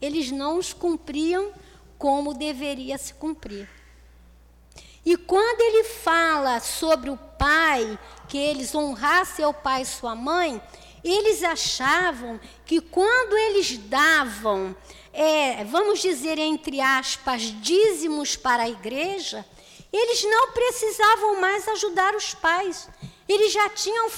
eles 0.00 0.30
não 0.30 0.58
os 0.58 0.72
cumpriam 0.72 1.52
como 1.98 2.34
deveria 2.34 2.98
se 2.98 3.14
cumprir. 3.14 3.68
E 5.04 5.16
quando 5.16 5.60
ele 5.60 5.84
fala 5.84 6.60
sobre 6.60 7.10
o 7.10 7.16
pai, 7.16 7.98
que 8.28 8.38
eles 8.38 8.74
honrassem 8.74 9.44
o 9.44 9.52
pai 9.52 9.82
e 9.82 9.86
sua 9.86 10.14
mãe, 10.14 10.62
eles 11.02 11.42
achavam 11.42 12.38
que 12.64 12.80
quando 12.80 13.36
eles 13.36 13.76
davam 13.76 14.76
é, 15.12 15.62
vamos 15.64 16.00
dizer, 16.00 16.38
entre 16.38 16.80
aspas, 16.80 17.42
dízimos 17.42 18.34
para 18.34 18.62
a 18.62 18.68
igreja, 18.68 19.44
eles 19.92 20.24
não 20.24 20.52
precisavam 20.52 21.38
mais 21.38 21.68
ajudar 21.68 22.14
os 22.14 22.32
pais. 22.34 22.88
Eles 23.28 23.52
já 23.52 23.68
tinham 23.68 24.08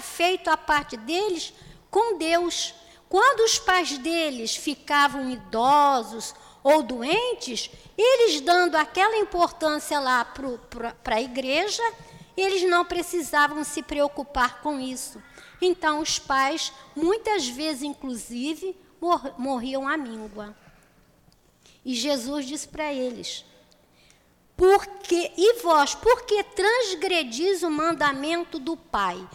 feito 0.00 0.50
a 0.50 0.56
parte 0.56 0.96
deles 0.96 1.52
com 1.88 2.18
Deus. 2.18 2.74
Quando 3.10 3.40
os 3.40 3.58
pais 3.58 3.98
deles 3.98 4.54
ficavam 4.54 5.28
idosos 5.28 6.32
ou 6.62 6.80
doentes, 6.80 7.68
eles 7.98 8.40
dando 8.40 8.76
aquela 8.76 9.16
importância 9.16 9.98
lá 9.98 10.24
para 10.24 11.16
a 11.16 11.20
igreja, 11.20 11.82
eles 12.36 12.62
não 12.62 12.84
precisavam 12.84 13.64
se 13.64 13.82
preocupar 13.82 14.60
com 14.62 14.78
isso. 14.78 15.20
Então, 15.60 15.98
os 15.98 16.20
pais, 16.20 16.72
muitas 16.94 17.48
vezes, 17.48 17.82
inclusive, 17.82 18.76
mor 19.00 19.34
morriam 19.36 19.88
à 19.88 19.96
míngua. 19.96 20.56
E 21.84 21.96
Jesus 21.96 22.46
disse 22.46 22.68
para 22.68 22.92
eles: 22.94 23.44
porque, 24.56 25.32
e 25.36 25.60
vós, 25.62 25.96
porque 25.96 26.44
transgredis 26.44 27.64
o 27.64 27.70
mandamento 27.70 28.60
do 28.60 28.76
Pai, 28.76 29.28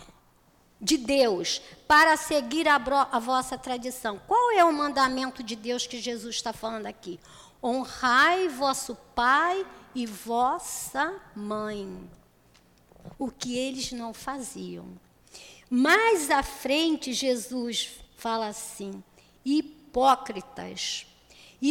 de 0.80 0.98
Deus, 0.98 1.62
para 1.88 2.18
seguir 2.18 2.68
a, 2.68 2.76
a 2.76 3.20
vossa 3.20 3.58
tradição? 3.58 4.20
Qual 4.28 4.52
é 4.52 4.64
o 4.64 4.74
mandamento 4.74 5.44
de 5.44 5.56
Deus 5.56 5.86
que 5.86 6.00
Jesus 6.00 6.36
está 6.36 6.52
falando 6.52 6.86
aqui? 6.86 7.20
Honrai 7.62 8.48
vosso 8.48 8.96
pai 9.16 9.66
e 9.94 10.06
vossa 10.06 11.14
mãe. 11.36 12.10
O 13.18 13.30
que 13.32 13.58
eles 13.58 13.92
não 13.92 14.14
faziam. 14.14 14.86
Mais 15.70 16.30
à 16.30 16.44
frente, 16.44 17.14
Jesus 17.14 18.00
fala 18.18 18.48
assim: 18.48 19.04
hipócritas. 19.44 21.08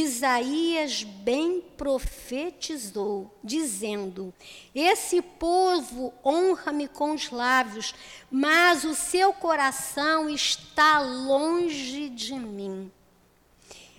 Isaías 0.01 1.05
bem 1.05 1.63
profetizou, 1.77 3.33
dizendo: 3.45 4.35
Esse 4.75 5.23
povo 5.23 6.13
honra-me 6.25 6.89
com 6.89 7.13
os 7.13 7.31
lábios, 7.31 7.95
mas 8.29 8.83
o 8.83 8.93
seu 8.93 9.33
coração 9.33 10.29
está 10.29 10.99
longe 10.99 12.09
de 12.09 12.35
mim. 12.35 12.91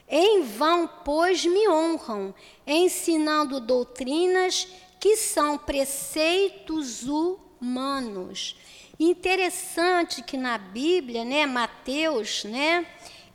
Em 0.09 0.43
vão, 0.43 0.85
pois, 1.05 1.45
me 1.45 1.69
honram, 1.69 2.35
ensinando 2.67 3.61
doutrinas 3.61 4.67
que 4.99 5.15
são 5.15 5.57
preceitos 5.57 7.03
humanos. 7.03 8.57
Interessante 8.99 10.21
que 10.21 10.35
na 10.35 10.57
Bíblia, 10.57 11.23
né, 11.23 11.45
Mateus, 11.45 12.43
né, 12.43 12.85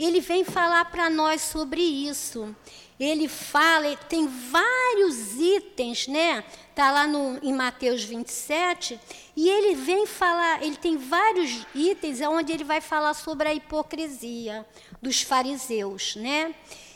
ele 0.05 0.21
vem 0.21 0.45
falar 0.45 0.87
para 0.87 1.11
nós 1.11 1.43
sobre 1.43 1.83
isso. 1.83 2.55
Ele 2.99 3.29
fala, 3.29 3.97
tem 3.97 4.27
vários 4.27 5.35
itens, 5.35 6.07
né? 6.07 6.45
Está 6.71 6.91
lá 6.91 7.07
no, 7.07 7.39
em 7.43 7.53
Mateus 7.53 8.05
27, 8.05 9.01
e 9.37 9.49
ele 9.49 9.75
vem 9.75 10.07
falar, 10.07 10.63
ele 10.63 10.77
tem 10.77 10.97
vários 10.97 11.67
itens 11.75 12.21
onde 12.21 12.53
ele 12.53 12.65
vai 12.65 12.81
falar 12.81 13.15
sobre 13.15 13.49
a 13.49 13.55
hipocrisia 13.55 14.67
dos 15.01 15.23
fariseus, 15.23 16.17
né? 16.17 16.55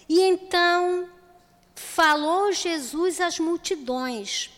E 0.09 0.21
então 0.21 1.09
falou 1.75 2.53
Jesus 2.53 3.21
às 3.21 3.39
multidões 3.39 4.51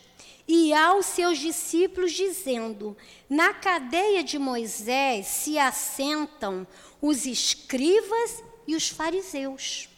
e 0.49 0.73
aos 0.73 1.07
seus 1.07 1.39
discípulos, 1.39 2.13
dizendo: 2.13 2.97
Na 3.29 3.53
cadeia 3.53 4.23
de 4.23 4.39
Moisés 4.39 5.27
se 5.27 5.59
assentam 5.59 6.67
os 7.07 7.27
escribas 7.27 8.43
e 8.67 8.75
os 8.75 8.89
fariseus. 8.89 9.89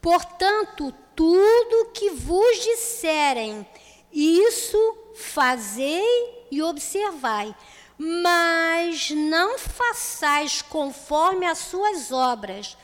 Portanto, 0.00 0.92
tudo 1.14 1.90
que 1.92 2.10
vos 2.10 2.62
disserem, 2.62 3.66
isso 4.12 4.96
fazei 5.14 6.46
e 6.50 6.62
observai, 6.62 7.54
mas 7.96 9.10
não 9.10 9.58
façais 9.58 10.62
conforme 10.62 11.46
as 11.46 11.58
suas 11.58 12.12
obras, 12.12 12.76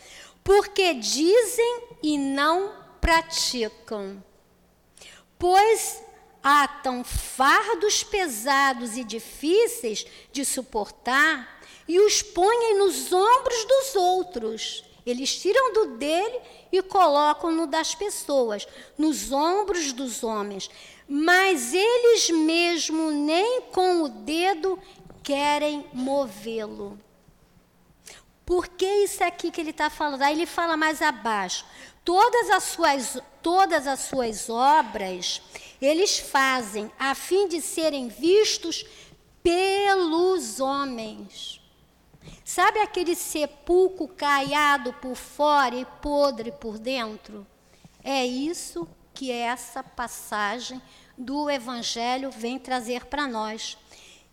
porque 0.43 0.95
dizem 0.95 1.83
e 2.03 2.19
não 2.19 2.75
praticam. 3.01 4.23
Pois 5.39 6.03
atam 6.43 7.03
fardos 7.03 8.05
pesados 8.05 8.99
e 8.99 9.05
difíceis 9.05 10.05
de 10.31 10.45
suportar 10.45 11.54
e 11.87 11.99
os 12.01 12.23
põem 12.23 12.79
nos 12.79 13.13
ombros 13.13 13.65
dos 13.65 13.95
outros 13.95 14.85
Eles 15.07 15.37
tiram 15.37 15.73
do 15.73 15.97
dele 15.99 16.41
e 16.73 16.83
colocam 16.83 17.53
no 17.53 17.67
das 17.67 17.95
pessoas, 17.95 18.67
nos 18.97 19.31
ombros 19.31 19.93
dos 19.93 20.25
homens. 20.25 20.71
Mas 21.07 21.75
eles 21.75 22.31
mesmo 22.31 23.11
nem 23.11 23.63
com 23.71 24.03
o 24.03 24.09
dedo 24.09 24.79
querem 25.23 25.87
movê-lo. 25.93 26.99
Por 28.47 28.67
que 28.69 28.87
isso 28.87 29.23
aqui 29.23 29.51
que 29.51 29.61
ele 29.61 29.71
está 29.71 29.91
falando? 29.91 30.23
Aí 30.23 30.35
ele 30.35 30.47
fala 30.47 30.77
mais 30.77 31.03
abaixo. 31.03 31.65
Todas 32.05 32.51
as 32.51 32.65
suas, 32.65 33.19
todas 33.43 33.87
as 33.87 34.01
suas 34.01 34.49
obras 34.51 35.41
eles 35.81 36.19
fazem 36.19 36.91
a 36.99 37.15
fim 37.15 37.49
de 37.49 37.61
serem 37.61 38.09
vistos 38.09 38.87
pelos 39.43 40.61
homens. 40.61 41.61
Sabe 42.45 42.79
aquele 42.81 43.15
sepulcro 43.15 44.07
caiado 44.07 44.93
por 44.95 45.17
fora 45.17 45.75
e 45.75 45.87
podre 46.03 46.53
por 46.53 46.79
dentro? 46.79 47.47
É 48.03 48.25
isso 48.27 48.87
que 49.15 49.31
essa 49.31 49.83
passagem 49.83 50.81
do 51.17 51.49
Evangelho 51.49 52.31
vem 52.31 52.59
trazer 52.59 53.07
para 53.07 53.27
nós. 53.27 53.79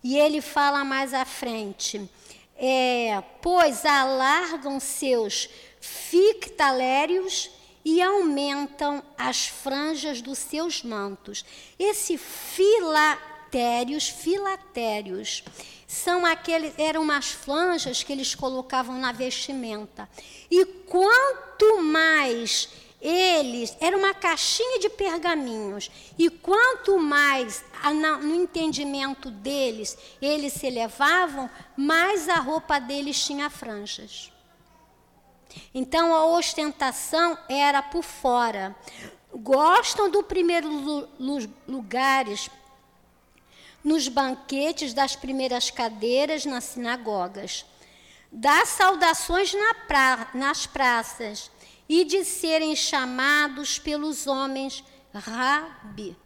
E 0.04 0.18
ele 0.18 0.42
fala 0.42 0.84
mais 0.84 1.14
à 1.14 1.24
frente: 1.24 2.06
é, 2.54 3.22
pois 3.40 3.86
alargam 3.86 4.78
seus 4.78 5.48
fictalérios 5.80 7.50
e 7.84 8.02
aumentam 8.02 9.02
as 9.16 9.46
franjas 9.46 10.20
dos 10.20 10.38
seus 10.38 10.82
mantos. 10.82 11.44
Esse 11.78 12.18
filatérios, 12.18 14.08
filatérios, 14.08 15.42
são 15.92 16.24
aqueles, 16.24 16.72
eram 16.78 17.02
umas 17.02 17.28
franjas 17.28 18.02
que 18.02 18.10
eles 18.10 18.34
colocavam 18.34 18.98
na 18.98 19.12
vestimenta. 19.12 20.08
E 20.50 20.64
quanto 20.64 21.82
mais 21.82 22.70
eles, 22.98 23.76
era 23.78 23.94
uma 23.94 24.14
caixinha 24.14 24.78
de 24.78 24.88
pergaminhos, 24.88 25.90
e 26.18 26.30
quanto 26.30 26.98
mais 26.98 27.62
no 28.22 28.34
entendimento 28.34 29.30
deles 29.30 29.98
eles 30.20 30.54
se 30.54 30.66
elevavam, 30.66 31.50
mais 31.76 32.26
a 32.26 32.36
roupa 32.36 32.78
deles 32.78 33.22
tinha 33.22 33.50
franjas. 33.50 34.32
Então 35.74 36.14
a 36.14 36.24
ostentação 36.24 37.36
era 37.50 37.82
por 37.82 38.02
fora. 38.02 38.74
Gostam 39.34 40.10
do 40.10 40.22
primeiro 40.22 40.70
lugares 41.68 42.48
nos 43.82 44.08
banquetes 44.08 44.92
das 44.92 45.16
primeiras 45.16 45.70
cadeiras 45.70 46.44
nas 46.44 46.64
sinagogas, 46.64 47.64
das 48.30 48.70
saudações 48.70 49.52
na 49.52 49.74
pra, 49.74 50.30
nas 50.34 50.66
praças 50.66 51.50
e 51.88 52.04
de 52.04 52.24
serem 52.24 52.74
chamados 52.76 53.78
pelos 53.78 54.26
homens 54.26 54.84
rabi. 55.12 56.16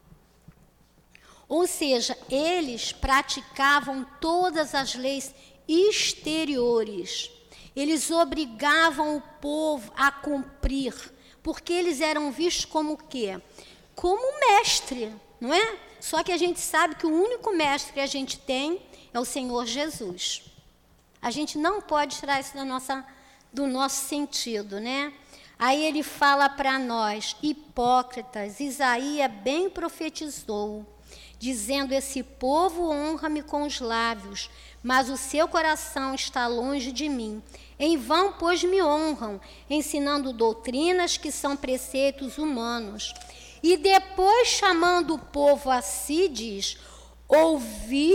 Ou 1.49 1.67
seja, 1.67 2.17
eles 2.31 2.93
praticavam 2.93 4.05
todas 4.21 4.75
as 4.75 4.95
leis 4.95 5.35
exteriores 5.69 7.31
eles 7.77 8.11
obrigavam 8.11 9.19
o 9.19 9.21
povo 9.21 9.93
a 9.95 10.11
cumprir, 10.11 10.95
porque 11.43 11.75
eles 11.75 12.01
eram 12.01 12.33
vistos 12.33 12.65
como 12.65 12.95
o 12.95 12.97
quê? 12.97 13.39
Como 13.95 14.41
mestre, 14.41 15.15
não 15.39 15.53
é? 15.53 15.79
Só 16.07 16.23
que 16.23 16.31
a 16.31 16.37
gente 16.37 16.61
sabe 16.61 16.95
que 16.95 17.05
o 17.05 17.11
único 17.13 17.53
mestre 17.53 17.95
que 17.95 17.99
a 17.99 18.07
gente 18.07 18.39
tem 18.39 18.81
é 19.13 19.19
o 19.19 19.25
Senhor 19.25 19.67
Jesus. 19.67 20.45
A 21.21 21.33
gente 21.33 21.59
não 21.59 21.83
pode 21.83 22.17
tirar 22.17 22.39
isso 22.39 22.55
da 22.55 22.65
nossa, 22.65 23.05
do 23.53 23.67
nosso 23.67 24.07
sentido, 24.07 24.79
né? 24.79 25.13
Aí 25.59 25.85
ele 25.85 26.05
fala 26.05 26.49
para 26.49 26.79
nós, 26.79 27.35
hipócritas, 27.43 28.61
Isaías 28.61 29.29
bem 29.43 29.69
profetizou, 29.69 30.87
dizendo: 31.41 31.93
Esse 31.93 32.23
povo 32.23 32.89
honra-me 32.89 33.43
com 33.43 33.65
os 33.65 33.81
lábios, 33.81 34.49
mas 34.85 35.11
o 35.11 35.17
seu 35.17 35.49
coração 35.49 36.15
está 36.15 36.47
longe 36.47 36.93
de 36.93 37.09
mim. 37.09 37.43
Em 37.81 37.97
vão, 37.97 38.33
pois, 38.33 38.63
me 38.63 38.81
honram, 38.81 39.41
ensinando 39.69 40.33
doutrinas 40.33 41.17
que 41.17 41.33
são 41.33 41.57
preceitos 41.57 42.39
humanos. 42.39 43.13
E 43.67 43.77
depois, 43.77 44.47
chamando 44.47 45.15
o 45.15 45.19
povo 45.19 45.69
a 45.73 45.83
si, 45.83 46.29
diz: 46.29 46.79
Ouvi 47.27 48.15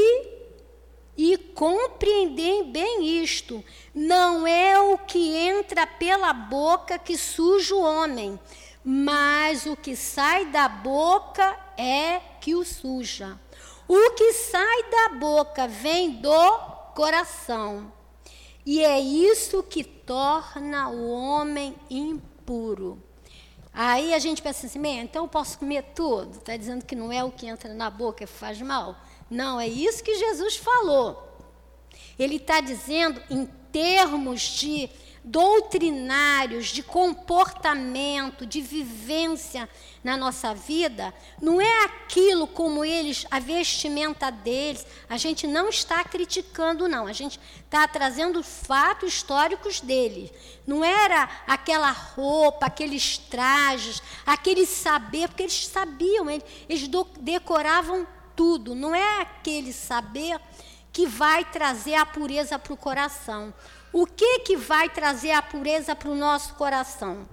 e 1.18 1.38
compreendei 1.38 2.64
bem 2.64 3.22
isto. 3.22 3.62
Não 3.94 4.48
é 4.48 4.80
o 4.80 4.98
que 4.98 5.36
entra 5.36 5.86
pela 5.86 6.32
boca 6.32 6.98
que 6.98 7.18
suja 7.18 7.76
o 7.76 7.82
homem, 7.82 8.40
mas 8.82 9.66
o 9.66 9.76
que 9.76 9.94
sai 9.94 10.46
da 10.46 10.70
boca 10.70 11.60
é 11.78 12.22
que 12.40 12.56
o 12.56 12.64
suja. 12.64 13.38
O 13.90 14.12
que 14.12 14.32
sai 14.32 14.84
da 14.90 15.10
boca 15.20 15.68
vem 15.68 16.12
do 16.12 16.60
coração 16.96 17.92
e 18.66 18.82
é 18.82 19.02
isso 19.02 19.62
que 19.64 19.84
torna 19.84 20.88
o 20.88 21.12
homem 21.12 21.76
impuro. 21.90 23.04
Aí 23.74 24.14
a 24.14 24.20
gente 24.20 24.42
pensa 24.42 24.68
assim, 24.68 24.80
então 25.00 25.24
eu 25.24 25.30
posso 25.30 25.58
comer 25.58 25.84
tudo? 25.96 26.38
Está 26.38 26.58
dizendo 26.58 26.86
que 26.86 26.96
não 26.96 27.12
é 27.12 27.24
o 27.24 27.32
que 27.32 27.48
entra 27.48 27.74
na 27.74 27.90
boca 27.90 28.26
que 28.26 28.32
faz 28.32 28.62
mal? 28.62 28.98
Não, 29.30 29.60
é 29.60 29.68
isso 29.68 30.04
que 30.04 30.14
Jesus 30.16 30.58
falou. 30.58 31.28
Ele 32.20 32.36
está 32.36 32.60
dizendo 32.60 33.22
em 33.30 33.46
termos 33.72 34.42
de 34.42 34.90
doutrinários, 35.24 36.68
de 36.68 36.82
comportamento, 36.82 38.46
de 38.46 38.60
vivência 38.60 39.70
na 40.04 40.18
nossa 40.18 40.54
vida, 40.54 41.14
não 41.40 41.62
é 41.62 41.86
aquilo 41.86 42.48
como 42.48 42.84
eles, 42.84 43.26
a 43.30 43.40
vestimenta 43.40 44.32
deles. 44.32 44.86
A 45.08 45.18
gente 45.18 45.46
não 45.46 45.70
está 45.70 46.04
criticando, 46.04 46.88
não. 46.88 47.06
A 47.06 47.14
gente 47.14 47.40
está 47.64 47.88
trazendo 47.88 48.42
fatos 48.42 49.14
históricos 49.14 49.80
deles. 49.80 50.32
Não 50.66 50.84
era 50.84 51.30
aquela 51.46 51.92
roupa, 51.92 52.66
aqueles 52.66 53.18
trajes, 53.18 54.02
aquele 54.26 54.66
saber, 54.66 55.28
porque 55.28 55.44
eles 55.44 55.68
sabiam, 55.68 56.30
eles, 56.30 56.90
decoravam 57.20 58.08
tudo. 58.36 58.74
Não 58.74 58.96
é 58.96 59.22
aquele 59.22 59.72
saber 59.72 60.40
que 60.92 61.06
vai 61.06 61.46
trazer 61.46 61.94
a 61.94 62.06
pureza 62.06 62.58
para 62.58 62.74
o 62.74 62.78
coração. 62.78 63.54
O 63.94 64.06
que, 64.06 64.40
que 64.40 64.56
vai 64.56 64.90
trazer 64.90 65.32
a 65.32 65.42
pureza 65.42 65.96
para 65.96 66.10
o 66.10 66.16
nosso 66.16 66.54
coração? 66.54 67.28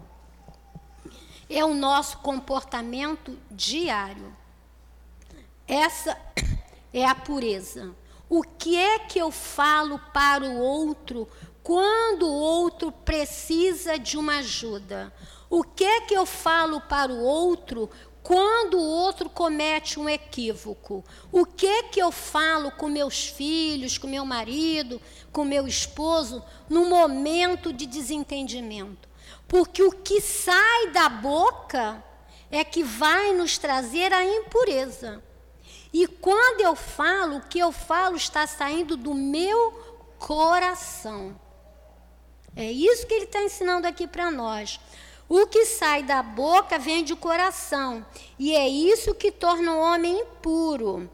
É 1.49 1.64
o 1.64 1.73
nosso 1.73 2.18
comportamento 2.18 3.38
diário. 3.51 4.37
Essa 5.66 6.18
é 6.92 7.05
a 7.05 7.14
pureza. 7.14 7.94
O 8.29 8.42
que 8.42 8.77
é 8.77 8.99
que 8.99 9.18
eu 9.18 9.31
falo 9.31 9.99
para 10.12 10.44
o 10.44 10.59
outro 10.59 11.29
quando 11.62 12.27
o 12.27 12.33
outro 12.33 12.90
precisa 12.90 13.99
de 13.99 14.18
uma 14.18 14.38
ajuda? 14.38 15.12
O 15.49 15.62
que 15.62 15.85
é 15.85 16.01
que 16.03 16.14
eu 16.14 16.27
falo 16.27 16.81
para 16.81 17.11
o 17.12 17.23
outro 17.23 17.88
quando 18.22 18.78
o 18.78 18.83
outro 18.83 19.31
comete 19.31 19.98
um 19.98 20.09
equívoco, 20.09 21.04
o 21.33 21.46
que 21.46 21.85
que 21.85 22.00
eu 22.00 22.12
falo 22.12 22.70
com 22.72 22.88
meus 22.88 23.26
filhos, 23.26 23.96
com 23.96 24.07
meu 24.07 24.24
marido, 24.24 25.00
com 25.33 25.44
meu 25.44 25.66
esposo 25.66 26.44
no 26.68 26.87
momento 26.87 27.72
de 27.72 27.87
desentendimento? 27.87 29.09
Porque 29.46 29.83
o 29.83 29.92
que 29.92 30.20
sai 30.20 30.90
da 30.90 31.09
boca 31.09 32.04
é 32.50 32.62
que 32.64 32.83
vai 32.83 33.33
nos 33.33 33.57
trazer 33.57 34.12
a 34.12 34.24
impureza. 34.24 35.22
E 35.92 36.07
quando 36.07 36.61
eu 36.61 36.76
falo, 36.76 37.37
o 37.37 37.42
que 37.42 37.59
eu 37.59 37.72
falo 37.72 38.16
está 38.16 38.46
saindo 38.46 38.96
do 38.96 39.14
meu 39.14 39.72
coração. 40.18 41.38
É 42.54 42.70
isso 42.70 43.07
que 43.07 43.14
ele 43.14 43.24
está 43.24 43.42
ensinando 43.42 43.87
aqui 43.87 44.07
para 44.07 44.31
nós. 44.31 44.81
O 45.29 45.47
que 45.47 45.67
sai 45.67 46.03
da 46.03 46.23
boca 46.23 46.79
vem 46.79 47.05
do 47.05 47.17
coração, 47.17 48.05
e 48.38 48.55
é 48.55 48.67
isso 48.67 49.15
que 49.15 49.31
torna 49.31 49.75
o 49.75 49.81
homem 49.81 50.21
impuro. 50.21 51.11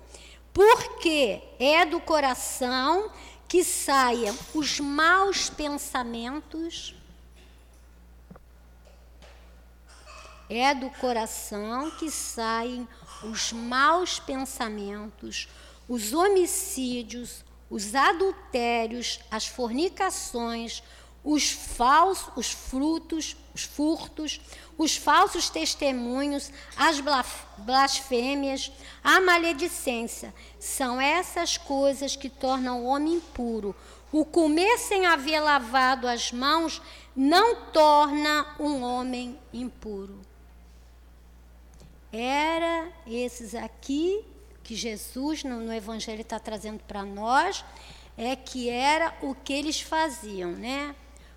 Porque 0.53 1.43
é 1.59 1.85
do 1.85 1.99
coração 1.99 3.11
que 3.49 3.65
saem 3.65 4.33
os 4.55 4.79
maus 4.79 5.51
pensamentos, 5.51 6.95
é 10.49 10.73
do 10.75 10.89
coração 10.91 11.91
que 11.93 12.09
saem 12.09 12.87
os 13.25 13.53
maus 13.53 14.21
pensamentos, 14.21 15.49
os 15.89 16.13
homicídios, 16.13 17.45
os 17.69 17.95
adultérios, 17.95 19.19
as 19.29 19.47
fornicações, 19.47 20.83
os 21.25 21.51
falsos, 21.51 22.29
os 22.37 22.53
frutos, 22.53 23.35
os 23.55 23.63
furtos, 23.63 24.41
os 24.77 24.97
falsos 24.97 25.49
testemunhos, 25.49 26.53
as 26.77 27.01
blasfêmias, 27.59 28.71
a 29.03 29.21
maledicência. 29.23 30.35
São 30.61 31.01
essas 31.01 31.57
coisas 31.57 32.15
que 32.15 32.29
tornam 32.29 32.83
o 32.83 32.87
homem 32.87 33.15
impuro. 33.15 33.75
O 34.13 34.25
comer 34.25 34.79
sem 34.79 35.07
haver 35.07 35.41
lavado 35.41 36.07
as 36.07 36.31
mãos 36.31 36.83
não 37.17 37.57
torna 37.73 38.55
um 38.61 38.83
homem 38.83 39.39
impuro. 39.53 40.21
Era 42.13 42.93
esses 43.07 43.55
aqui 43.55 44.25
que 44.63 44.77
Jesus 44.77 45.43
no, 45.43 45.61
no 45.61 45.73
Evangelho 45.73 46.21
está 46.21 46.39
trazendo 46.39 46.83
para 46.85 47.03
nós, 47.05 47.65
é 48.17 48.37
que 48.37 48.69
era 48.69 49.17
o 49.21 49.35
que 49.35 49.53
eles 49.53 49.81
faziam, 49.81 50.53
né? 50.53 50.95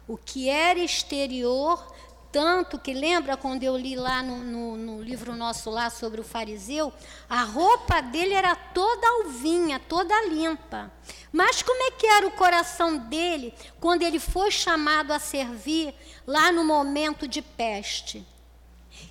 O 0.08 0.18
que 0.18 0.48
era 0.48 0.80
exterior, 0.80 1.86
tanto 2.32 2.80
que 2.80 2.94
lembra 2.94 3.36
quando 3.36 3.64
eu 3.64 3.76
li 3.76 3.96
lá 3.96 4.24
no, 4.24 4.38
no, 4.38 4.78
no, 4.78 5.02
livro 5.02 5.36
nosso 5.36 5.70
lá 5.70 5.90
sobre 5.90 6.22
o 6.22 6.24
fariseu, 6.24 6.94
a 7.30 7.44
roupa 7.44 8.02
dele 8.02 8.34
era 8.34 8.56
toda 8.56 9.08
alvinha, 9.08 9.80
toda 9.80 10.28
limpa. 10.28 10.92
Mas 11.32 11.62
como 11.62 11.84
é 11.84 11.92
que 11.92 12.06
era 12.06 12.28
o 12.28 12.32
coração 12.32 12.98
dele 12.98 13.54
quando 13.80 14.04
ele 14.04 14.20
foi 14.20 14.52
chamado 14.52 15.12
a 15.12 15.20
servir 15.20 15.94
lá 16.26 16.52
no 16.52 16.64
momento 16.64 17.28
de 17.28 17.42
peste? 17.42 18.26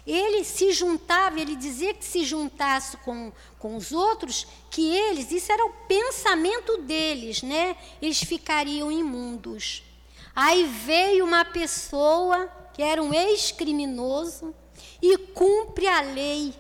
Ele 0.06 0.44
se 0.44 0.72
juntava, 0.72 1.40
ele 1.40 1.56
dizia 1.56 1.92
que 1.92 2.04
se 2.04 2.24
juntasse 2.24 2.96
com, 2.98 3.32
com 3.58 3.76
os 3.76 3.92
outros, 3.92 4.46
que 4.70 4.94
eles, 4.94 5.30
isso 5.30 5.50
era 5.50 5.64
o 5.64 5.72
pensamento 5.88 6.78
deles, 6.78 7.42
né? 7.42 7.76
Eles 8.00 8.22
ficariam 8.22 8.90
imundos. 8.90 9.82
Aí 10.36 10.64
veio 10.64 11.24
uma 11.24 11.46
pessoa 11.46 12.46
que 12.74 12.82
era 12.82 13.02
um 13.02 13.14
ex-criminoso 13.14 14.54
e 15.00 15.16
cumpre 15.16 15.88
a 15.88 16.02
lei. 16.02 16.54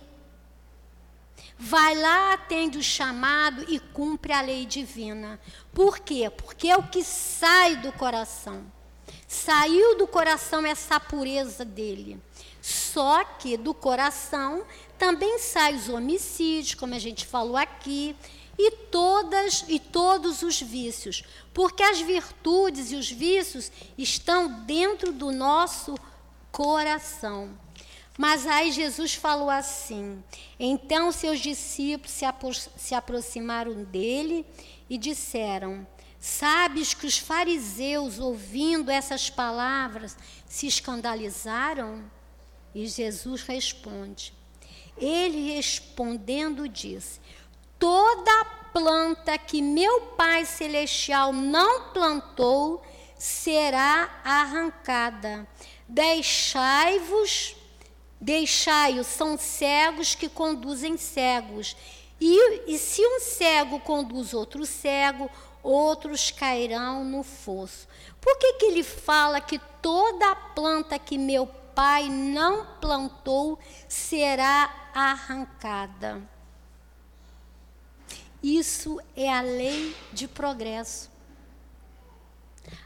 Vai 1.58 1.94
lá, 1.94 2.32
atende 2.32 2.78
o 2.78 2.82
chamado 2.82 3.66
e 3.68 3.78
cumpre 3.78 4.32
a 4.32 4.40
lei 4.40 4.64
divina. 4.64 5.38
Por 5.74 5.98
quê? 5.98 6.30
Porque 6.30 6.68
é 6.68 6.76
o 6.76 6.84
que 6.84 7.04
sai 7.04 7.76
do 7.76 7.92
coração. 7.92 8.64
Saiu 9.28 9.98
do 9.98 10.06
coração 10.06 10.64
essa 10.64 10.98
pureza 10.98 11.62
dele. 11.62 12.18
Só 12.62 13.24
que 13.24 13.58
do 13.58 13.74
coração 13.74 14.64
também 14.98 15.38
saem 15.38 15.76
os 15.76 15.90
homicídios, 15.90 16.74
como 16.74 16.94
a 16.94 16.98
gente 16.98 17.26
falou 17.26 17.58
aqui, 17.58 18.16
e 18.58 18.70
todas 18.70 19.64
e 19.68 19.78
todos 19.78 20.42
os 20.42 20.60
vícios, 20.60 21.22
porque 21.52 21.82
as 21.82 22.00
virtudes 22.00 22.90
e 22.90 22.96
os 22.96 23.10
vícios 23.10 23.70
estão 23.98 24.64
dentro 24.64 25.12
do 25.12 25.30
nosso 25.30 25.94
coração. 26.50 27.50
Mas 28.18 28.46
aí 28.46 28.72
Jesus 28.72 29.14
falou 29.14 29.50
assim: 29.50 30.22
então 30.58 31.12
seus 31.12 31.38
discípulos 31.40 32.12
se, 32.12 32.24
apro 32.24 32.52
se 32.54 32.94
aproximaram 32.94 33.84
dele 33.84 34.46
e 34.88 34.96
disseram: 34.96 35.86
Sabes 36.18 36.94
que 36.94 37.06
os 37.06 37.18
fariseus, 37.18 38.18
ouvindo 38.18 38.90
essas 38.90 39.28
palavras, 39.28 40.16
se 40.46 40.66
escandalizaram? 40.66 42.10
E 42.74 42.86
Jesus 42.86 43.42
responde. 43.42 44.32
Ele 44.96 45.54
respondendo 45.54 46.68
disse: 46.68 47.20
Toda 47.78 48.25
planta 48.76 49.38
que 49.38 49.62
meu 49.62 50.02
Pai 50.18 50.44
celestial 50.44 51.32
não 51.32 51.92
plantou 51.94 52.82
será 53.16 54.20
arrancada. 54.22 55.48
Deixai-vos, 55.88 57.56
deixai-os, 58.20 59.06
são 59.06 59.38
cegos 59.38 60.14
que 60.14 60.28
conduzem 60.28 60.98
cegos. 60.98 61.74
E, 62.20 62.74
e 62.74 62.78
se 62.78 63.00
um 63.00 63.18
cego 63.18 63.80
conduz 63.80 64.34
outro 64.34 64.66
cego, 64.66 65.30
outros 65.62 66.30
cairão 66.30 67.02
no 67.02 67.22
fosso. 67.22 67.88
Por 68.20 68.38
que, 68.38 68.52
que 68.54 68.66
ele 68.66 68.82
fala 68.82 69.40
que 69.40 69.58
toda 69.80 70.36
planta 70.54 70.98
que 70.98 71.16
meu 71.16 71.46
pai 71.46 72.10
não 72.10 72.66
plantou 72.78 73.58
será 73.88 74.90
arrancada. 74.94 76.35
Isso 78.42 79.00
é 79.16 79.32
a 79.32 79.40
lei 79.40 79.94
de 80.12 80.28
progresso. 80.28 81.10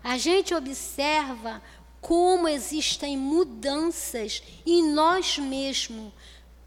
A 0.03 0.17
gente 0.19 0.55
observa 0.55 1.63
como 2.01 2.49
existem 2.49 3.17
mudanças 3.17 4.43
em 4.65 4.93
nós 4.93 5.39
mesmos, 5.39 6.13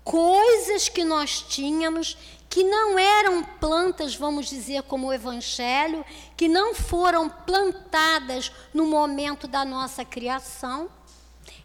coisas 0.03 0.89
que 0.89 1.03
nós 1.03 1.41
tínhamos 1.41 2.17
que 2.49 2.63
não 2.63 2.99
eram 2.99 3.43
plantas, 3.43 4.15
vamos 4.15 4.47
dizer, 4.47 4.83
como 4.83 5.07
o 5.07 5.13
Evangelho, 5.13 6.05
que 6.37 6.47
não 6.47 6.75
foram 6.75 7.27
plantadas 7.27 8.51
no 8.73 8.85
momento 8.85 9.47
da 9.47 9.65
nossa 9.65 10.05
criação 10.05 10.89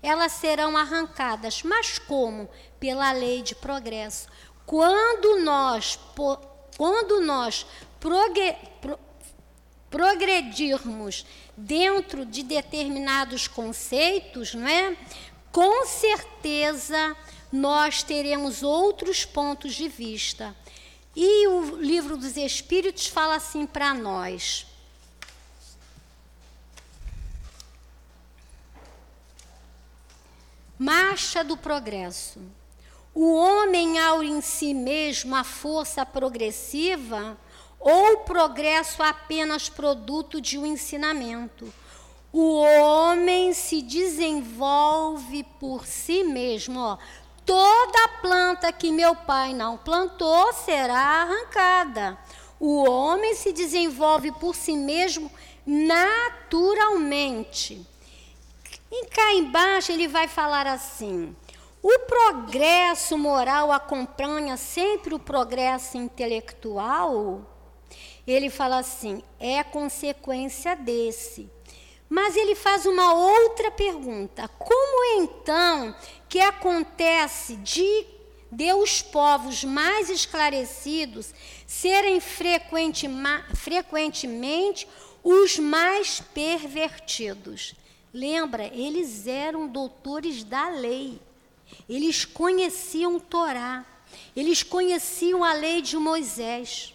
elas 0.03 0.33
serão 0.33 0.77
arrancadas. 0.77 1.62
Mas 1.62 1.99
como? 1.99 2.49
Pela 2.79 3.12
lei 3.12 3.43
de 3.43 3.55
progresso. 3.55 4.29
Quando 4.66 5.41
nós, 5.41 5.99
quando 6.79 7.20
nós 7.20 7.66
progredirmos 9.91 11.26
dentro 11.57 12.24
de 12.24 12.45
determinados 12.45 13.49
conceitos, 13.49 14.55
não 14.55 14.68
é? 14.68 14.97
Com 15.51 15.85
certeza 15.87 17.16
nós 17.51 18.05
teremos 18.05 18.62
outros 18.62 19.24
pontos 19.24 19.74
de 19.74 19.89
vista. 19.89 20.55
E 21.16 21.49
o 21.49 21.76
livro 21.76 22.16
dos 22.16 22.37
Espíritos 22.37 23.09
fala 23.09 23.35
assim 23.35 23.66
para 23.66 23.93
nós: 23.93 24.64
Marcha 30.79 31.43
do 31.43 31.57
progresso. 31.57 32.41
O 33.15 33.35
homem 33.35 33.99
aure 33.99 34.29
em 34.29 34.41
si 34.41 34.73
mesmo 34.73 35.35
a 35.35 35.43
força 35.43 36.07
progressiva 36.07 37.37
ou 37.81 38.13
o 38.13 38.19
progresso 38.19 39.03
apenas 39.03 39.69
produto 39.69 40.41
de 40.41 40.57
um 40.59 40.67
ensinamento? 40.67 41.73
O 42.33 42.61
homem 42.61 43.53
se 43.55 43.83
desenvolve 43.83 45.45
por 45.59 45.85
si 45.87 46.23
mesmo. 46.25 46.79
Ó. 46.79 46.99
Toda 47.47 48.09
planta 48.21 48.71
que 48.71 48.93
meu 48.93 49.17
pai 49.17 49.55
não 49.55 49.79
plantou 49.79 50.53
será 50.53 51.23
arrancada. 51.23 52.19
O 52.61 52.85
homem 52.89 53.35
se 53.35 53.53
desenvolve 53.53 54.31
por 54.33 54.55
si 54.55 54.77
mesmo 54.77 55.33
naturalmente. 55.65 57.81
E 58.91 59.07
cá 59.07 59.33
embaixo 59.35 59.93
ele 59.93 60.09
vai 60.09 60.29
falar 60.29 60.67
assim: 60.67 61.35
o 61.91 62.01
progresso 62.01 63.16
moral 63.16 63.72
acompanha 63.72 64.59
sempre 64.59 65.14
o 65.14 65.18
progresso 65.18 65.97
intelectual? 65.97 67.41
Ele 68.26 68.51
fala 68.51 68.80
assim: 68.80 69.22
é 69.41 69.64
consequência 69.64 70.76
desse. 70.76 71.49
Mas 72.07 72.36
ele 72.36 72.55
faz 72.55 72.84
uma 72.84 73.14
outra 73.14 73.70
pergunta: 73.70 74.47
como 74.49 75.22
então 75.22 75.97
que 76.28 76.41
acontece 76.41 77.57
de, 77.57 78.05
de 78.53 78.70
os 78.74 79.01
povos 79.01 79.64
mais 79.64 80.11
esclarecidos 80.11 81.32
serem 81.66 82.20
frequentemente 82.20 84.86
os 85.24 85.59
mais 85.59 86.20
pervertidos? 86.20 87.74
Lembra, 88.12 88.66
eles 88.66 89.26
eram 89.26 89.66
doutores 89.66 90.45
da 90.45 90.68
lei. 90.68 91.26
Eles 91.89 92.25
conheciam 92.25 93.19
Torá. 93.19 93.85
Eles 94.35 94.62
conheciam 94.62 95.45
a 95.45 95.53
lei 95.53 95.83
de 95.83 95.97
Moisés. 95.97 96.95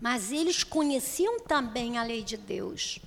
Mas 0.00 0.30
eles 0.30 0.62
conheciam 0.62 1.40
também 1.40 1.98
a 1.98 2.02
lei 2.02 2.22
de 2.22 2.36
Deus. 2.36 3.00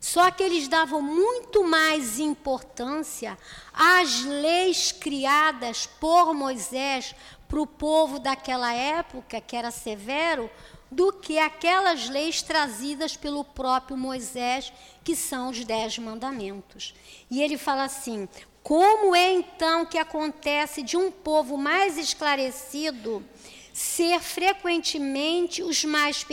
Só 0.00 0.30
que 0.30 0.42
eles 0.42 0.68
davam 0.68 1.00
muito 1.02 1.64
mais 1.64 2.18
importância 2.18 3.38
às 3.72 4.22
leis 4.24 4.92
criadas 4.92 5.86
por 5.86 6.34
Moisés 6.34 7.14
para 7.48 7.60
o 7.60 7.66
povo 7.66 8.18
daquela 8.18 8.72
época, 8.72 9.40
que 9.40 9.56
era 9.56 9.70
severo, 9.70 10.50
do 10.90 11.12
que 11.12 11.38
aquelas 11.38 12.08
leis 12.08 12.42
trazidas 12.42 13.16
pelo 13.16 13.44
próprio 13.44 13.96
Moisés, 13.96 14.72
que 15.04 15.14
são 15.14 15.50
os 15.50 15.64
dez 15.64 15.98
mandamentos. 15.98 16.94
E 17.30 17.42
ele 17.42 17.56
fala 17.56 17.84
assim: 17.84 18.28
como 18.62 19.14
é 19.14 19.32
então 19.32 19.86
que 19.86 19.98
acontece 19.98 20.82
de 20.82 20.96
um 20.96 21.10
povo 21.10 21.56
mais 21.56 21.96
esclarecido 21.96 23.24
ser 23.72 24.20
frequentemente 24.20 25.62
os 25.62 25.84
mais 25.84 26.24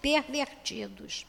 pervertidos. 0.00 1.26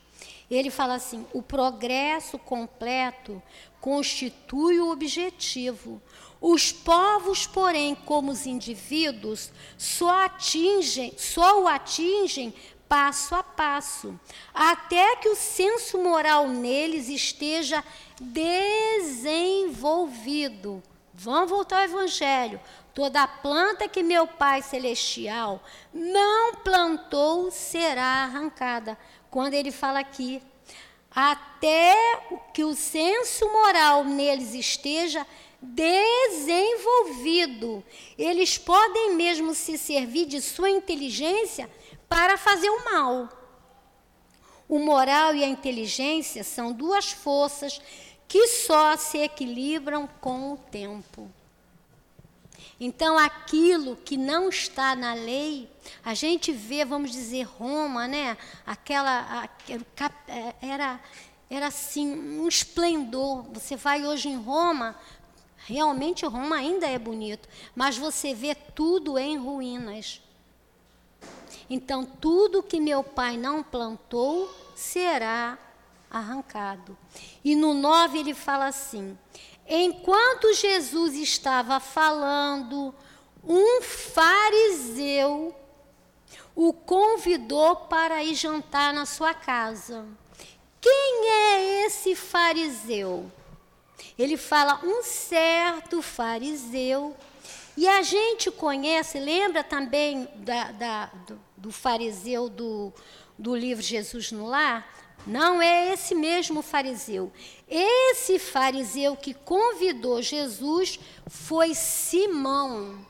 Ele 0.50 0.70
fala 0.70 0.96
assim: 0.96 1.26
o 1.34 1.42
progresso 1.42 2.38
completo 2.38 3.42
constitui 3.82 4.80
o 4.80 4.92
objetivo. 4.92 6.02
Os 6.40 6.72
povos, 6.74 7.48
porém, 7.48 7.96
como 7.96 8.32
os 8.32 8.46
indivíduos, 8.46 9.52
só 9.78 10.26
atingem, 10.26 11.14
só 11.18 11.62
o 11.64 11.68
atingem 11.68 12.54
passo 12.94 13.34
a 13.34 13.42
passo, 13.42 14.14
até 14.54 15.16
que 15.16 15.28
o 15.28 15.36
senso 15.36 15.98
moral 15.98 16.48
neles 16.48 17.10
esteja 17.10 17.84
desenvolvido. 18.22 20.84
Vamos 21.12 21.50
voltar 21.50 21.78
ao 21.78 21.86
Evangelho. 21.86 22.62
Toda 22.94 23.28
planta 23.28 23.90
que 23.90 24.04
meu 24.04 24.28
Pai 24.28 24.62
Celestial 24.62 25.60
não 25.92 26.54
plantou 26.58 27.50
será 27.50 28.26
arrancada. 28.26 28.96
Quando 29.32 29.56
ele 29.56 29.72
fala 29.72 29.98
aqui, 29.98 30.40
até 31.10 31.96
que 32.54 32.64
o 32.64 32.76
senso 32.76 33.52
moral 33.52 34.04
neles 34.04 34.54
esteja 34.54 35.26
desenvolvido. 35.60 37.84
Eles 38.20 38.60
podem 38.60 39.16
mesmo 39.16 39.56
se 39.56 39.80
servir 39.80 40.28
de 40.28 40.40
sua 40.40 40.70
inteligência 40.70 41.68
para 42.14 42.38
fazer 42.38 42.70
o 42.70 42.86
mal. 42.86 43.28
O 44.70 44.78
moral 44.78 45.36
e 45.36 45.44
a 45.44 45.48
inteligência 45.48 46.44
são 46.44 46.72
duas 46.72 47.12
forças 47.12 47.82
que 48.28 48.48
só 48.48 48.96
se 48.96 49.18
equilibram 49.18 50.08
com 50.22 50.54
o 50.54 50.58
tempo. 50.58 51.28
Então, 52.80 53.18
aquilo 53.18 53.96
que 53.96 54.16
não 54.16 54.50
está 54.50 54.96
na 54.96 55.16
lei, 55.16 55.68
a 56.06 56.14
gente 56.14 56.52
vê, 56.52 56.86
vamos 56.86 57.10
dizer, 57.12 57.44
Roma, 57.44 58.08
né? 58.08 58.38
Aquela, 58.64 59.50
é, 60.28 60.54
era, 60.62 61.00
era 61.50 61.68
assim, 61.68 62.14
um 62.40 62.48
esplendor. 62.48 63.44
Você 63.54 63.76
vai 63.76 64.06
hoje 64.06 64.30
em 64.30 64.38
Roma, 64.38 64.96
realmente 65.66 66.28
Roma 66.28 66.58
ainda 66.58 66.86
é 66.86 67.00
bonito, 67.00 67.50
mas 67.76 67.98
você 67.98 68.36
vê 68.36 68.54
tudo 68.54 69.18
em 69.18 69.36
ruínas. 69.36 70.23
Então, 71.70 72.06
tudo 72.06 72.64
que 72.64 72.80
meu 72.80 73.04
pai 73.04 73.38
não 73.38 73.64
plantou 73.64 74.54
será 74.76 75.58
arrancado. 76.10 76.98
E 77.44 77.56
no 77.56 77.74
9 77.74 78.20
ele 78.20 78.34
fala 78.34 78.68
assim: 78.68 79.18
Enquanto 79.68 80.54
Jesus 80.54 81.16
estava 81.16 81.80
falando, 81.80 82.94
um 83.44 83.82
fariseu 83.82 85.56
o 86.56 86.72
convidou 86.72 87.76
para 87.76 88.24
ir 88.24 88.36
jantar 88.36 88.94
na 88.94 89.06
sua 89.06 89.34
casa. 89.34 90.06
Quem 90.80 91.30
é 91.30 91.86
esse 91.86 92.16
fariseu? 92.16 93.32
Ele 94.18 94.38
fala 94.38 94.80
um 94.84 95.02
certo 95.02 96.02
fariseu. 96.02 97.16
E 97.76 97.88
a 97.88 98.04
gente 98.04 98.52
conhece, 98.52 99.18
lembra 99.20 99.64
também 99.64 100.28
da, 100.36 100.72
da, 100.72 101.06
do, 101.28 101.40
do 101.64 101.72
fariseu 101.72 102.50
do, 102.50 102.92
do 103.40 103.56
livro 103.56 103.82
Jesus 103.82 104.34
no 104.34 104.46
Lar? 104.48 104.86
Não 105.26 105.62
é 105.62 105.94
esse 105.94 106.14
mesmo 106.14 106.62
fariseu. 106.62 107.32
Esse 107.70 108.38
fariseu 108.38 109.16
que 109.16 109.34
convidou 109.34 110.22
Jesus 110.22 111.00
foi 111.26 111.74
Simão. 111.74 113.06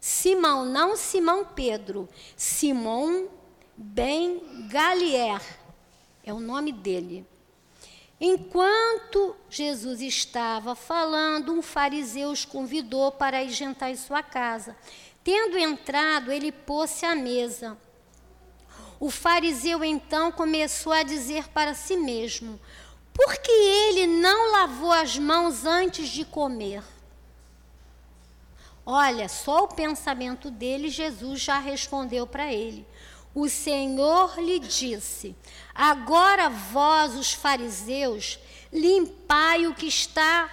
Simão, 0.00 0.64
não 0.64 0.94
Simão 0.94 1.44
Pedro, 1.44 2.08
Simão 2.36 3.28
Ben 3.76 4.68
Galier 4.70 5.42
é 6.22 6.32
o 6.32 6.38
nome 6.38 6.70
dele. 6.70 7.26
Enquanto 8.20 9.34
Jesus 9.50 10.00
estava 10.00 10.76
falando, 10.76 11.52
um 11.52 11.60
fariseu 11.60 12.30
os 12.30 12.44
convidou 12.44 13.10
para 13.10 13.42
ir 13.42 13.50
jantar 13.50 13.90
em 13.90 13.96
sua 13.96 14.22
casa. 14.22 14.76
Tendo 15.26 15.58
entrado, 15.58 16.30
ele 16.30 16.52
pôs-se 16.52 17.04
à 17.04 17.12
mesa. 17.12 17.76
O 19.00 19.10
fariseu 19.10 19.82
então 19.82 20.30
começou 20.30 20.92
a 20.92 21.02
dizer 21.02 21.48
para 21.48 21.74
si 21.74 21.96
mesmo: 21.96 22.60
Por 23.12 23.36
que 23.38 23.50
ele 23.50 24.06
não 24.06 24.52
lavou 24.52 24.92
as 24.92 25.18
mãos 25.18 25.64
antes 25.66 26.10
de 26.10 26.24
comer? 26.24 26.80
Olha, 28.86 29.28
só 29.28 29.64
o 29.64 29.74
pensamento 29.74 30.48
dele, 30.48 30.88
Jesus 30.88 31.40
já 31.40 31.58
respondeu 31.58 32.24
para 32.24 32.52
ele. 32.52 32.86
O 33.34 33.48
Senhor 33.48 34.38
lhe 34.38 34.60
disse: 34.60 35.34
Agora 35.74 36.48
vós, 36.48 37.16
os 37.16 37.32
fariseus, 37.32 38.38
limpai 38.72 39.66
o 39.66 39.74
que 39.74 39.88
está 39.88 40.48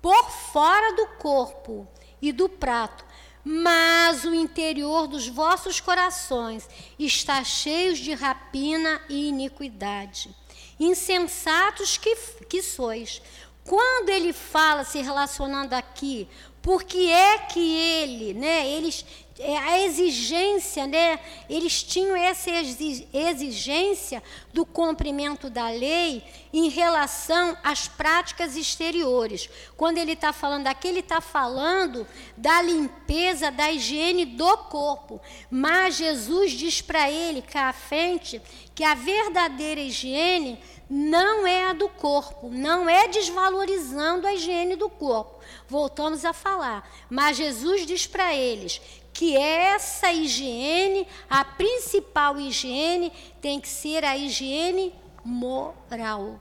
por 0.00 0.30
fora 0.30 0.94
do 0.94 1.08
corpo 1.18 1.88
e 2.22 2.30
do 2.30 2.48
prato, 2.48 3.04
mas 3.44 4.24
o 4.24 4.34
interior 4.34 5.06
dos 5.06 5.28
vossos 5.28 5.80
corações 5.80 6.68
está 6.98 7.42
cheio 7.42 7.94
de 7.94 8.12
rapina 8.12 9.00
e 9.08 9.28
iniquidade. 9.28 10.34
Insensatos 10.78 11.96
que, 11.96 12.16
que 12.48 12.62
sois. 12.62 13.20
Quando 13.64 14.08
ele 14.08 14.32
fala, 14.32 14.84
se 14.84 15.00
relacionando 15.00 15.74
aqui, 15.74 16.28
por 16.60 16.84
que 16.84 17.10
é 17.10 17.38
que 17.38 17.60
ele, 17.60 18.34
né, 18.34 18.68
eles 18.68 19.04
a 19.40 19.80
exigência, 19.80 20.86
né? 20.86 21.18
Eles 21.48 21.82
tinham 21.82 22.14
essa 22.14 22.50
exigência 22.50 24.22
do 24.52 24.66
cumprimento 24.66 25.48
da 25.48 25.68
lei 25.68 26.22
em 26.52 26.68
relação 26.68 27.56
às 27.62 27.88
práticas 27.88 28.56
exteriores. 28.56 29.48
Quando 29.76 29.98
ele 29.98 30.12
está 30.12 30.32
falando 30.32 30.66
aqui, 30.66 30.86
ele 30.88 31.00
está 31.00 31.20
falando 31.20 32.06
da 32.36 32.60
limpeza, 32.60 33.50
da 33.50 33.72
higiene 33.72 34.26
do 34.26 34.56
corpo. 34.58 35.20
Mas 35.50 35.96
Jesus 35.96 36.52
diz 36.52 36.82
para 36.82 37.10
ele, 37.10 37.40
cá 37.40 37.70
à 37.70 37.72
frente, 37.72 38.40
que 38.74 38.84
a 38.84 38.94
verdadeira 38.94 39.80
higiene 39.80 40.58
não 40.88 41.46
é 41.46 41.70
a 41.70 41.72
do 41.72 41.88
corpo, 41.88 42.50
não 42.50 42.88
é 42.88 43.08
desvalorizando 43.08 44.26
a 44.26 44.34
higiene 44.34 44.76
do 44.76 44.90
corpo. 44.90 45.41
Voltamos 45.72 46.22
a 46.26 46.34
falar. 46.34 46.86
Mas 47.08 47.38
Jesus 47.38 47.86
diz 47.86 48.06
para 48.06 48.34
eles 48.34 48.78
que 49.10 49.34
essa 49.34 50.12
higiene, 50.12 51.08
a 51.30 51.42
principal 51.46 52.38
higiene, 52.38 53.10
tem 53.40 53.58
que 53.58 53.68
ser 53.68 54.04
a 54.04 54.14
higiene 54.14 54.94
moral. 55.24 56.38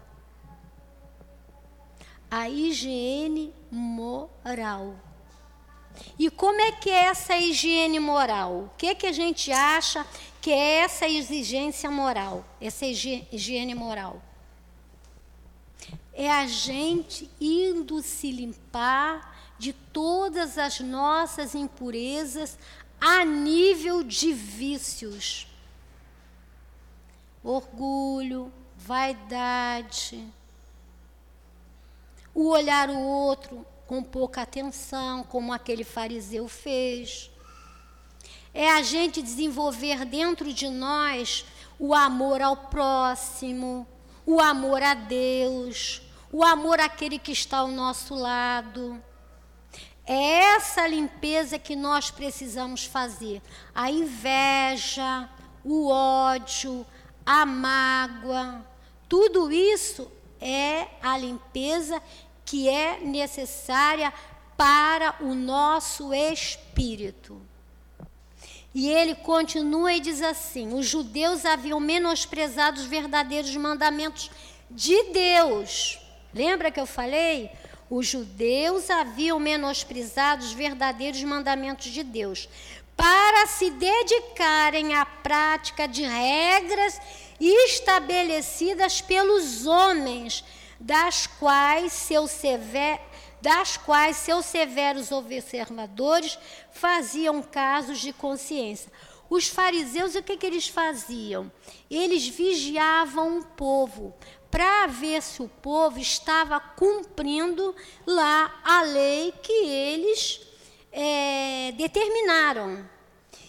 A 2.30 2.50
higiene 2.50 3.54
moral. 3.72 4.96
E 6.20 6.30
como 6.30 6.60
é 6.60 6.74
que 6.74 6.90
é 6.90 7.06
essa 7.06 7.38
higiene 7.38 8.00
moral? 8.00 8.66
O 8.66 8.78
que, 8.78 8.88
é 8.88 8.96
que 8.96 9.08
a 9.08 9.14
gente 9.14 9.50
acha 9.50 10.06
que 10.42 10.52
é 10.52 10.80
essa 10.80 11.08
exigência 11.08 11.90
moral, 11.90 12.44
essa 12.60 12.86
higiene 12.86 13.76
moral? 13.76 14.22
É 16.22 16.30
a 16.30 16.46
gente 16.46 17.28
indo 17.42 18.00
se 18.04 18.30
limpar 18.30 19.56
de 19.58 19.74
todas 19.74 20.56
as 20.56 20.80
nossas 20.80 21.56
impurezas 21.56 22.60
a 23.00 23.26
nível 23.26 24.04
de 24.04 24.32
vícios. 24.32 25.48
Orgulho, 27.44 28.54
vaidade, 28.78 30.24
o 32.36 32.50
olhar 32.50 32.92
o 32.92 33.00
outro 33.00 33.66
com 33.88 34.04
pouca 34.04 34.44
atenção, 34.44 35.24
como 35.24 35.52
aquele 35.52 35.84
fariseu 35.84 36.48
fez. 36.48 37.32
É 38.54 38.70
a 38.70 38.84
gente 38.84 39.24
desenvolver 39.24 40.06
dentro 40.06 40.54
de 40.54 40.70
nós 40.70 41.44
o 41.80 41.96
amor 41.96 42.44
ao 42.44 42.56
próximo, 42.56 43.88
o 44.24 44.40
amor 44.40 44.84
a 44.84 44.94
Deus, 44.94 46.11
o 46.32 46.44
amor 46.44 46.80
àquele 46.80 47.20
que 47.20 47.32
está 47.32 47.58
ao 47.58 47.68
nosso 47.68 48.16
lado. 48.16 49.02
É 50.06 50.56
essa 50.56 50.88
limpeza 50.88 51.60
que 51.60 51.76
nós 51.76 52.10
precisamos 52.10 52.86
fazer. 52.86 53.42
A 53.74 53.92
inveja, 53.92 55.30
o 55.64 55.90
ódio, 55.90 56.86
a 57.26 57.46
mágoa, 57.46 58.66
tudo 59.08 59.52
isso 59.52 60.12
é 60.40 60.88
a 61.02 61.18
limpeza 61.18 62.02
que 62.44 62.68
é 62.68 63.00
necessária 63.00 64.12
para 64.58 65.16
o 65.22 65.36
nosso 65.36 66.14
espírito. 66.14 67.42
E 68.74 68.90
ele 68.90 69.16
continua 69.16 69.94
e 69.94 70.00
diz 70.00 70.22
assim: 70.22 70.74
os 70.74 70.88
judeus 70.88 71.46
haviam 71.46 71.80
menosprezado 71.80 72.80
os 72.80 72.86
verdadeiros 72.86 73.56
mandamentos 73.56 74.32
de 74.70 75.04
Deus. 75.12 76.01
Lembra 76.34 76.72
que 76.72 76.80
eu 76.80 76.86
falei? 76.86 77.52
Os 77.90 78.08
judeus 78.08 78.90
haviam 78.90 79.38
menosprezado 79.40 80.44
os 80.44 80.54
verdadeiros 80.54 81.22
mandamentos 81.24 81.92
de 81.92 82.04
Deus. 82.04 82.48
para 82.96 83.48
se 83.48 83.72
dedicarem 83.72 84.94
à 84.94 85.04
prática 85.06 85.88
de 85.88 86.04
regras 86.04 87.02
estabelecidas 87.40 89.02
pelos 89.02 89.66
homens, 89.66 90.44
das 90.80 91.26
quais 91.26 91.94
seus 91.94 92.30
severos 92.30 93.12
das 93.42 93.76
quais 93.76 94.18
seus 94.18 94.46
severos 94.46 95.12
observadores 95.12 96.38
faziam 96.72 97.42
casos 97.42 98.00
de 98.00 98.14
consciência. 98.14 98.92
Os 99.28 99.48
fariseus, 99.48 100.14
o 100.14 100.22
que, 100.22 100.38
que 100.38 100.46
eles 100.46 100.68
faziam? 100.68 101.52
Eles 101.90 102.28
vigiavam 102.28 103.40
o 103.40 103.44
povo 103.44 104.14
para 104.52 104.86
ver 104.88 105.22
se 105.24 105.42
o 105.42 105.48
povo 105.48 105.98
estava 105.98 106.60
cumprindo 106.60 107.74
lá 108.06 108.62
a 108.64 108.82
lei 108.84 109.32
que 109.42 109.52
eles 109.52 110.42
é, 110.92 111.72
determinaram. 111.78 112.86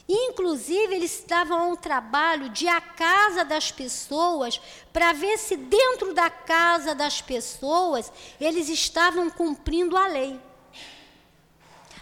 Inclusive, 0.09 0.95
eles 0.95 1.25
davam 1.27 1.73
um 1.73 1.77
trabalho 1.77 2.49
de 2.51 2.69
à 2.69 2.81
casa 2.81 3.45
das 3.45 3.73
pessoas 3.73 4.61
para 4.93 5.13
ver 5.13 5.39
se 5.39 5.57
dentro 5.57 6.15
da 6.15 6.31
casa 6.31 6.95
das 6.95 7.21
pessoas 7.21 8.13
eles 8.41 8.69
estavam 8.69 9.31
cumprindo 9.31 9.97
a 9.97 10.07
lei. 10.07 10.41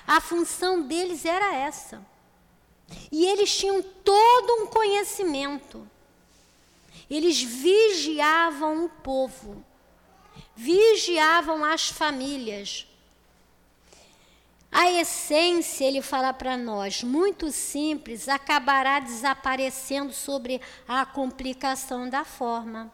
A 0.06 0.20
função 0.20 0.82
deles 0.82 1.24
era 1.24 1.54
essa. 1.54 2.04
E 3.12 3.24
eles 3.24 3.56
tinham 3.56 3.82
todo 3.82 4.62
um 4.62 4.66
conhecimento. 4.66 5.88
Eles 7.10 7.42
vigiavam 7.42 8.84
o 8.84 8.88
povo, 8.88 9.64
vigiavam 10.54 11.64
as 11.64 11.88
famílias. 11.88 12.86
A 14.70 14.88
essência, 14.92 15.84
ele 15.84 16.00
fala 16.00 16.32
para 16.32 16.56
nós, 16.56 17.02
muito 17.02 17.50
simples, 17.50 18.28
acabará 18.28 19.00
desaparecendo 19.00 20.12
sobre 20.12 20.60
a 20.86 21.04
complicação 21.04 22.08
da 22.08 22.24
forma. 22.24 22.92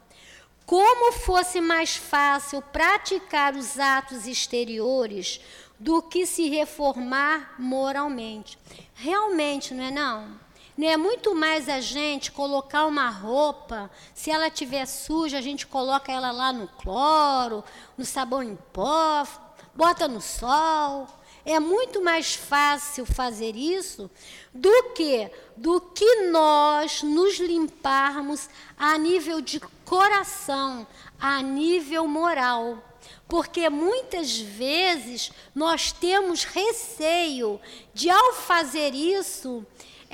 Como 0.65 1.13
fosse 1.13 1.61
mais 1.61 1.95
fácil 1.95 2.63
praticar 2.63 3.55
os 3.55 3.79
atos 3.79 4.27
exteriores 4.27 5.39
do 5.79 6.03
que 6.03 6.25
se 6.25 6.49
reformar 6.49 7.55
moralmente. 7.59 8.59
Realmente, 8.95 9.75
não 9.75 9.85
é 9.85 9.91
não? 9.91 10.46
É 10.79 10.97
muito 10.97 11.35
mais 11.35 11.71
a 11.71 11.81
gente 11.81 12.31
colocar 12.31 12.85
uma 12.85 13.09
roupa, 13.09 13.91
se 14.15 14.31
ela 14.31 14.49
estiver 14.49 14.85
suja, 14.85 15.39
a 15.39 15.41
gente 15.41 15.67
coloca 15.67 16.13
ela 16.13 16.31
lá 16.31 16.53
no 16.53 16.69
cloro, 16.69 17.65
no 17.97 18.05
sabão 18.05 18.43
em 18.43 18.57
pó, 18.75 19.27
bota 19.75 20.07
no 20.07 20.21
sol. 20.21 21.09
É 21.47 21.59
muito 21.59 22.03
mais 22.03 22.35
fácil 22.35 23.07
fazer 23.07 23.57
isso 23.57 24.11
do 24.53 24.93
que 24.95 25.31
do 25.57 25.81
que 25.81 26.29
nós 26.31 27.03
nos 27.03 27.39
limparmos 27.39 28.51
a 28.77 28.99
nível 28.99 29.41
de 29.41 29.61
coração, 29.85 30.87
a 31.19 31.41
nível 31.41 32.07
moral. 32.07 32.83
Porque 33.29 33.71
muitas 33.71 34.37
vezes 34.37 35.33
nós 35.55 35.91
temos 35.93 36.45
receio 36.45 37.61
de, 37.95 38.11
ao 38.11 38.35
fazer 38.35 38.93
isso, 38.95 39.65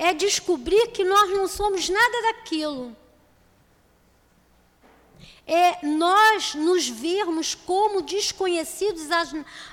é 0.03 0.13
descobrir 0.13 0.87
que 0.87 1.03
nós 1.03 1.29
não 1.29 1.47
somos 1.47 1.87
nada 1.87 2.21
daquilo. 2.33 2.95
É 5.45 5.85
nós 5.85 6.55
nos 6.55 6.87
vermos 6.87 7.53
como 7.55 8.01
desconhecidos 8.01 9.09
a, 9.11 9.23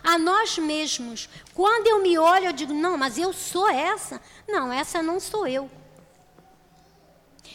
a, 0.03 0.19
nós 0.19 0.59
mesmos. 0.59 1.29
Quando 1.55 1.87
eu 1.87 2.03
me 2.03 2.19
olho, 2.19 2.47
eu 2.47 2.53
digo: 2.53 2.73
não, 2.73 2.97
mas 2.97 3.19
eu 3.19 3.33
sou 3.33 3.69
essa. 3.69 4.21
Não, 4.49 4.73
essa 4.73 5.03
não 5.03 5.19
sou 5.19 5.47
eu. 5.47 5.71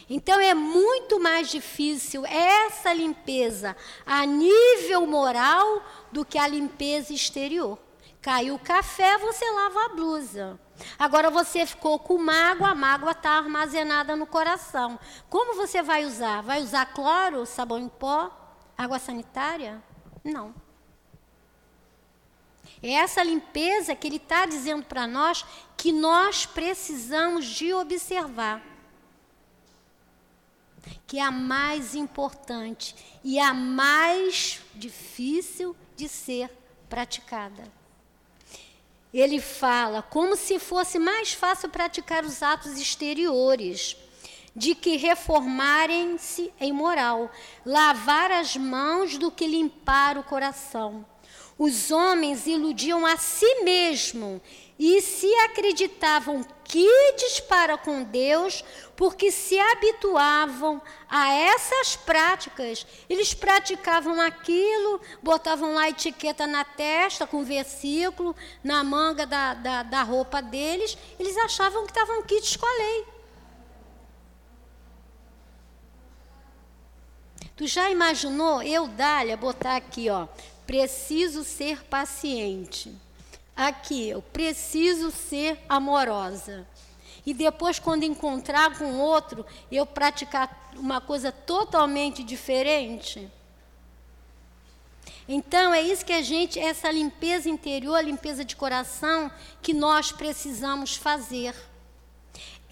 Então 0.08 0.38
é 0.38 0.54
muito 0.54 1.18
mais 1.18 1.50
difícil 1.50 2.24
essa 2.26 2.92
limpeza 2.92 3.76
a 4.04 4.24
nível 4.24 5.06
moral 5.06 5.82
do 6.12 6.24
que 6.24 6.38
a 6.38 6.46
limpeza 6.46 7.12
exterior. 7.12 7.78
Caiu 8.22 8.54
o 8.54 8.58
café, 8.58 9.18
você 9.18 9.44
lava 9.50 9.84
a 9.86 9.88
blusa. 9.88 10.60
Agora 10.98 11.30
você 11.30 11.64
ficou 11.64 11.98
com 11.98 12.18
mágoa, 12.18 12.68
a 12.68 12.74
mágoa 12.74 13.12
está 13.12 13.30
armazenada 13.30 14.14
no 14.16 14.26
coração. 14.26 14.98
Como 15.28 15.54
você 15.54 15.82
vai 15.82 16.04
usar? 16.04 16.42
Vai 16.42 16.60
usar 16.62 16.86
cloro, 16.86 17.46
sabão 17.46 17.78
em 17.78 17.88
pó, 17.88 18.30
água 18.76 18.98
sanitária? 18.98 19.82
Não. 20.22 20.54
É 22.82 22.92
essa 22.92 23.22
limpeza 23.22 23.94
que 23.94 24.06
ele 24.06 24.16
está 24.16 24.44
dizendo 24.44 24.84
para 24.84 25.06
nós 25.06 25.44
que 25.76 25.92
nós 25.92 26.44
precisamos 26.44 27.46
de 27.46 27.72
observar. 27.72 28.62
Que 31.06 31.18
é 31.18 31.22
a 31.22 31.30
mais 31.30 31.94
importante 31.94 32.94
e 33.24 33.38
a 33.38 33.54
mais 33.54 34.60
difícil 34.74 35.74
de 35.96 36.08
ser 36.08 36.50
praticada 36.88 37.64
ele 39.18 39.40
fala 39.40 40.02
como 40.02 40.36
se 40.36 40.58
fosse 40.58 40.98
mais 40.98 41.32
fácil 41.32 41.68
praticar 41.68 42.24
os 42.24 42.42
atos 42.42 42.78
exteriores 42.78 43.96
de 44.54 44.74
que 44.74 44.96
reformarem-se 44.96 46.52
em 46.58 46.72
moral, 46.72 47.30
lavar 47.64 48.30
as 48.30 48.56
mãos 48.56 49.18
do 49.18 49.30
que 49.30 49.46
limpar 49.46 50.16
o 50.16 50.22
coração. 50.22 51.04
Os 51.58 51.90
homens 51.90 52.46
iludiam 52.46 53.06
a 53.06 53.16
si 53.16 53.62
mesmos 53.62 54.40
e 54.78 55.00
se 55.00 55.32
acreditavam 55.36 56.44
quites 56.64 57.40
para 57.40 57.78
com 57.78 58.02
Deus, 58.02 58.62
porque 58.94 59.30
se 59.30 59.58
habituavam 59.58 60.82
a 61.08 61.32
essas 61.32 61.96
práticas. 61.96 62.86
Eles 63.08 63.32
praticavam 63.32 64.20
aquilo, 64.20 65.00
botavam 65.22 65.74
lá 65.74 65.82
a 65.82 65.90
etiqueta 65.90 66.46
na 66.46 66.64
testa, 66.64 67.26
com 67.26 67.44
versículo, 67.44 68.36
na 68.62 68.84
manga 68.84 69.26
da, 69.26 69.54
da, 69.54 69.82
da 69.82 70.02
roupa 70.02 70.42
deles. 70.42 70.96
Eles 71.18 71.36
achavam 71.38 71.84
que 71.86 71.92
estavam 71.92 72.22
quites 72.22 72.56
com 72.56 72.66
a 72.66 72.78
lei. 72.78 73.06
Tu 77.56 77.66
já 77.66 77.90
imaginou 77.90 78.62
eu, 78.62 78.86
Dália, 78.86 79.34
botar 79.34 79.76
aqui, 79.76 80.10
ó, 80.10 80.26
preciso 80.66 81.42
ser 81.42 81.82
paciente. 81.84 83.05
Aqui, 83.56 84.08
eu 84.10 84.20
preciso 84.20 85.10
ser 85.10 85.58
amorosa. 85.66 86.66
E 87.24 87.32
depois, 87.32 87.78
quando 87.78 88.04
encontrar 88.04 88.78
com 88.78 88.98
outro, 88.98 89.46
eu 89.72 89.86
praticar 89.86 90.70
uma 90.76 91.00
coisa 91.00 91.32
totalmente 91.32 92.22
diferente. 92.22 93.28
Então, 95.28 95.74
é 95.74 95.80
isso 95.80 96.04
que 96.04 96.12
a 96.12 96.22
gente, 96.22 96.58
essa 96.60 96.90
limpeza 96.90 97.48
interior, 97.48 98.04
limpeza 98.04 98.44
de 98.44 98.54
coração, 98.54 99.30
que 99.60 99.72
nós 99.72 100.12
precisamos 100.12 100.94
fazer 100.94 101.54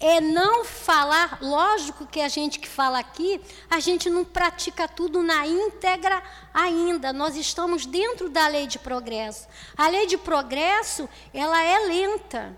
é 0.07 0.21
não 0.21 0.63
falar, 0.63 1.39
lógico 1.41 2.05
que 2.05 2.21
a 2.21 2.27
gente 2.27 2.59
que 2.59 2.67
fala 2.67 2.99
aqui, 2.99 3.41
a 3.67 3.79
gente 3.79 4.07
não 4.07 4.23
pratica 4.23 4.87
tudo 4.87 5.23
na 5.23 5.47
íntegra 5.47 6.21
ainda. 6.53 7.11
Nós 7.11 7.35
estamos 7.35 7.87
dentro 7.87 8.29
da 8.29 8.47
lei 8.47 8.67
de 8.67 8.77
progresso. 8.77 9.47
A 9.75 9.87
lei 9.87 10.05
de 10.05 10.15
progresso, 10.15 11.09
ela 11.33 11.59
é 11.59 11.79
lenta, 11.87 12.55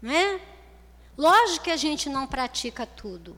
né? 0.00 0.40
Lógico 1.18 1.64
que 1.64 1.72
a 1.72 1.76
gente 1.76 2.08
não 2.08 2.24
pratica 2.24 2.86
tudo. 2.86 3.36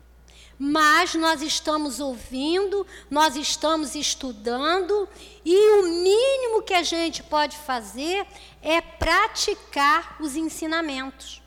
Mas 0.58 1.14
nós 1.14 1.40
estamos 1.40 2.00
ouvindo, 2.00 2.86
nós 3.10 3.34
estamos 3.34 3.94
estudando, 3.94 5.08
e 5.42 5.56
o 5.78 5.84
mínimo 5.84 6.60
que 6.60 6.74
a 6.74 6.82
gente 6.82 7.22
pode 7.22 7.56
fazer 7.56 8.26
é 8.60 8.82
praticar 8.82 10.18
os 10.20 10.36
ensinamentos 10.36 11.37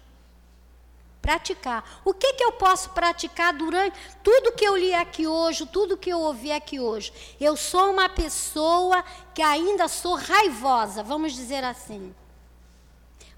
praticar. 1.22 2.02
O 2.04 2.14
que, 2.14 2.34
que 2.34 2.44
eu 2.44 2.52
posso 2.54 2.90
praticar 2.90 3.54
durante 3.54 3.98
tudo 4.24 4.52
que 4.52 4.66
eu 4.66 4.76
li 4.76 4.94
aqui 4.94 5.28
hoje, 5.28 5.66
tudo 5.66 5.98
que 5.98 6.10
eu 6.10 6.20
ouvi 6.20 6.52
aqui 6.52 6.80
hoje? 6.80 7.14
Eu 7.40 7.56
sou 7.56 7.92
uma 7.92 8.10
pessoa 8.10 9.04
que 9.34 9.42
ainda 9.42 9.88
sou 9.88 10.16
raivosa, 10.16 11.04
vamos 11.04 11.34
dizer 11.34 11.64
assim. 11.64 12.14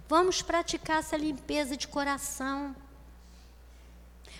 Vamos 0.07 0.41
praticar 0.41 0.99
essa 0.99 1.17
limpeza 1.17 1.75
de 1.75 1.87
coração. 1.87 2.75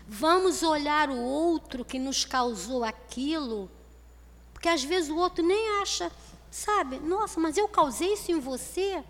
Vamos 0.08 0.64
olhar 0.64 1.10
o 1.10 1.18
outro 1.18 1.86
que 1.86 1.98
nos 1.98 2.26
causou 2.26 2.84
aquilo, 2.84 3.70
porque 4.54 4.68
às 4.68 4.84
vezes 4.84 5.10
o 5.10 5.16
outro 5.16 5.46
nem 5.46 5.82
acha, 5.82 6.12
sabe? 6.52 7.00
Nossa, 7.00 7.39
mas 7.39 7.58
eu 7.58 7.68
causei 7.68 8.14
isso 8.14 8.32
em 8.32 8.39
você? 8.39 9.04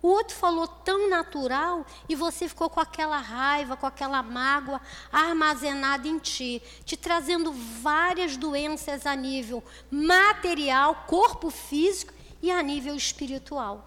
O 0.00 0.08
outro 0.08 0.36
falou 0.36 0.68
tão 0.68 1.10
natural 1.10 1.84
e 2.08 2.14
você 2.14 2.48
ficou 2.48 2.70
com 2.70 2.78
aquela 2.78 3.18
raiva, 3.18 3.76
com 3.76 3.86
aquela 3.86 4.22
mágoa 4.22 4.80
armazenada 5.10 6.06
em 6.06 6.18
ti, 6.18 6.62
te 6.84 6.96
trazendo 6.96 7.52
várias 7.52 8.36
doenças 8.36 9.06
a 9.06 9.16
nível 9.16 9.62
material, 9.90 11.04
corpo 11.08 11.50
físico 11.50 12.12
e 12.40 12.50
a 12.50 12.62
nível 12.62 12.94
espiritual. 12.94 13.84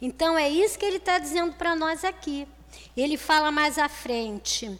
Então 0.00 0.38
é 0.38 0.48
isso 0.48 0.78
que 0.78 0.84
ele 0.84 0.98
está 0.98 1.18
dizendo 1.18 1.54
para 1.54 1.74
nós 1.74 2.04
aqui. 2.04 2.46
Ele 2.96 3.16
fala 3.16 3.50
mais 3.50 3.78
à 3.78 3.88
frente. 3.88 4.78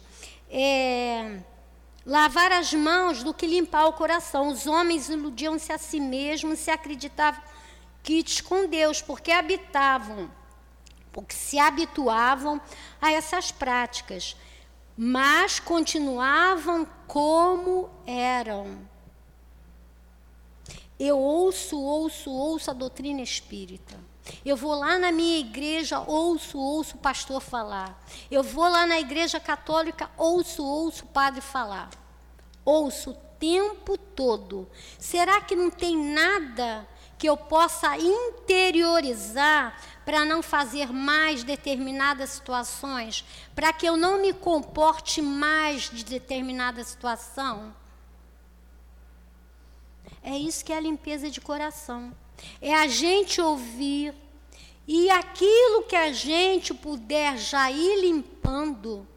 É, 0.49 1.39
lavar 2.05 2.53
as 2.53 2.73
mãos 2.73 3.21
do 3.21 3.33
que 3.33 3.45
limpar 3.45 3.87
o 3.87 3.93
coração. 3.93 4.47
Os 4.47 4.65
homens 4.65 5.09
iludiam-se 5.09 5.73
a 5.73 5.77
si 5.77 5.99
mesmos, 5.99 6.59
se 6.59 6.71
acreditavam 6.71 7.41
quites 8.03 8.41
com 8.41 8.67
Deus, 8.67 9.01
porque 9.01 9.31
habitavam, 9.31 10.31
porque 11.11 11.35
se 11.35 11.59
habituavam 11.59 12.61
a 13.01 13.11
essas 13.11 13.51
práticas, 13.51 14.35
mas 14.97 15.59
continuavam 15.59 16.87
como 17.07 17.89
eram. 18.05 18.89
Eu 20.99 21.17
ouço, 21.17 21.79
ouço, 21.79 22.29
ouço 22.29 22.69
a 22.69 22.73
doutrina 22.73 23.21
espírita. 23.21 23.97
Eu 24.45 24.55
vou 24.55 24.75
lá 24.75 24.99
na 24.99 25.11
minha 25.11 25.39
igreja, 25.39 25.99
ouço, 25.99 26.59
ouço 26.59 26.95
o 26.95 26.99
pastor 26.99 27.41
falar. 27.41 27.99
Eu 28.29 28.43
vou 28.43 28.67
lá 28.67 28.85
na 28.85 28.99
igreja 28.99 29.39
católica, 29.39 30.11
ouço, 30.15 30.63
ouço 30.63 31.05
o 31.05 31.07
padre 31.07 31.41
falar. 31.41 31.89
Ouço 32.63 33.11
o 33.11 33.13
tempo 33.39 33.97
todo. 33.97 34.69
Será 34.99 35.41
que 35.41 35.55
não 35.55 35.71
tem 35.71 35.97
nada 35.97 36.87
que 37.21 37.29
eu 37.29 37.37
possa 37.37 37.95
interiorizar 37.99 39.79
para 40.03 40.25
não 40.25 40.41
fazer 40.41 40.91
mais 40.91 41.43
determinadas 41.43 42.31
situações, 42.31 43.23
para 43.53 43.71
que 43.71 43.85
eu 43.85 43.95
não 43.95 44.19
me 44.19 44.33
comporte 44.33 45.21
mais 45.21 45.83
de 45.83 46.03
determinada 46.03 46.83
situação. 46.83 47.75
É 50.23 50.35
isso 50.35 50.65
que 50.65 50.73
é 50.73 50.77
a 50.77 50.81
limpeza 50.81 51.29
de 51.29 51.39
coração. 51.39 52.11
É 52.59 52.73
a 52.73 52.87
gente 52.87 53.39
ouvir 53.39 54.15
e 54.87 55.07
aquilo 55.11 55.83
que 55.83 55.95
a 55.95 56.11
gente 56.11 56.73
puder 56.73 57.37
já 57.37 57.69
ir 57.69 58.01
limpando, 58.01 59.07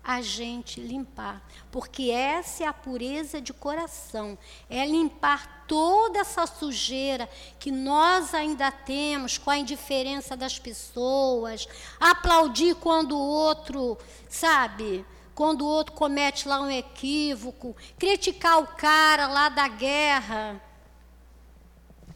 a 0.00 0.22
gente 0.22 0.80
limpar, 0.80 1.42
porque 1.72 2.12
essa 2.12 2.62
é 2.62 2.66
a 2.68 2.72
pureza 2.72 3.40
de 3.40 3.52
coração, 3.52 4.38
é 4.70 4.86
limpar 4.86 5.53
toda 5.66 6.20
essa 6.20 6.46
sujeira 6.46 7.28
que 7.58 7.70
nós 7.70 8.34
ainda 8.34 8.70
temos 8.70 9.38
com 9.38 9.50
a 9.50 9.58
indiferença 9.58 10.36
das 10.36 10.58
pessoas, 10.58 11.66
aplaudir 11.98 12.74
quando 12.76 13.16
o 13.16 13.20
outro, 13.20 13.98
sabe, 14.28 15.04
quando 15.34 15.62
o 15.62 15.68
outro 15.68 15.94
comete 15.94 16.48
lá 16.48 16.60
um 16.60 16.70
equívoco, 16.70 17.76
criticar 17.98 18.60
o 18.60 18.66
cara 18.66 19.26
lá 19.26 19.48
da 19.48 19.66
guerra. 19.68 20.60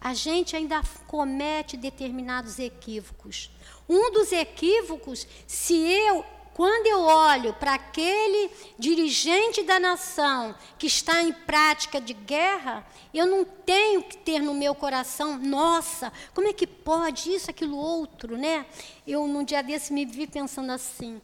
A 0.01 0.15
gente 0.15 0.55
ainda 0.55 0.81
comete 1.09 1.77
determinados 1.77 2.59
equívocos. 2.59 3.51
Um 3.89 4.13
dos 4.13 4.31
equívocos, 4.31 5.27
se 5.47 5.75
eu 5.75 6.25
quando 6.59 6.89
eu 6.89 7.03
olho 7.03 7.55
para 7.55 7.75
aquele 7.75 8.51
dirigente 8.77 9.63
da 9.63 9.79
nação 9.79 10.57
que 10.77 10.89
está 10.89 11.23
em 11.23 11.33
prática 11.33 12.01
de 12.01 12.13
guerra, 12.13 12.85
eu 13.15 13.27
não 13.27 13.45
tenho 13.45 14.03
que 14.03 14.19
ter 14.19 14.41
no 14.41 14.53
meu 14.53 14.75
coração, 14.75 15.39
nossa, 15.39 16.13
como 16.35 16.49
é 16.49 16.53
que 16.53 16.67
pode 16.67 17.33
isso, 17.33 17.49
aquilo, 17.49 17.77
outro, 17.77 18.37
né? 18.37 18.67
Eu, 19.07 19.25
num 19.29 19.45
dia 19.45 19.63
desse, 19.63 19.93
me 19.93 20.05
vi 20.05 20.27
pensando 20.27 20.73
assim: 20.73 21.23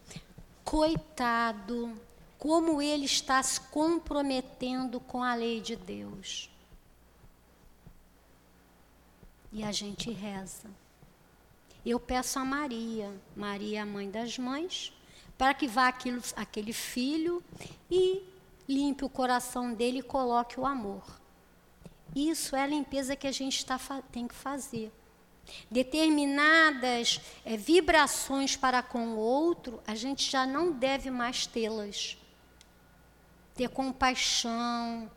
coitado, 0.63 1.91
como 2.39 2.81
ele 2.81 3.03
está 3.03 3.43
se 3.43 3.59
comprometendo 3.59 5.01
com 5.01 5.21
a 5.21 5.35
lei 5.35 5.59
de 5.59 5.75
Deus. 5.75 6.49
E 9.51 9.65
a 9.65 9.71
gente 9.73 10.09
reza. 10.11 10.69
Eu 11.85 11.99
peço 11.99 12.39
a 12.39 12.45
Maria, 12.45 13.13
Maria, 13.35 13.83
a 13.83 13.85
mãe 13.85 14.09
das 14.09 14.39
mães, 14.39 14.94
para 15.37 15.53
que 15.53 15.67
vá 15.67 15.87
aquilo, 15.87 16.21
aquele 16.35 16.73
filho 16.73 17.43
e 17.89 18.23
limpe 18.67 19.03
o 19.03 19.09
coração 19.09 19.73
dele 19.73 19.99
e 19.99 20.03
coloque 20.03 20.59
o 20.59 20.65
amor. 20.65 21.03
Isso 22.15 22.55
é 22.55 22.63
a 22.63 22.67
limpeza 22.67 23.15
que 23.15 23.27
a 23.27 23.31
gente 23.31 23.65
tá, 23.65 23.79
tem 24.11 24.27
que 24.27 24.35
fazer. 24.35 24.91
Determinadas 25.69 27.19
é, 27.43 27.55
vibrações 27.57 28.55
para 28.55 28.81
com 28.81 29.09
o 29.09 29.17
outro, 29.17 29.81
a 29.85 29.93
gente 29.93 30.29
já 30.29 30.45
não 30.45 30.71
deve 30.71 31.11
mais 31.11 31.45
tê-las. 31.45 32.17
Ter 33.53 33.69
compaixão, 33.69 35.09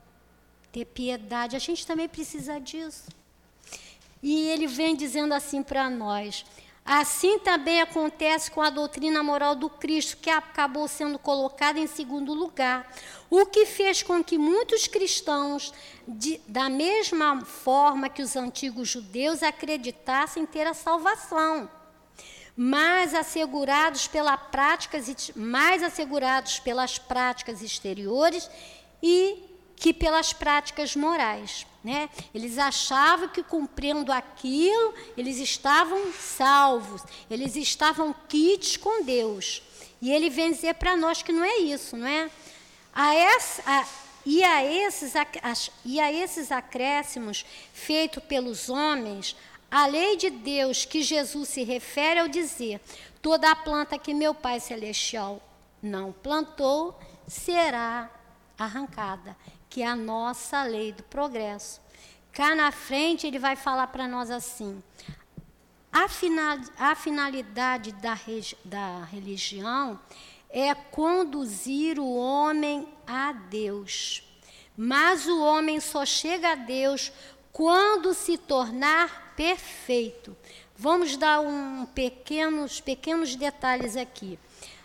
ter 0.70 0.84
piedade, 0.84 1.56
a 1.56 1.58
gente 1.58 1.86
também 1.86 2.08
precisa 2.08 2.60
disso. 2.60 3.08
E 4.22 4.48
ele 4.48 4.66
vem 4.66 4.96
dizendo 4.96 5.32
assim 5.32 5.62
para 5.62 5.88
nós: 5.88 6.44
Assim 6.91 7.39
também 7.39 7.82
acontece 7.82 8.51
com 8.51 8.62
a 8.62 8.70
doutrina 8.70 9.22
moral 9.22 9.55
do 9.55 9.68
Cristo, 9.68 10.16
que 10.16 10.30
acabou 10.30 10.89
sendo 10.89 11.18
colocada 11.18 11.78
em 11.78 11.86
segundo 11.86 12.32
lugar, 12.32 12.91
o 13.28 13.45
que 13.45 13.66
fez 13.66 14.03
com 14.03 14.24
que 14.24 14.39
muitos 14.39 14.86
cristãos, 14.86 15.70
de, 16.09 16.41
da 16.49 16.70
mesma 16.70 17.45
forma 17.45 18.09
que 18.09 18.22
os 18.22 18.36
antigos 18.36 18.89
judeus, 18.89 19.43
acreditassem 19.43 20.47
ter 20.47 20.66
a 20.66 20.72
salvação, 20.72 21.68
mais 22.57 23.12
assegurados 23.12 24.09
pela 24.09 24.39
práticas, 24.39 25.30
mais 25.36 25.82
assegurados 25.82 26.59
pelas 26.59 26.99
práticas 26.99 27.61
exteriores 27.61 28.51
e 29.03 29.45
que 29.76 29.93
pelas 29.93 30.32
práticas 30.32 30.97
morais. 30.97 31.66
Né? 31.82 32.10
Eles 32.34 32.58
achavam 32.58 33.28
que 33.28 33.42
cumprindo 33.42 34.12
aquilo, 34.12 34.94
eles 35.16 35.38
estavam 35.38 36.12
salvos, 36.12 37.02
eles 37.30 37.54
estavam 37.54 38.14
quites 38.28 38.76
com 38.76 39.04
Deus. 39.04 39.62
E 40.00 40.10
ele 40.12 40.28
vem 40.28 40.52
dizer 40.52 40.74
para 40.74 40.96
nós 40.96 41.22
que 41.22 41.32
não 41.32 41.44
é 41.44 41.58
isso, 41.58 41.96
não 41.96 42.06
é? 42.06 42.30
A 42.92 43.14
essa, 43.14 43.62
a, 43.64 43.86
e, 44.26 44.42
a 44.42 44.64
esses, 44.64 45.14
a, 45.14 45.26
e 45.84 46.00
a 46.00 46.12
esses 46.12 46.50
acréscimos 46.50 47.44
feitos 47.72 48.22
pelos 48.24 48.68
homens, 48.68 49.36
a 49.70 49.86
lei 49.86 50.16
de 50.16 50.30
Deus 50.30 50.84
que 50.84 51.02
Jesus 51.02 51.48
se 51.48 51.62
refere 51.62 52.20
ao 52.20 52.28
dizer: 52.28 52.80
toda 53.22 53.50
a 53.50 53.56
planta 53.56 53.98
que 53.98 54.14
meu 54.14 54.34
Pai 54.34 54.60
Celestial 54.60 55.40
não 55.82 56.12
plantou 56.12 56.98
será 57.26 58.10
arrancada 58.58 59.36
que 59.68 59.82
é 59.82 59.86
a 59.86 59.96
nossa 59.96 60.62
lei 60.62 60.92
do 60.92 61.02
progresso. 61.04 61.80
Cá 62.32 62.54
na 62.54 62.70
frente 62.70 63.26
ele 63.26 63.38
vai 63.38 63.56
falar 63.56 63.88
para 63.88 64.06
nós 64.06 64.30
assim: 64.30 64.82
a, 65.92 66.08
final, 66.08 66.58
a 66.78 66.94
finalidade 66.94 67.92
da, 67.92 68.18
da 68.64 69.04
religião 69.04 69.98
é 70.50 70.74
conduzir 70.74 71.98
o 71.98 72.14
homem 72.14 72.88
a 73.06 73.32
Deus. 73.32 74.22
Mas 74.76 75.26
o 75.26 75.42
homem 75.42 75.80
só 75.80 76.06
chega 76.06 76.52
a 76.52 76.54
Deus 76.54 77.10
quando 77.52 78.14
se 78.14 78.38
tornar 78.38 79.34
perfeito. 79.34 80.36
Vamos 80.76 81.16
dar 81.16 81.40
um 81.40 81.84
pequenos, 81.86 82.80
pequenos 82.80 83.34
detalhes 83.34 83.96
aqui. 83.96 84.38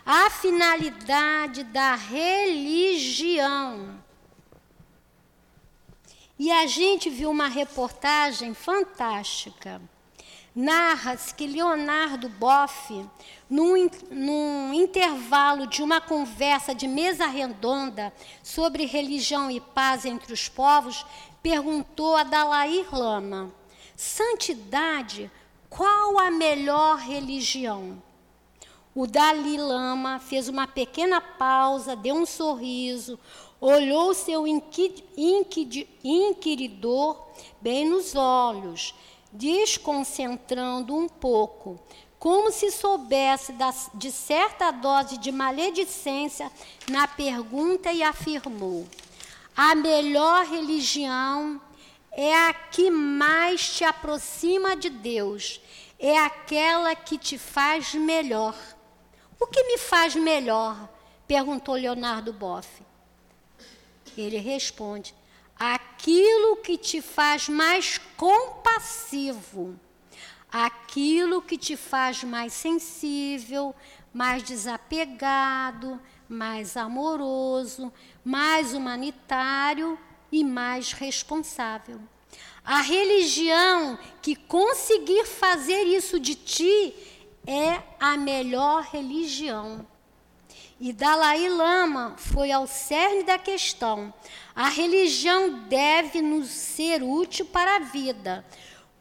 A 0.04 0.28
finalidade 0.28 1.62
da 1.62 1.94
religião 1.94 2.84
e 6.38 6.50
a 6.50 6.66
gente 6.66 7.08
viu 7.08 7.30
uma 7.30 7.48
reportagem 7.48 8.54
fantástica. 8.54 9.80
Narra-se 10.54 11.34
que 11.34 11.46
Leonardo 11.46 12.28
Boff, 12.28 13.04
num, 13.50 13.90
num, 14.10 14.72
intervalo 14.72 15.66
de 15.66 15.82
uma 15.82 16.00
conversa 16.00 16.72
de 16.72 16.86
mesa 16.86 17.26
redonda 17.26 18.12
sobre 18.42 18.86
religião 18.86 19.50
e 19.50 19.60
paz 19.60 20.04
entre 20.04 20.32
os 20.32 20.48
povos, 20.48 21.04
perguntou 21.42 22.14
a 22.14 22.22
Dalai 22.22 22.86
Lama: 22.92 23.52
Santidade, 23.96 25.28
qual 25.68 26.20
a 26.20 26.30
melhor 26.30 26.98
religião? 26.98 28.00
O 28.96 29.08
Dalai 29.08 29.56
Lama 29.56 30.20
fez 30.20 30.48
uma 30.48 30.68
pequena 30.68 31.20
pausa, 31.20 31.96
deu 31.96 32.14
um 32.14 32.24
sorriso, 32.24 33.18
olhou 33.60 34.14
seu 34.14 34.46
inquiridor 36.04 37.26
bem 37.60 37.88
nos 37.88 38.14
olhos, 38.14 38.94
desconcentrando 39.32 40.94
um 40.94 41.08
pouco, 41.08 41.76
como 42.20 42.52
se 42.52 42.70
soubesse 42.70 43.52
de 43.94 44.12
certa 44.12 44.70
dose 44.70 45.18
de 45.18 45.32
maledicência 45.32 46.48
na 46.88 47.08
pergunta 47.08 47.92
e 47.92 48.00
afirmou: 48.00 48.86
A 49.56 49.74
melhor 49.74 50.46
religião 50.46 51.60
é 52.12 52.32
a 52.32 52.54
que 52.54 52.92
mais 52.92 53.74
te 53.74 53.82
aproxima 53.82 54.76
de 54.76 54.88
Deus, 54.88 55.60
é 55.98 56.16
aquela 56.16 56.94
que 56.94 57.18
te 57.18 57.36
faz 57.36 57.92
melhor. 57.94 58.54
O 59.38 59.46
que 59.46 59.62
me 59.64 59.78
faz 59.78 60.14
melhor? 60.14 60.88
perguntou 61.26 61.74
Leonardo 61.74 62.32
Boff. 62.32 62.68
Ele 64.16 64.38
responde: 64.38 65.14
aquilo 65.58 66.56
que 66.56 66.76
te 66.76 67.00
faz 67.00 67.48
mais 67.48 67.98
compassivo, 68.16 69.78
aquilo 70.50 71.42
que 71.42 71.56
te 71.56 71.76
faz 71.76 72.22
mais 72.22 72.52
sensível, 72.52 73.74
mais 74.12 74.42
desapegado, 74.42 76.00
mais 76.28 76.76
amoroso, 76.76 77.92
mais 78.24 78.72
humanitário 78.72 79.98
e 80.30 80.44
mais 80.44 80.92
responsável. 80.92 82.00
A 82.64 82.80
religião 82.80 83.98
que 84.22 84.34
conseguir 84.34 85.26
fazer 85.26 85.82
isso 85.82 86.18
de 86.18 86.34
ti 86.34 86.94
é 87.46 87.82
a 87.98 88.16
melhor 88.16 88.82
religião. 88.84 89.86
E 90.80 90.92
Dalai 90.92 91.48
Lama 91.48 92.14
foi 92.16 92.50
ao 92.50 92.66
cerne 92.66 93.22
da 93.22 93.38
questão. 93.38 94.12
A 94.54 94.68
religião 94.68 95.60
deve 95.68 96.20
nos 96.20 96.48
ser 96.48 97.02
útil 97.02 97.46
para 97.46 97.76
a 97.76 97.80
vida, 97.80 98.44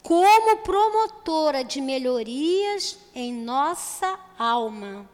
como 0.02 0.58
promotora 0.58 1.64
de 1.64 1.82
melhorias 1.82 3.00
em 3.16 3.34
nossa 3.34 4.20
alma. 4.38 5.10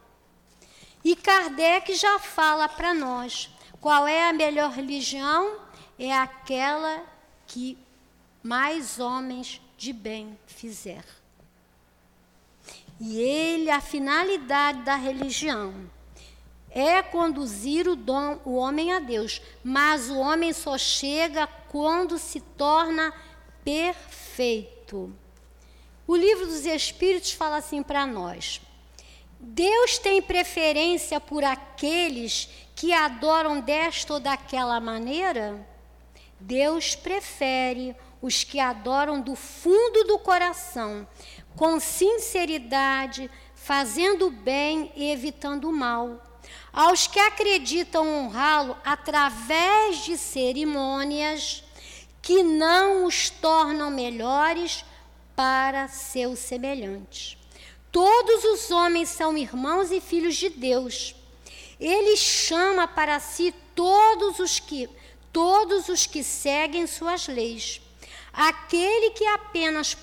E 1.03 1.15
Kardec 1.15 1.93
já 1.95 2.19
fala 2.19 2.67
para 2.67 2.93
nós 2.93 3.49
qual 3.79 4.05
é 4.05 4.27
a 4.27 4.33
melhor 4.33 4.71
religião? 4.71 5.57
É 5.97 6.13
aquela 6.13 7.03
que 7.47 7.77
mais 8.43 8.99
homens 8.99 9.61
de 9.77 9.93
bem 9.93 10.37
fizer. 10.45 11.18
E 12.99 13.19
ele, 13.19 13.69
a 13.69 13.79
finalidade 13.79 14.81
da 14.81 14.95
religião 14.95 15.89
é 16.71 17.01
conduzir 17.01 17.87
o, 17.87 17.95
dom, 17.95 18.39
o 18.45 18.55
homem 18.55 18.93
a 18.93 18.99
Deus, 18.99 19.41
mas 19.63 20.09
o 20.09 20.17
homem 20.17 20.53
só 20.53 20.77
chega 20.77 21.47
quando 21.69 22.17
se 22.17 22.39
torna 22.41 23.13
perfeito. 23.63 25.13
O 26.05 26.15
livro 26.15 26.45
dos 26.45 26.65
Espíritos 26.65 27.31
fala 27.31 27.57
assim 27.57 27.81
para 27.81 28.05
nós: 28.05 28.61
Deus 29.39 29.97
tem 29.97 30.21
preferência 30.21 31.19
por 31.19 31.43
aqueles 31.43 32.49
que 32.75 32.91
adoram 32.91 33.61
desta 33.61 34.15
ou 34.15 34.19
daquela 34.19 34.79
maneira? 34.79 35.65
Deus 36.39 36.95
prefere 36.95 37.95
os 38.21 38.43
que 38.43 38.59
adoram 38.59 39.21
do 39.21 39.35
fundo 39.35 40.03
do 40.05 40.19
coração, 40.19 41.07
com 41.59 41.77
sinceridade, 41.77 43.29
fazendo 43.53 44.27
o 44.27 44.31
bem 44.31 44.93
e 44.95 45.11
evitando 45.11 45.67
o 45.67 45.73
mal. 45.73 46.23
Aos 46.71 47.05
que 47.05 47.19
acreditam 47.19 48.07
honrá-lo 48.07 48.77
através 48.81 50.05
de 50.05 50.17
cerimônias 50.17 51.61
que 52.21 52.43
não 52.43 53.03
os 53.05 53.29
tornam 53.29 53.91
melhores 53.91 54.85
para 55.35 55.89
seus 55.89 56.39
semelhantes. 56.39 57.37
Todos 57.91 58.45
os 58.45 58.71
homens 58.71 59.09
são 59.09 59.37
irmãos 59.37 59.91
e 59.91 59.99
filhos 59.99 60.37
de 60.37 60.47
Deus. 60.47 61.13
Ele 61.77 62.15
chama 62.15 62.87
para 62.87 63.19
si 63.19 63.53
todos 63.75 64.39
os 64.39 64.61
que 64.61 64.89
todos 65.33 65.89
os 65.89 66.05
que 66.05 66.23
seguem 66.23 66.87
suas 66.87 67.27
leis. 67.27 67.81
Aquele 68.31 69.09
que 69.11 69.25
apenas 69.25 69.93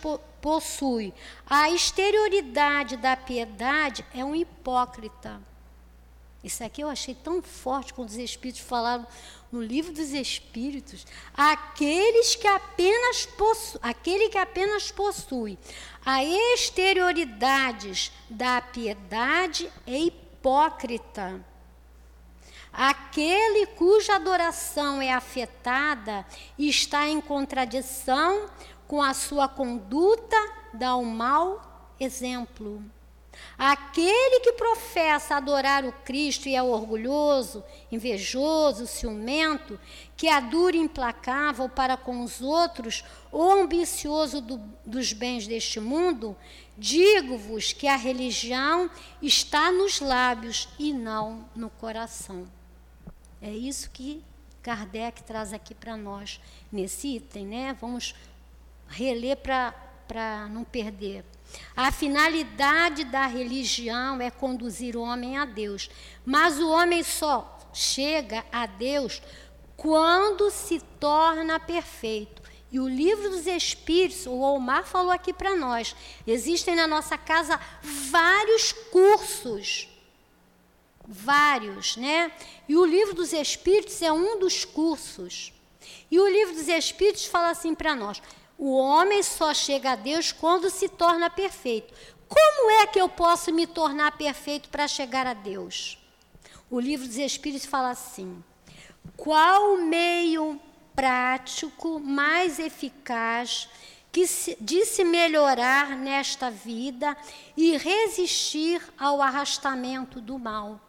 possui 0.47 1.12
a 1.44 1.68
exterioridade 1.70 2.97
da 2.97 3.16
piedade 3.16 4.07
é 4.14 4.24
um 4.24 4.32
hipócrita. 4.32 5.42
Isso 6.44 6.62
aqui 6.62 6.82
eu 6.82 6.88
achei 6.88 7.16
tão 7.16 7.42
forte 7.42 7.92
quando 7.92 8.11
os 8.11 8.16
Espíritos 8.16 8.62
falaram 8.62 9.05
no 9.51 9.61
livro 9.61 9.92
dos 9.92 10.12
Espíritos. 10.12 11.05
Aqueles 11.36 12.36
que 12.36 12.47
apenas 12.47 13.26
possu 13.26 13.76
aquele 13.82 14.28
que 14.28 14.38
apenas 14.38 14.92
possui 14.92 15.59
a 16.05 16.22
exterioridades 16.22 18.12
da 18.30 18.61
piedade 18.61 19.68
é 19.84 19.99
hipócrita. 19.99 21.44
Aquele 22.72 23.66
cuja 23.68 24.14
adoração 24.14 25.03
é 25.03 25.12
afetada 25.12 26.24
está 26.57 27.09
em 27.09 27.20
contradição 27.20 28.49
com 28.87 29.03
a 29.03 29.14
sua 29.14 29.49
conduta 29.49 30.37
dá 30.72 30.97
um 30.97 31.05
mau 31.05 31.61
exemplo. 31.99 32.82
Aquele 33.59 34.41
que 34.41 34.53
professa 34.53 35.37
adorar 35.37 35.84
o 35.84 35.93
Cristo 35.93 36.49
e 36.49 36.55
é 36.55 36.62
orgulhoso, 36.62 37.64
invejoso, 37.91 38.87
ciumento, 38.87 39.78
que 40.16 40.28
é 40.28 40.41
duro 40.41 40.76
e 40.76 40.80
implacável 40.80 41.68
para 41.68 41.97
com 41.97 42.22
os 42.22 42.41
outros, 42.41 43.05
ou 43.30 43.62
ambicioso 43.62 44.41
do, 44.41 44.59
dos 44.84 45.12
bens 45.12 45.47
deste 45.47 45.80
mundo, 45.80 46.37
digo-vos 46.76 47.72
que 47.72 47.87
a 47.87 47.97
religião 47.97 48.91
está 49.20 49.70
nos 49.70 50.01
lábios 50.01 50.68
e 50.78 50.93
não 50.93 51.47
no 51.55 51.70
coração. 51.70 52.47
É 53.41 53.51
isso 53.51 53.91
que 53.91 54.22
Kardec 54.62 55.22
traz 55.22 55.53
aqui 55.53 55.74
para 55.74 55.97
nós 55.97 56.41
nesse 56.72 57.16
item, 57.16 57.47
né? 57.47 57.76
Vamos 57.80 58.14
reler 58.89 59.37
para 59.37 60.49
não 60.49 60.64
perder. 60.64 61.24
A 61.76 61.93
finalidade 61.93 63.05
da 63.05 63.26
religião 63.26 64.20
é 64.20 64.30
conduzir 64.30 64.97
o 64.97 65.03
homem 65.03 65.37
a 65.37 65.45
Deus, 65.45 65.91
mas 66.24 66.59
o 66.59 66.70
homem 66.70 67.03
só 67.03 67.70
chega 67.72 68.45
a 68.51 68.66
Deus 68.66 69.22
quando 69.76 70.51
se 70.51 70.80
torna 70.99 71.61
perfeito. 71.61 72.43
E 72.70 72.80
o 72.80 72.89
livro 72.89 73.30
dos 73.30 73.47
Espíritos, 73.47 74.26
o 74.26 74.41
Omar 74.41 74.84
falou 74.84 75.11
aqui 75.11 75.32
para 75.32 75.55
nós, 75.55 75.95
existem 76.26 76.74
na 76.74 76.87
nossa 76.87 77.16
casa 77.16 77.61
vários 77.82 78.72
cursos. 78.72 79.89
Vários, 81.09 81.97
né? 81.97 82.32
E 82.68 82.76
o 82.76 82.84
livro 82.84 83.14
dos 83.14 83.32
Espíritos 83.32 84.03
é 84.03 84.11
um 84.11 84.41
dos 84.41 84.64
cursos. 84.64 85.53
E 86.11 86.18
o 86.18 86.28
livro 86.28 86.55
dos 86.55 86.66
Espíritos 86.66 87.26
fala 87.26 87.51
assim 87.51 87.74
para 87.74 87.95
nós: 87.95 88.20
o 88.59 88.76
homem 88.76 89.22
só 89.22 89.52
chega 89.52 89.92
a 89.92 89.96
Deus 89.96 90.32
quando 90.32 90.70
se 90.70 90.88
torna 90.88 91.28
perfeito. 91.28 91.92
Como 92.28 92.70
é 92.70 92.86
que 92.86 93.00
eu 93.00 93.09
posso 93.09 93.52
me 93.52 93.66
tornar 93.66 94.16
perfeito 94.16 94.68
para 94.68 94.88
chegar 94.88 95.26
a 95.26 95.34
Deus? 95.34 95.98
O 96.70 96.80
livro 96.80 97.07
dos 97.07 97.18
Espíritos 97.18 97.66
fala 97.66 97.90
assim: 97.90 98.42
qual 99.16 99.74
o 99.74 99.82
meio 99.82 100.61
prático 100.94 102.00
mais 102.00 102.59
eficaz 102.59 103.68
se, 104.26 104.57
de 104.59 104.86
se 104.86 105.04
melhorar 105.04 105.90
nesta 105.90 106.50
vida 106.50 107.14
e 107.54 107.76
resistir 107.76 108.82
ao 108.98 109.20
arrastamento 109.20 110.20
do 110.20 110.38
mal? 110.38 110.80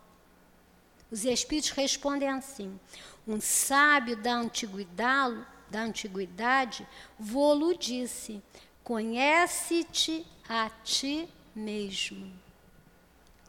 Os 1.11 1.25
Espíritos 1.25 1.71
respondem 1.71 2.29
assim: 2.29 2.79
um 3.27 3.41
sábio 3.41 4.15
da 4.15 4.33
antiguidade 4.33 5.45
da 5.69 5.81
antiguidade, 5.81 6.87
vô-lo 7.19 7.75
disse: 7.75 8.41
Conhece-te 8.83 10.25
a 10.47 10.69
ti 10.83 11.27
mesmo. 11.55 12.31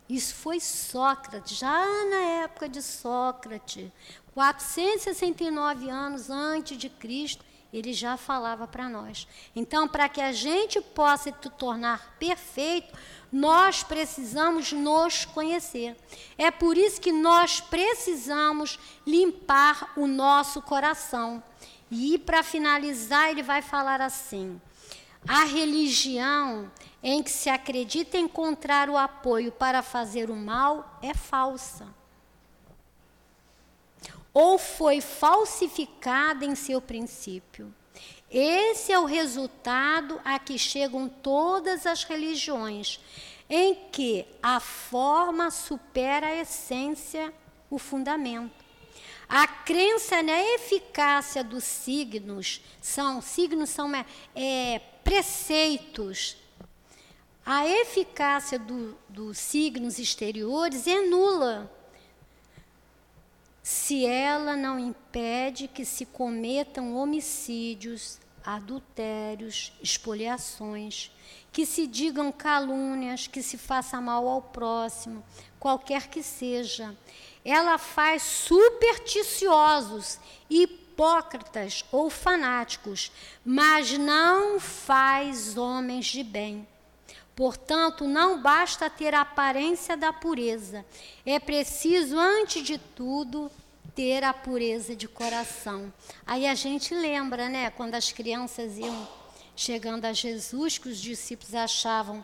Isso 0.09 0.35
foi 0.35 0.59
Sócrates, 0.59 1.59
já 1.59 1.85
na 2.07 2.43
época 2.43 2.69
de 2.69 2.83
Sócrates, 2.83 3.91
469 4.33 5.91
anos 5.91 6.31
antes 6.31 6.79
de 6.79 6.89
Cristo, 6.89 7.45
ele 7.73 7.93
já 7.93 8.17
falava 8.17 8.67
para 8.67 8.89
nós. 8.89 9.29
Então, 9.55 9.87
para 9.87 10.09
que 10.09 10.21
a 10.21 10.33
gente 10.33 10.81
possa 10.81 11.25
se 11.25 11.51
tornar 11.51 12.17
perfeito, 12.19 12.97
nós 13.31 13.83
precisamos 13.83 14.73
nos 14.73 15.27
conhecer. 15.27 15.95
É 16.39 16.51
por 16.51 16.79
isso 16.79 17.01
que 17.01 17.13
nós 17.13 17.61
precisamos 17.61 18.79
limpar 19.07 19.93
o 19.97 20.07
nosso 20.07 20.63
coração. 20.63 21.43
E 21.91 22.19
para 22.19 22.43
finalizar, 22.43 23.31
ele 23.31 23.43
vai 23.43 23.63
falar 23.63 24.01
assim: 24.01 24.61
a 25.27 25.45
religião 25.45 26.71
em 27.03 27.23
que 27.23 27.31
se 27.31 27.49
acredita 27.49 28.19
encontrar 28.19 28.91
o 28.91 28.97
apoio 28.97 29.53
para 29.53 29.83
fazer 29.83 30.31
o 30.31 30.37
mal 30.37 30.99
é 31.03 31.15
falsa. 31.15 31.87
Ou 34.33 34.59
foi 34.59 35.01
falsificada 35.01 36.45
em 36.45 36.55
seu 36.55 36.81
princípio. 36.81 37.75
Esse 38.31 38.93
é 38.93 38.99
o 38.99 39.07
resultado 39.07 40.21
a 40.25 40.39
que 40.39 40.59
chegam 40.59 41.09
todas 41.09 41.87
as 41.87 42.05
religiões, 42.05 43.01
em 43.49 43.75
que 43.91 44.27
a 44.43 44.61
forma 44.61 45.51
supera 45.51 46.27
a 46.27 46.37
essência, 46.37 47.33
o 47.71 47.79
fundamento. 47.79 48.68
A 49.29 49.47
crença 49.47 50.23
na 50.23 50.41
eficácia 50.55 51.45
dos 51.45 51.65
signos, 51.65 52.63
são 52.81 53.21
signos 53.21 53.69
são 53.69 53.93
é, 54.35 54.79
preceitos. 55.05 56.37
A 57.45 57.67
eficácia 57.67 58.59
do, 58.59 58.97
dos 59.09 59.39
signos 59.39 59.99
exteriores 59.99 60.87
é 60.87 61.03
nula 61.03 61.71
se 63.69 64.07
ela 64.07 64.57
não 64.57 64.79
impede 64.79 65.69
que 65.69 65.85
se 65.85 66.07
cometam 66.07 66.97
homicídios, 66.97 68.19
adultérios, 68.43 69.75
espoliações, 69.83 71.11
que 71.53 71.67
se 71.67 71.87
digam 71.87 72.33
calúnias, 72.33 73.27
que 73.27 73.43
se 73.43 73.59
faça 73.59 74.01
mal 74.01 74.27
ao 74.27 74.41
próximo, 74.41 75.23
qualquer 75.61 76.09
que 76.09 76.23
seja. 76.23 76.97
Ela 77.51 77.79
faz 77.79 78.23
supersticiosos, 78.23 80.19
hipócritas 80.51 81.83
ou 81.91 82.11
fanáticos, 82.11 83.11
mas 83.43 83.97
não 83.97 84.61
faz 84.61 85.57
homens 85.57 86.05
de 86.05 86.23
bem. 86.23 86.69
Portanto, 87.35 88.07
não 88.07 88.43
basta 88.43 88.91
ter 88.91 89.15
a 89.15 89.23
aparência 89.23 89.97
da 89.97 90.13
pureza, 90.13 90.85
é 91.25 91.39
preciso, 91.39 92.19
antes 92.19 92.63
de 92.63 92.77
tudo, 92.77 93.51
ter 93.95 94.23
a 94.25 94.35
pureza 94.35 94.95
de 94.95 95.09
coração. 95.09 95.91
Aí 96.27 96.47
a 96.47 96.55
gente 96.55 96.93
lembra, 96.95 97.49
né, 97.49 97.71
quando 97.71 97.95
as 97.95 98.13
crianças 98.13 98.77
iam 98.77 99.09
chegando 99.57 100.05
a 100.05 100.13
Jesus, 100.13 100.77
que 100.77 100.91
os 100.91 101.01
discípulos 101.01 101.55
achavam 101.55 102.23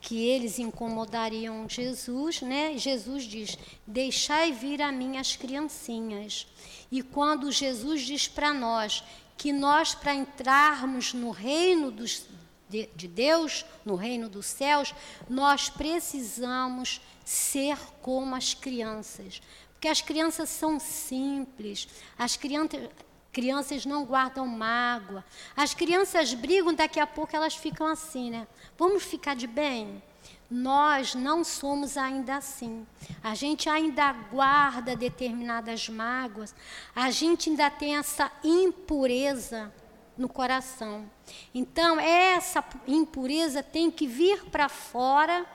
que 0.00 0.26
eles 0.26 0.58
incomodariam 0.58 1.68
Jesus, 1.68 2.40
né? 2.40 2.76
Jesus 2.76 3.24
diz: 3.24 3.58
Deixai 3.86 4.52
vir 4.52 4.80
a 4.80 4.90
mim 4.90 5.18
as 5.18 5.36
criancinhas. 5.36 6.46
E 6.90 7.02
quando 7.02 7.52
Jesus 7.52 8.02
diz 8.02 8.26
para 8.26 8.52
nós 8.52 9.04
que 9.36 9.52
nós, 9.52 9.94
para 9.94 10.14
entrarmos 10.14 11.14
no 11.14 11.30
reino 11.30 11.90
dos, 11.90 12.26
de, 12.68 12.88
de 12.94 13.08
Deus, 13.08 13.64
no 13.84 13.94
reino 13.94 14.28
dos 14.28 14.46
céus, 14.46 14.94
nós 15.28 15.68
precisamos 15.68 17.00
ser 17.24 17.78
como 18.02 18.34
as 18.34 18.54
crianças. 18.54 19.40
Porque 19.72 19.88
as 19.88 20.02
crianças 20.02 20.50
são 20.50 20.78
simples, 20.78 21.88
as 22.18 22.36
crianças, 22.36 22.90
crianças 23.32 23.86
não 23.86 24.04
guardam 24.04 24.46
mágoa. 24.46 25.24
As 25.56 25.74
crianças 25.74 26.34
brigam, 26.34 26.74
daqui 26.74 26.98
a 27.00 27.06
pouco 27.06 27.34
elas 27.34 27.54
ficam 27.54 27.86
assim, 27.86 28.30
né? 28.30 28.46
Vamos 28.76 29.02
ficar 29.02 29.34
de 29.34 29.46
bem? 29.46 30.02
Nós 30.50 31.14
não 31.14 31.44
somos 31.44 31.96
ainda 31.96 32.36
assim. 32.36 32.84
A 33.22 33.34
gente 33.34 33.68
ainda 33.68 34.12
guarda 34.12 34.96
determinadas 34.96 35.88
mágoas, 35.88 36.54
a 36.94 37.10
gente 37.10 37.50
ainda 37.50 37.70
tem 37.70 37.96
essa 37.96 38.30
impureza 38.42 39.72
no 40.18 40.28
coração. 40.28 41.08
Então, 41.54 41.98
essa 42.00 42.64
impureza 42.86 43.62
tem 43.62 43.90
que 43.90 44.06
vir 44.06 44.44
para 44.46 44.68
fora 44.68 45.46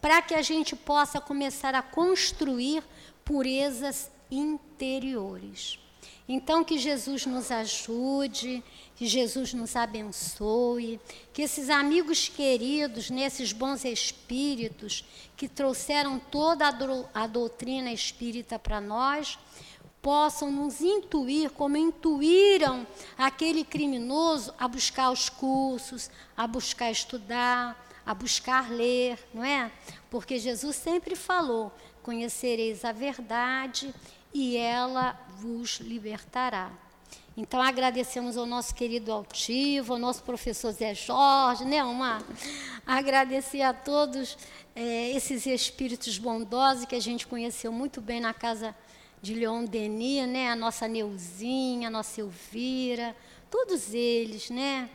para 0.00 0.22
que 0.22 0.34
a 0.34 0.42
gente 0.42 0.76
possa 0.76 1.20
começar 1.20 1.74
a 1.74 1.82
construir 1.82 2.84
purezas 3.24 4.10
interiores. 4.30 5.78
Então, 6.26 6.64
que 6.64 6.78
Jesus 6.78 7.26
nos 7.26 7.50
ajude, 7.50 8.64
que 8.96 9.06
Jesus 9.06 9.52
nos 9.52 9.76
abençoe, 9.76 10.98
que 11.34 11.42
esses 11.42 11.68
amigos 11.68 12.28
queridos, 12.28 13.10
nesses 13.10 13.52
bons 13.52 13.84
espíritos 13.84 15.04
que 15.36 15.46
trouxeram 15.48 16.18
toda 16.18 16.68
a, 16.68 16.70
do, 16.70 17.08
a 17.12 17.26
doutrina 17.26 17.92
espírita 17.92 18.58
para 18.58 18.80
nós, 18.80 19.38
possam 20.00 20.50
nos 20.50 20.80
intuir 20.80 21.50
como 21.50 21.76
intuíram 21.76 22.86
aquele 23.16 23.64
criminoso 23.64 24.54
a 24.58 24.68
buscar 24.68 25.10
os 25.10 25.28
cursos, 25.28 26.10
a 26.36 26.46
buscar 26.46 26.90
estudar, 26.90 27.82
a 28.04 28.14
buscar 28.14 28.70
ler, 28.70 29.18
não 29.32 29.42
é? 29.42 29.72
Porque 30.10 30.38
Jesus 30.38 30.76
sempre 30.76 31.16
falou: 31.16 31.72
conhecereis 32.02 32.84
a 32.84 32.92
verdade 32.92 33.94
e 34.34 34.56
ela 34.56 35.18
vos 35.38 35.78
libertará. 35.78 36.72
Então 37.36 37.62
agradecemos 37.62 38.36
ao 38.36 38.44
nosso 38.44 38.74
querido 38.74 39.10
Altivo, 39.12 39.94
ao 39.94 39.98
nosso 39.98 40.22
professor 40.22 40.72
Zé 40.72 40.94
Jorge, 40.94 41.64
né, 41.64 41.82
uma 41.82 42.22
agradecer 42.86 43.62
a 43.62 43.72
todos 43.72 44.36
é, 44.74 45.10
esses 45.10 45.46
espíritos 45.46 46.18
bondosos 46.18 46.84
que 46.84 46.94
a 46.94 47.00
gente 47.00 47.26
conheceu 47.26 47.72
muito 47.72 48.00
bem 48.00 48.20
na 48.20 48.34
casa 48.34 48.74
de 49.22 49.34
Leon 49.34 49.64
Denis, 49.64 50.28
né? 50.28 50.50
A 50.50 50.56
nossa 50.56 50.86
Neuzinha, 50.86 51.88
a 51.88 51.90
nossa 51.90 52.20
Elvira, 52.20 53.16
todos 53.50 53.94
eles, 53.94 54.50
né? 54.50 54.90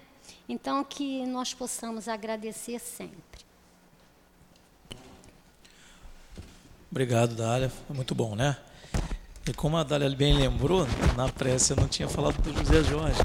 Então 0.48 0.84
que 0.84 1.26
nós 1.26 1.54
possamos 1.54 2.08
agradecer 2.08 2.78
sempre. 2.80 3.18
Obrigado, 6.92 7.36
Dália. 7.36 7.72
Muito 7.90 8.14
bom, 8.14 8.36
né? 8.36 8.58
E 9.48 9.54
como 9.54 9.78
a 9.78 9.84
Dália 9.84 10.10
bem 10.10 10.38
lembrou, 10.38 10.88
na 11.16 11.30
prece 11.30 11.74
eu 11.74 11.78
não 11.78 11.88
tinha 11.88 12.08
falado 12.08 12.42
do 12.42 12.54
José 12.54 12.84
Jorge. 12.84 13.20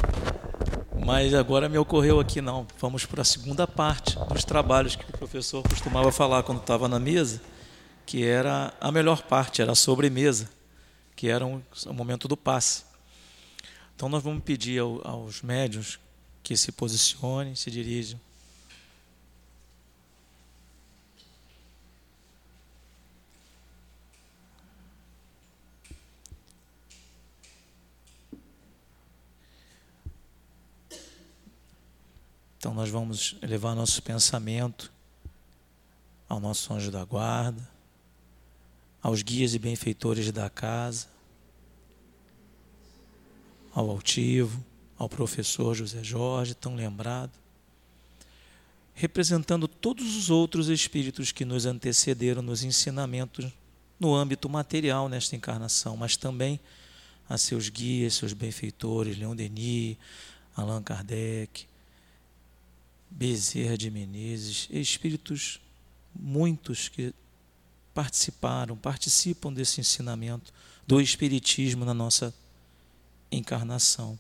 Mas 1.05 1.35
agora 1.35 1.69
me 1.69 1.77
ocorreu 1.77 2.19
aqui, 2.19 2.41
não. 2.41 2.67
Vamos 2.81 3.05
para 3.05 3.23
a 3.23 3.25
segunda 3.25 3.67
parte 3.67 4.19
dos 4.29 4.45
trabalhos 4.45 4.97
que 4.97 5.05
o 5.05 5.19
professor 5.19 5.63
costumava 5.63 6.11
falar 6.11 6.43
quando 6.43 6.61
estava 6.61 6.89
na 6.89 6.99
mesa, 6.99 7.43
que 8.07 8.25
era 8.25 8.73
a 8.81 8.91
melhor 8.91 9.23
parte, 9.23 9.61
era 9.61 9.73
a 9.73 9.75
sobremesa 9.75 10.49
que 11.17 11.29
era 11.29 11.47
um, 11.47 11.63
o 11.87 11.93
momento 11.93 12.29
do 12.29 12.37
passe. 12.37 12.85
Então 13.95 14.09
nós 14.09 14.23
vamos 14.23 14.43
pedir 14.43 14.81
ao, 14.81 15.07
aos 15.07 15.43
médios 15.43 15.99
que 16.43 16.57
se 16.57 16.73
posicionem, 16.73 17.55
se 17.55 17.71
dirijam. 17.71 18.21
Então 32.65 32.73
nós 32.73 32.89
vamos 32.89 33.37
elevar 33.43 33.77
nosso 33.77 34.03
pensamento 34.03 34.91
ao 36.27 36.41
nosso 36.41 36.73
anjo 36.73 36.91
da 36.91 37.05
guarda, 37.05 37.61
aos 39.03 39.21
guias 39.21 39.53
e 39.53 39.59
benfeitores 39.59 40.33
da 40.33 40.49
casa, 40.49 41.07
ao 43.75 43.91
altivo, 43.91 44.65
ao 44.97 45.11
professor 45.11 45.75
José 45.75 46.03
Jorge, 46.03 46.55
tão 46.55 46.75
lembrado, 46.75 47.33
representando 48.95 49.69
todos 49.69 50.17
os 50.17 50.31
outros 50.31 50.71
espíritos 50.71 51.31
que 51.31 51.45
nos 51.45 51.67
antecederam 51.67 52.41
nos 52.41 52.65
ensinamentos 52.65 53.53
no 54.01 54.15
âmbito 54.15 54.49
material 54.49 55.07
nesta 55.07 55.37
encarnação, 55.37 55.99
mas 55.99 56.17
também 56.17 56.59
a 57.29 57.37
seus 57.37 57.69
guias, 57.69 58.15
seus 58.15 58.33
benfeitores, 58.33 59.19
Leon 59.19 59.37
Denis, 59.37 59.99
Allan 60.57 60.83
Kardec, 60.83 61.67
Bezerra 63.15 63.79
de 63.79 63.93
Menezes, 63.93 64.69
espíritos 64.73 65.61
muitos 66.13 66.89
que 66.89 67.15
participaram, 67.95 68.77
participam 68.77 69.53
desse 69.53 69.81
ensinamento 69.81 70.53
do 70.85 71.01
Espiritismo 71.01 71.85
na 71.85 71.95
nossa 71.95 72.35
encarnação. 73.31 74.19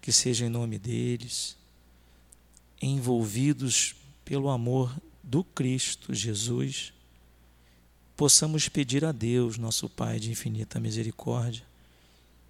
Que 0.00 0.10
seja 0.10 0.46
em 0.46 0.48
nome 0.48 0.78
deles, 0.78 1.58
envolvidos 2.80 3.94
pelo 4.24 4.48
amor 4.48 4.94
do 5.22 5.44
Cristo 5.44 6.14
Jesus, 6.14 6.90
possamos 8.16 8.66
pedir 8.66 9.04
a 9.04 9.12
Deus, 9.12 9.58
nosso 9.58 9.90
Pai 9.90 10.18
de 10.18 10.30
infinita 10.30 10.80
misericórdia, 10.80 11.64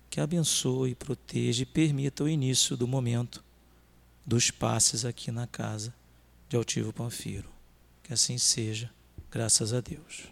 que 0.09 0.20
abençoe, 0.20 0.95
proteja 0.95 1.64
e 1.64 1.66
permita 1.66 2.22
o 2.22 2.28
início 2.28 2.76
do 2.76 2.87
momento 2.87 3.43
dos 4.27 4.51
passes 4.51 5.05
aqui 5.05 5.31
na 5.31 5.47
casa 5.47 5.95
de 6.49 6.57
Altivo 6.57 6.93
Panfiro. 6.93 7.49
Que 8.03 8.12
assim 8.12 8.39
seja 8.39 8.91
Graças 9.35 9.75
a 9.75 9.81
Deus. 9.81 10.29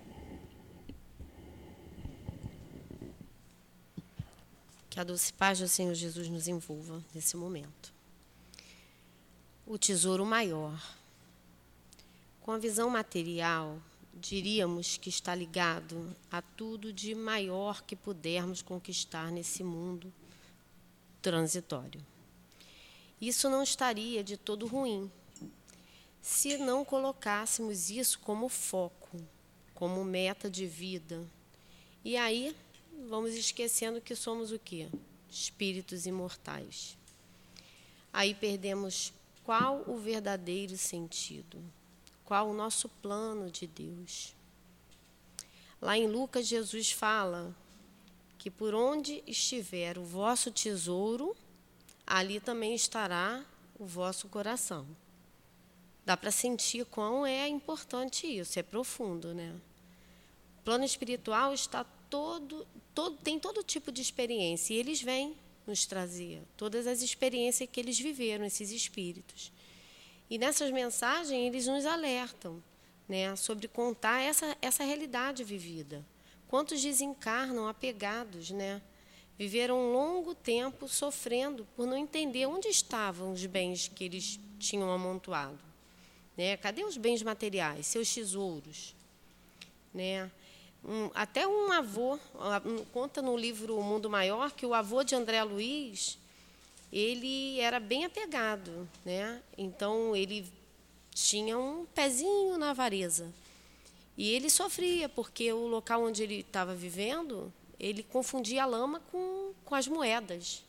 Que 4.89 5.01
a 5.01 5.03
doce 5.03 5.33
paz 5.33 5.59
do 5.59 5.67
Senhor 5.67 5.93
Jesus 5.93 6.29
nos 6.29 6.47
envolva 6.47 7.03
nesse 7.13 7.37
momento. 7.37 7.93
O 9.67 9.77
tesouro 9.77 10.25
maior. 10.25 10.81
Com 12.43 12.53
a 12.53 12.59
visão 12.59 12.89
material, 12.89 13.83
diríamos 14.15 14.97
que 14.97 15.09
está 15.09 15.35
ligado 15.35 16.15
a 16.31 16.41
tudo 16.41 16.93
de 16.93 17.13
maior 17.13 17.83
que 17.83 17.97
pudermos 17.97 18.63
conquistar 18.63 19.33
nesse 19.33 19.65
mundo 19.65 20.13
transitório. 21.21 22.01
Isso 23.23 23.49
não 23.49 23.63
estaria 23.63 24.25
de 24.25 24.37
todo 24.37 24.67
ruim, 24.67 25.09
se 26.21 26.59
não 26.59 26.85
colocássemos 26.85 27.89
isso 27.89 28.19
como 28.19 28.49
foco, 28.49 29.17
como 29.77 30.05
meta 30.05 30.51
de 30.51 30.67
vida. 30.67 31.25
E 32.05 32.17
aí 32.17 32.53
vamos 33.09 33.35
esquecendo 33.35 34.01
que 34.01 34.17
somos 34.17 34.51
o 34.51 34.59
quê? 34.59 34.89
Espíritos 35.31 36.05
imortais. 36.05 36.99
Aí 38.13 38.35
perdemos 38.35 39.13
qual 39.45 39.85
o 39.87 39.99
verdadeiro 39.99 40.77
sentido, 40.77 41.63
qual 42.25 42.51
o 42.51 42.55
nosso 42.55 42.89
plano 42.89 43.53
de 43.53 43.69
Deus. 43.69 44.35
Lá 45.81 45.97
em 45.97 46.09
Lucas, 46.09 46.49
Jesus 46.49 46.91
fala 46.91 47.55
que 48.37 48.51
por 48.51 48.75
onde 48.75 49.23
estiver 49.29 49.97
o 49.97 50.03
vosso 50.03 50.51
tesouro, 50.51 51.37
ali 52.07 52.41
também 52.41 52.75
estará 52.75 53.45
o 53.79 53.87
vosso 53.87 54.29
coração. 54.29 54.87
Dá 56.05 56.17
para 56.17 56.31
sentir 56.31 56.85
quão 56.87 57.25
é 57.25 57.47
importante 57.49 58.27
isso, 58.27 58.59
é 58.59 58.63
profundo, 58.63 59.33
né? 59.33 59.55
O 60.59 60.63
plano 60.63 60.85
espiritual 60.85 61.55
está 61.55 61.85
todo, 62.11 62.67
todo 62.95 63.17
tem 63.19 63.39
todo 63.39 63.63
tipo 63.63 63.91
de 63.91 64.03
experiência 64.03 64.75
e 64.75 64.77
eles 64.77 65.01
vêm 65.01 65.37
nos 65.67 65.87
trazer 65.87 66.43
todas 66.57 66.87
as 66.87 67.03
experiências 67.03 67.69
que 67.71 67.81
eles 67.81 67.99
viveram, 67.99 68.45
esses 68.45 68.71
espíritos. 68.71 69.53
E 70.29 70.39
nessas 70.39 70.71
mensagens 70.71 71.47
eles 71.47 71.67
nos 71.67 71.87
alertam, 71.87 72.63
né, 73.09 73.35
sobre 73.37 73.69
contar 73.69 74.21
essa 74.21 74.57
essa 74.61 74.85
realidade 74.85 75.45
vivida. 75.45 76.05
Quantos 76.49 76.83
desencarnam 76.83 77.67
apegados, 77.69 78.51
né? 78.51 78.83
Viveram 79.43 79.77
um 79.77 79.93
longo 79.93 80.37
tempo 80.37 80.87
sofrendo 80.87 81.67
por 81.75 81.85
não 81.85 81.97
entender 81.97 82.47
onde 82.47 82.69
estavam 82.69 83.33
os 83.33 83.45
bens 83.45 83.89
que 83.89 84.05
eles 84.05 84.39
tinham 84.57 84.89
amontoado. 84.89 85.59
Né? 86.37 86.57
Cadê 86.59 86.85
os 86.85 86.97
bens 86.97 87.25
materiais, 87.25 87.89
seus 87.89 88.15
tesouros? 88.15 88.95
Né? 89.93 90.31
Um, 90.85 91.11
até 91.13 91.45
um 91.45 91.73
avô, 91.73 92.21
conta 92.93 93.21
no 93.21 93.37
livro 93.37 93.77
O 93.77 93.83
Mundo 93.83 94.09
Maior, 94.09 94.53
que 94.53 94.65
o 94.65 94.73
avô 94.73 95.03
de 95.03 95.17
André 95.17 95.43
Luiz, 95.43 96.21
ele 96.93 97.59
era 97.59 97.81
bem 97.81 98.05
apegado. 98.05 98.89
Né? 99.05 99.43
Então, 99.59 100.15
ele 100.15 100.47
tinha 101.11 101.59
um 101.59 101.85
pezinho 101.87 102.57
na 102.59 102.71
avareza. 102.71 103.29
E 104.17 104.31
ele 104.31 104.49
sofria, 104.49 105.09
porque 105.09 105.53
o 105.53 105.67
local 105.67 106.05
onde 106.05 106.23
ele 106.23 106.43
estava 106.43 106.77
vivendo, 106.77 107.53
ele 107.83 108.05
confundia 108.05 108.63
a 108.63 108.67
lama 108.67 109.01
com, 109.11 109.53
com 109.65 109.75
as 109.75 109.89
moedas. 109.89 110.65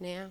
Né? 0.00 0.30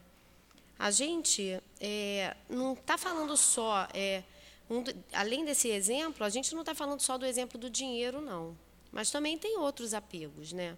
A 0.78 0.92
gente 0.92 1.58
é, 1.80 2.36
não 2.50 2.74
está 2.74 2.98
falando 2.98 3.38
só. 3.38 3.88
É, 3.94 4.22
um, 4.70 4.84
além 5.14 5.46
desse 5.46 5.70
exemplo, 5.70 6.26
a 6.26 6.30
gente 6.30 6.54
não 6.54 6.62
está 6.62 6.76
falando 6.76 7.00
só 7.00 7.18
do 7.18 7.26
exemplo 7.26 7.58
do 7.58 7.70
dinheiro, 7.70 8.20
não. 8.20 8.58
Mas 8.92 9.10
também 9.10 9.38
tem 9.38 9.58
outros 9.58 9.94
apegos, 9.94 10.52
né? 10.52 10.78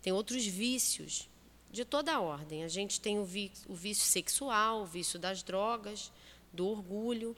Tem 0.00 0.14
outros 0.14 0.46
vícios 0.46 1.28
de 1.70 1.84
toda 1.84 2.14
a 2.14 2.20
ordem. 2.20 2.64
A 2.64 2.68
gente 2.68 3.02
tem 3.02 3.18
o, 3.18 3.28
o 3.68 3.74
vício 3.74 4.04
sexual, 4.04 4.80
o 4.80 4.86
vício 4.86 5.18
das 5.18 5.42
drogas, 5.42 6.10
do 6.50 6.66
orgulho. 6.66 7.36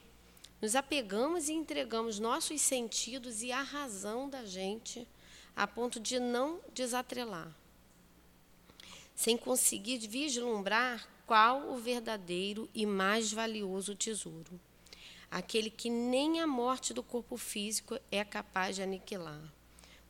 Nos 0.60 0.76
apegamos 0.76 1.48
e 1.48 1.52
entregamos 1.52 2.20
nossos 2.20 2.60
sentidos 2.60 3.42
e 3.42 3.50
a 3.50 3.62
razão 3.62 4.30
da 4.30 4.44
gente 4.44 5.08
a 5.54 5.66
ponto 5.66 6.00
de 6.00 6.18
não 6.18 6.60
desatrelar, 6.74 7.54
sem 9.14 9.36
conseguir 9.36 9.98
vislumbrar 9.98 11.06
qual 11.26 11.70
o 11.70 11.76
verdadeiro 11.76 12.68
e 12.74 12.84
mais 12.84 13.32
valioso 13.32 13.94
tesouro, 13.94 14.60
aquele 15.30 15.70
que 15.70 15.88
nem 15.88 16.40
a 16.40 16.46
morte 16.46 16.92
do 16.92 17.02
corpo 17.02 17.36
físico 17.36 17.98
é 18.10 18.24
capaz 18.24 18.76
de 18.76 18.82
aniquilar, 18.82 19.42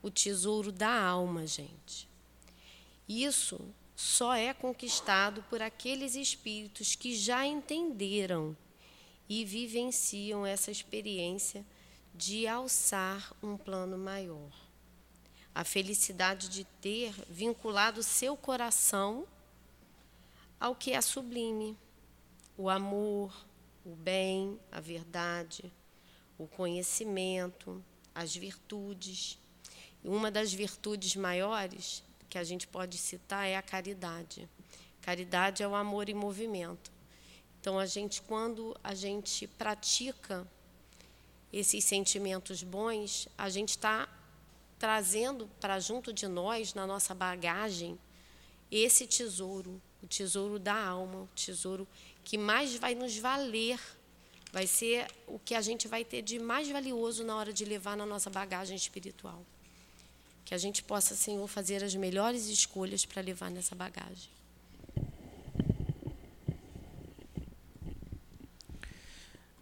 o 0.02 0.10
tesouro 0.10 0.72
da 0.72 1.02
alma, 1.02 1.46
gente. 1.46 2.08
Isso 3.08 3.60
só 3.94 4.34
é 4.34 4.52
conquistado 4.52 5.44
por 5.48 5.62
aqueles 5.62 6.14
espíritos 6.14 6.94
que 6.94 7.14
já 7.14 7.46
entenderam 7.46 8.56
e 9.28 9.44
vivenciam 9.44 10.44
essa 10.44 10.70
experiência 10.70 11.64
de 12.14 12.46
alçar 12.46 13.32
um 13.42 13.56
plano 13.56 13.96
maior. 13.96 14.50
A 15.54 15.64
felicidade 15.64 16.48
de 16.48 16.64
ter 16.80 17.12
vinculado 17.28 18.02
seu 18.02 18.36
coração 18.36 19.26
ao 20.58 20.74
que 20.74 20.92
é 20.92 21.00
sublime, 21.00 21.76
o 22.56 22.70
amor, 22.70 23.34
o 23.84 23.90
bem, 23.90 24.58
a 24.70 24.80
verdade, 24.80 25.72
o 26.38 26.46
conhecimento, 26.46 27.82
as 28.14 28.34
virtudes. 28.34 29.38
E 30.04 30.08
uma 30.08 30.30
das 30.30 30.52
virtudes 30.52 31.16
maiores 31.16 32.02
que 32.28 32.38
a 32.38 32.44
gente 32.44 32.66
pode 32.66 32.96
citar 32.96 33.46
é 33.46 33.56
a 33.56 33.62
caridade. 33.62 34.48
Caridade 35.00 35.62
é 35.62 35.68
o 35.68 35.74
amor 35.74 36.08
em 36.08 36.14
movimento. 36.14 36.90
Então, 37.60 37.78
a 37.78 37.86
gente, 37.86 38.22
quando 38.22 38.76
a 38.82 38.94
gente 38.94 39.46
pratica 39.46 40.46
esses 41.52 41.84
sentimentos 41.84 42.62
bons, 42.62 43.28
a 43.36 43.48
gente 43.48 43.70
está 43.70 44.08
trazendo 44.82 45.48
para 45.60 45.78
junto 45.78 46.12
de 46.12 46.26
nós, 46.26 46.74
na 46.74 46.84
nossa 46.84 47.14
bagagem, 47.14 47.96
esse 48.68 49.06
tesouro, 49.06 49.80
o 50.02 50.08
tesouro 50.08 50.58
da 50.58 50.74
alma, 50.74 51.20
o 51.20 51.28
tesouro 51.36 51.86
que 52.24 52.36
mais 52.36 52.74
vai 52.74 52.92
nos 52.92 53.16
valer, 53.16 53.78
vai 54.52 54.66
ser 54.66 55.06
o 55.28 55.38
que 55.38 55.54
a 55.54 55.60
gente 55.60 55.86
vai 55.86 56.04
ter 56.04 56.20
de 56.20 56.40
mais 56.40 56.68
valioso 56.68 57.22
na 57.22 57.36
hora 57.36 57.52
de 57.52 57.64
levar 57.64 57.96
na 57.96 58.04
nossa 58.04 58.28
bagagem 58.28 58.76
espiritual. 58.76 59.46
Que 60.44 60.52
a 60.52 60.58
gente 60.58 60.82
possa, 60.82 61.14
Senhor, 61.14 61.46
fazer 61.46 61.84
as 61.84 61.94
melhores 61.94 62.48
escolhas 62.48 63.04
para 63.06 63.22
levar 63.22 63.52
nessa 63.52 63.76
bagagem. 63.76 64.30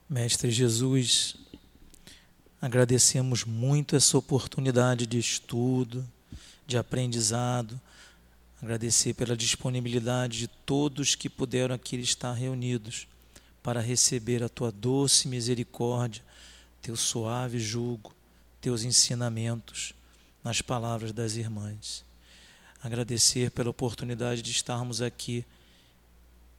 Mestre 0.08 0.50
Jesus, 0.50 1.36
agradecemos 2.61 3.44
muito 3.44 3.96
essa 3.96 4.18
oportunidade 4.18 5.06
de 5.06 5.18
estudo, 5.18 6.06
de 6.66 6.76
aprendizado, 6.76 7.80
agradecer 8.61 9.14
pela 9.14 9.36
disponibilidade 9.36 10.38
de 10.38 10.46
todos 10.46 11.14
que 11.14 11.30
puderam 11.30 11.74
aqui 11.74 11.96
estar 11.96 12.34
reunidos 12.34 13.08
para 13.62 13.80
receber 13.80 14.42
a 14.42 14.48
tua 14.48 14.70
doce 14.70 15.26
misericórdia, 15.26 16.22
teu 16.82 16.96
suave 16.96 17.58
jugo, 17.58 18.14
teus 18.61 18.82
ensinamentos 18.82 19.94
nas 20.44 20.61
palavras 20.61 21.12
das 21.12 21.36
irmãs. 21.36 22.04
Agradecer 22.82 23.50
pela 23.50 23.70
oportunidade 23.70 24.42
de 24.42 24.50
estarmos 24.50 25.00
aqui 25.00 25.44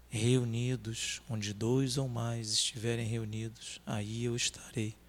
reunidos, 0.10 1.22
onde 1.30 1.54
dois 1.54 1.98
ou 1.98 2.08
mais 2.08 2.52
estiverem 2.52 3.08
reunidos, 3.08 3.80
aí 3.86 4.26
eu 4.26 4.36
estarei. 4.36 5.01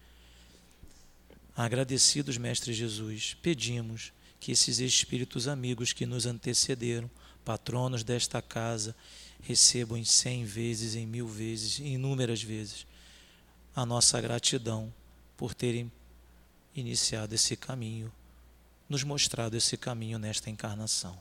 Agradecidos, 1.55 2.37
Mestre 2.37 2.73
Jesus, 2.73 3.37
pedimos 3.41 4.11
que 4.39 4.51
esses 4.51 4.79
espíritos 4.79 5.47
amigos 5.47 5.93
que 5.93 6.05
nos 6.05 6.25
antecederam, 6.25 7.09
patronos 7.45 8.03
desta 8.03 8.41
casa, 8.41 8.95
recebam 9.41 9.97
em 9.97 10.03
cem 10.03 10.45
vezes, 10.45 10.95
em 10.95 11.05
mil 11.05 11.27
vezes, 11.27 11.79
em 11.79 11.93
inúmeras 11.93 12.41
vezes, 12.41 12.87
a 13.75 13.85
nossa 13.85 14.19
gratidão 14.19 14.93
por 15.37 15.53
terem 15.53 15.91
iniciado 16.75 17.35
esse 17.35 17.55
caminho, 17.55 18.11
nos 18.89 19.03
mostrado 19.03 19.55
esse 19.55 19.77
caminho 19.77 20.17
nesta 20.17 20.49
encarnação. 20.49 21.19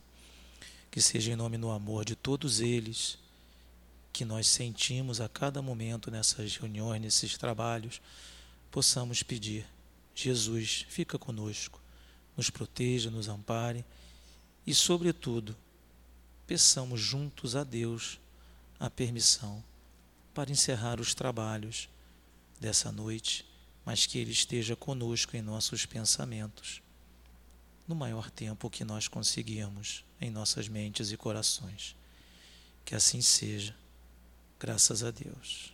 Que 0.90 1.00
seja 1.00 1.32
em 1.32 1.36
nome 1.36 1.58
no 1.58 1.70
amor 1.70 2.04
de 2.04 2.14
todos 2.16 2.60
eles 2.60 3.18
que 4.12 4.24
nós 4.24 4.46
sentimos 4.46 5.20
a 5.20 5.28
cada 5.28 5.62
momento 5.62 6.10
nessas 6.10 6.56
reuniões, 6.56 7.00
nesses 7.00 7.36
trabalhos, 7.38 8.00
possamos 8.70 9.22
pedir: 9.22 9.66
Jesus, 10.14 10.86
fica 10.88 11.18
conosco, 11.18 11.80
nos 12.36 12.50
proteja, 12.50 13.10
nos 13.10 13.28
ampare 13.28 13.84
e, 14.66 14.74
sobretudo, 14.74 15.56
peçamos 16.46 17.00
juntos 17.00 17.56
a 17.56 17.64
Deus 17.64 18.18
a 18.78 18.90
permissão 18.90 19.62
para 20.34 20.50
encerrar 20.50 21.00
os 21.00 21.14
trabalhos 21.14 21.88
dessa 22.60 22.90
noite, 22.90 23.44
mas 23.84 24.06
que 24.06 24.18
Ele 24.18 24.32
esteja 24.32 24.76
conosco 24.76 25.36
em 25.36 25.42
nossos 25.42 25.86
pensamentos, 25.86 26.82
no 27.86 27.94
maior 27.94 28.30
tempo 28.30 28.70
que 28.70 28.84
nós 28.84 29.08
conseguirmos 29.08 30.04
em 30.20 30.30
nossas 30.30 30.68
mentes 30.68 31.10
e 31.10 31.16
corações. 31.16 31.96
Que 32.84 32.94
assim 32.94 33.20
seja 33.20 33.74
Graças 34.62 35.02
a 35.02 35.10
Deus. 35.10 35.71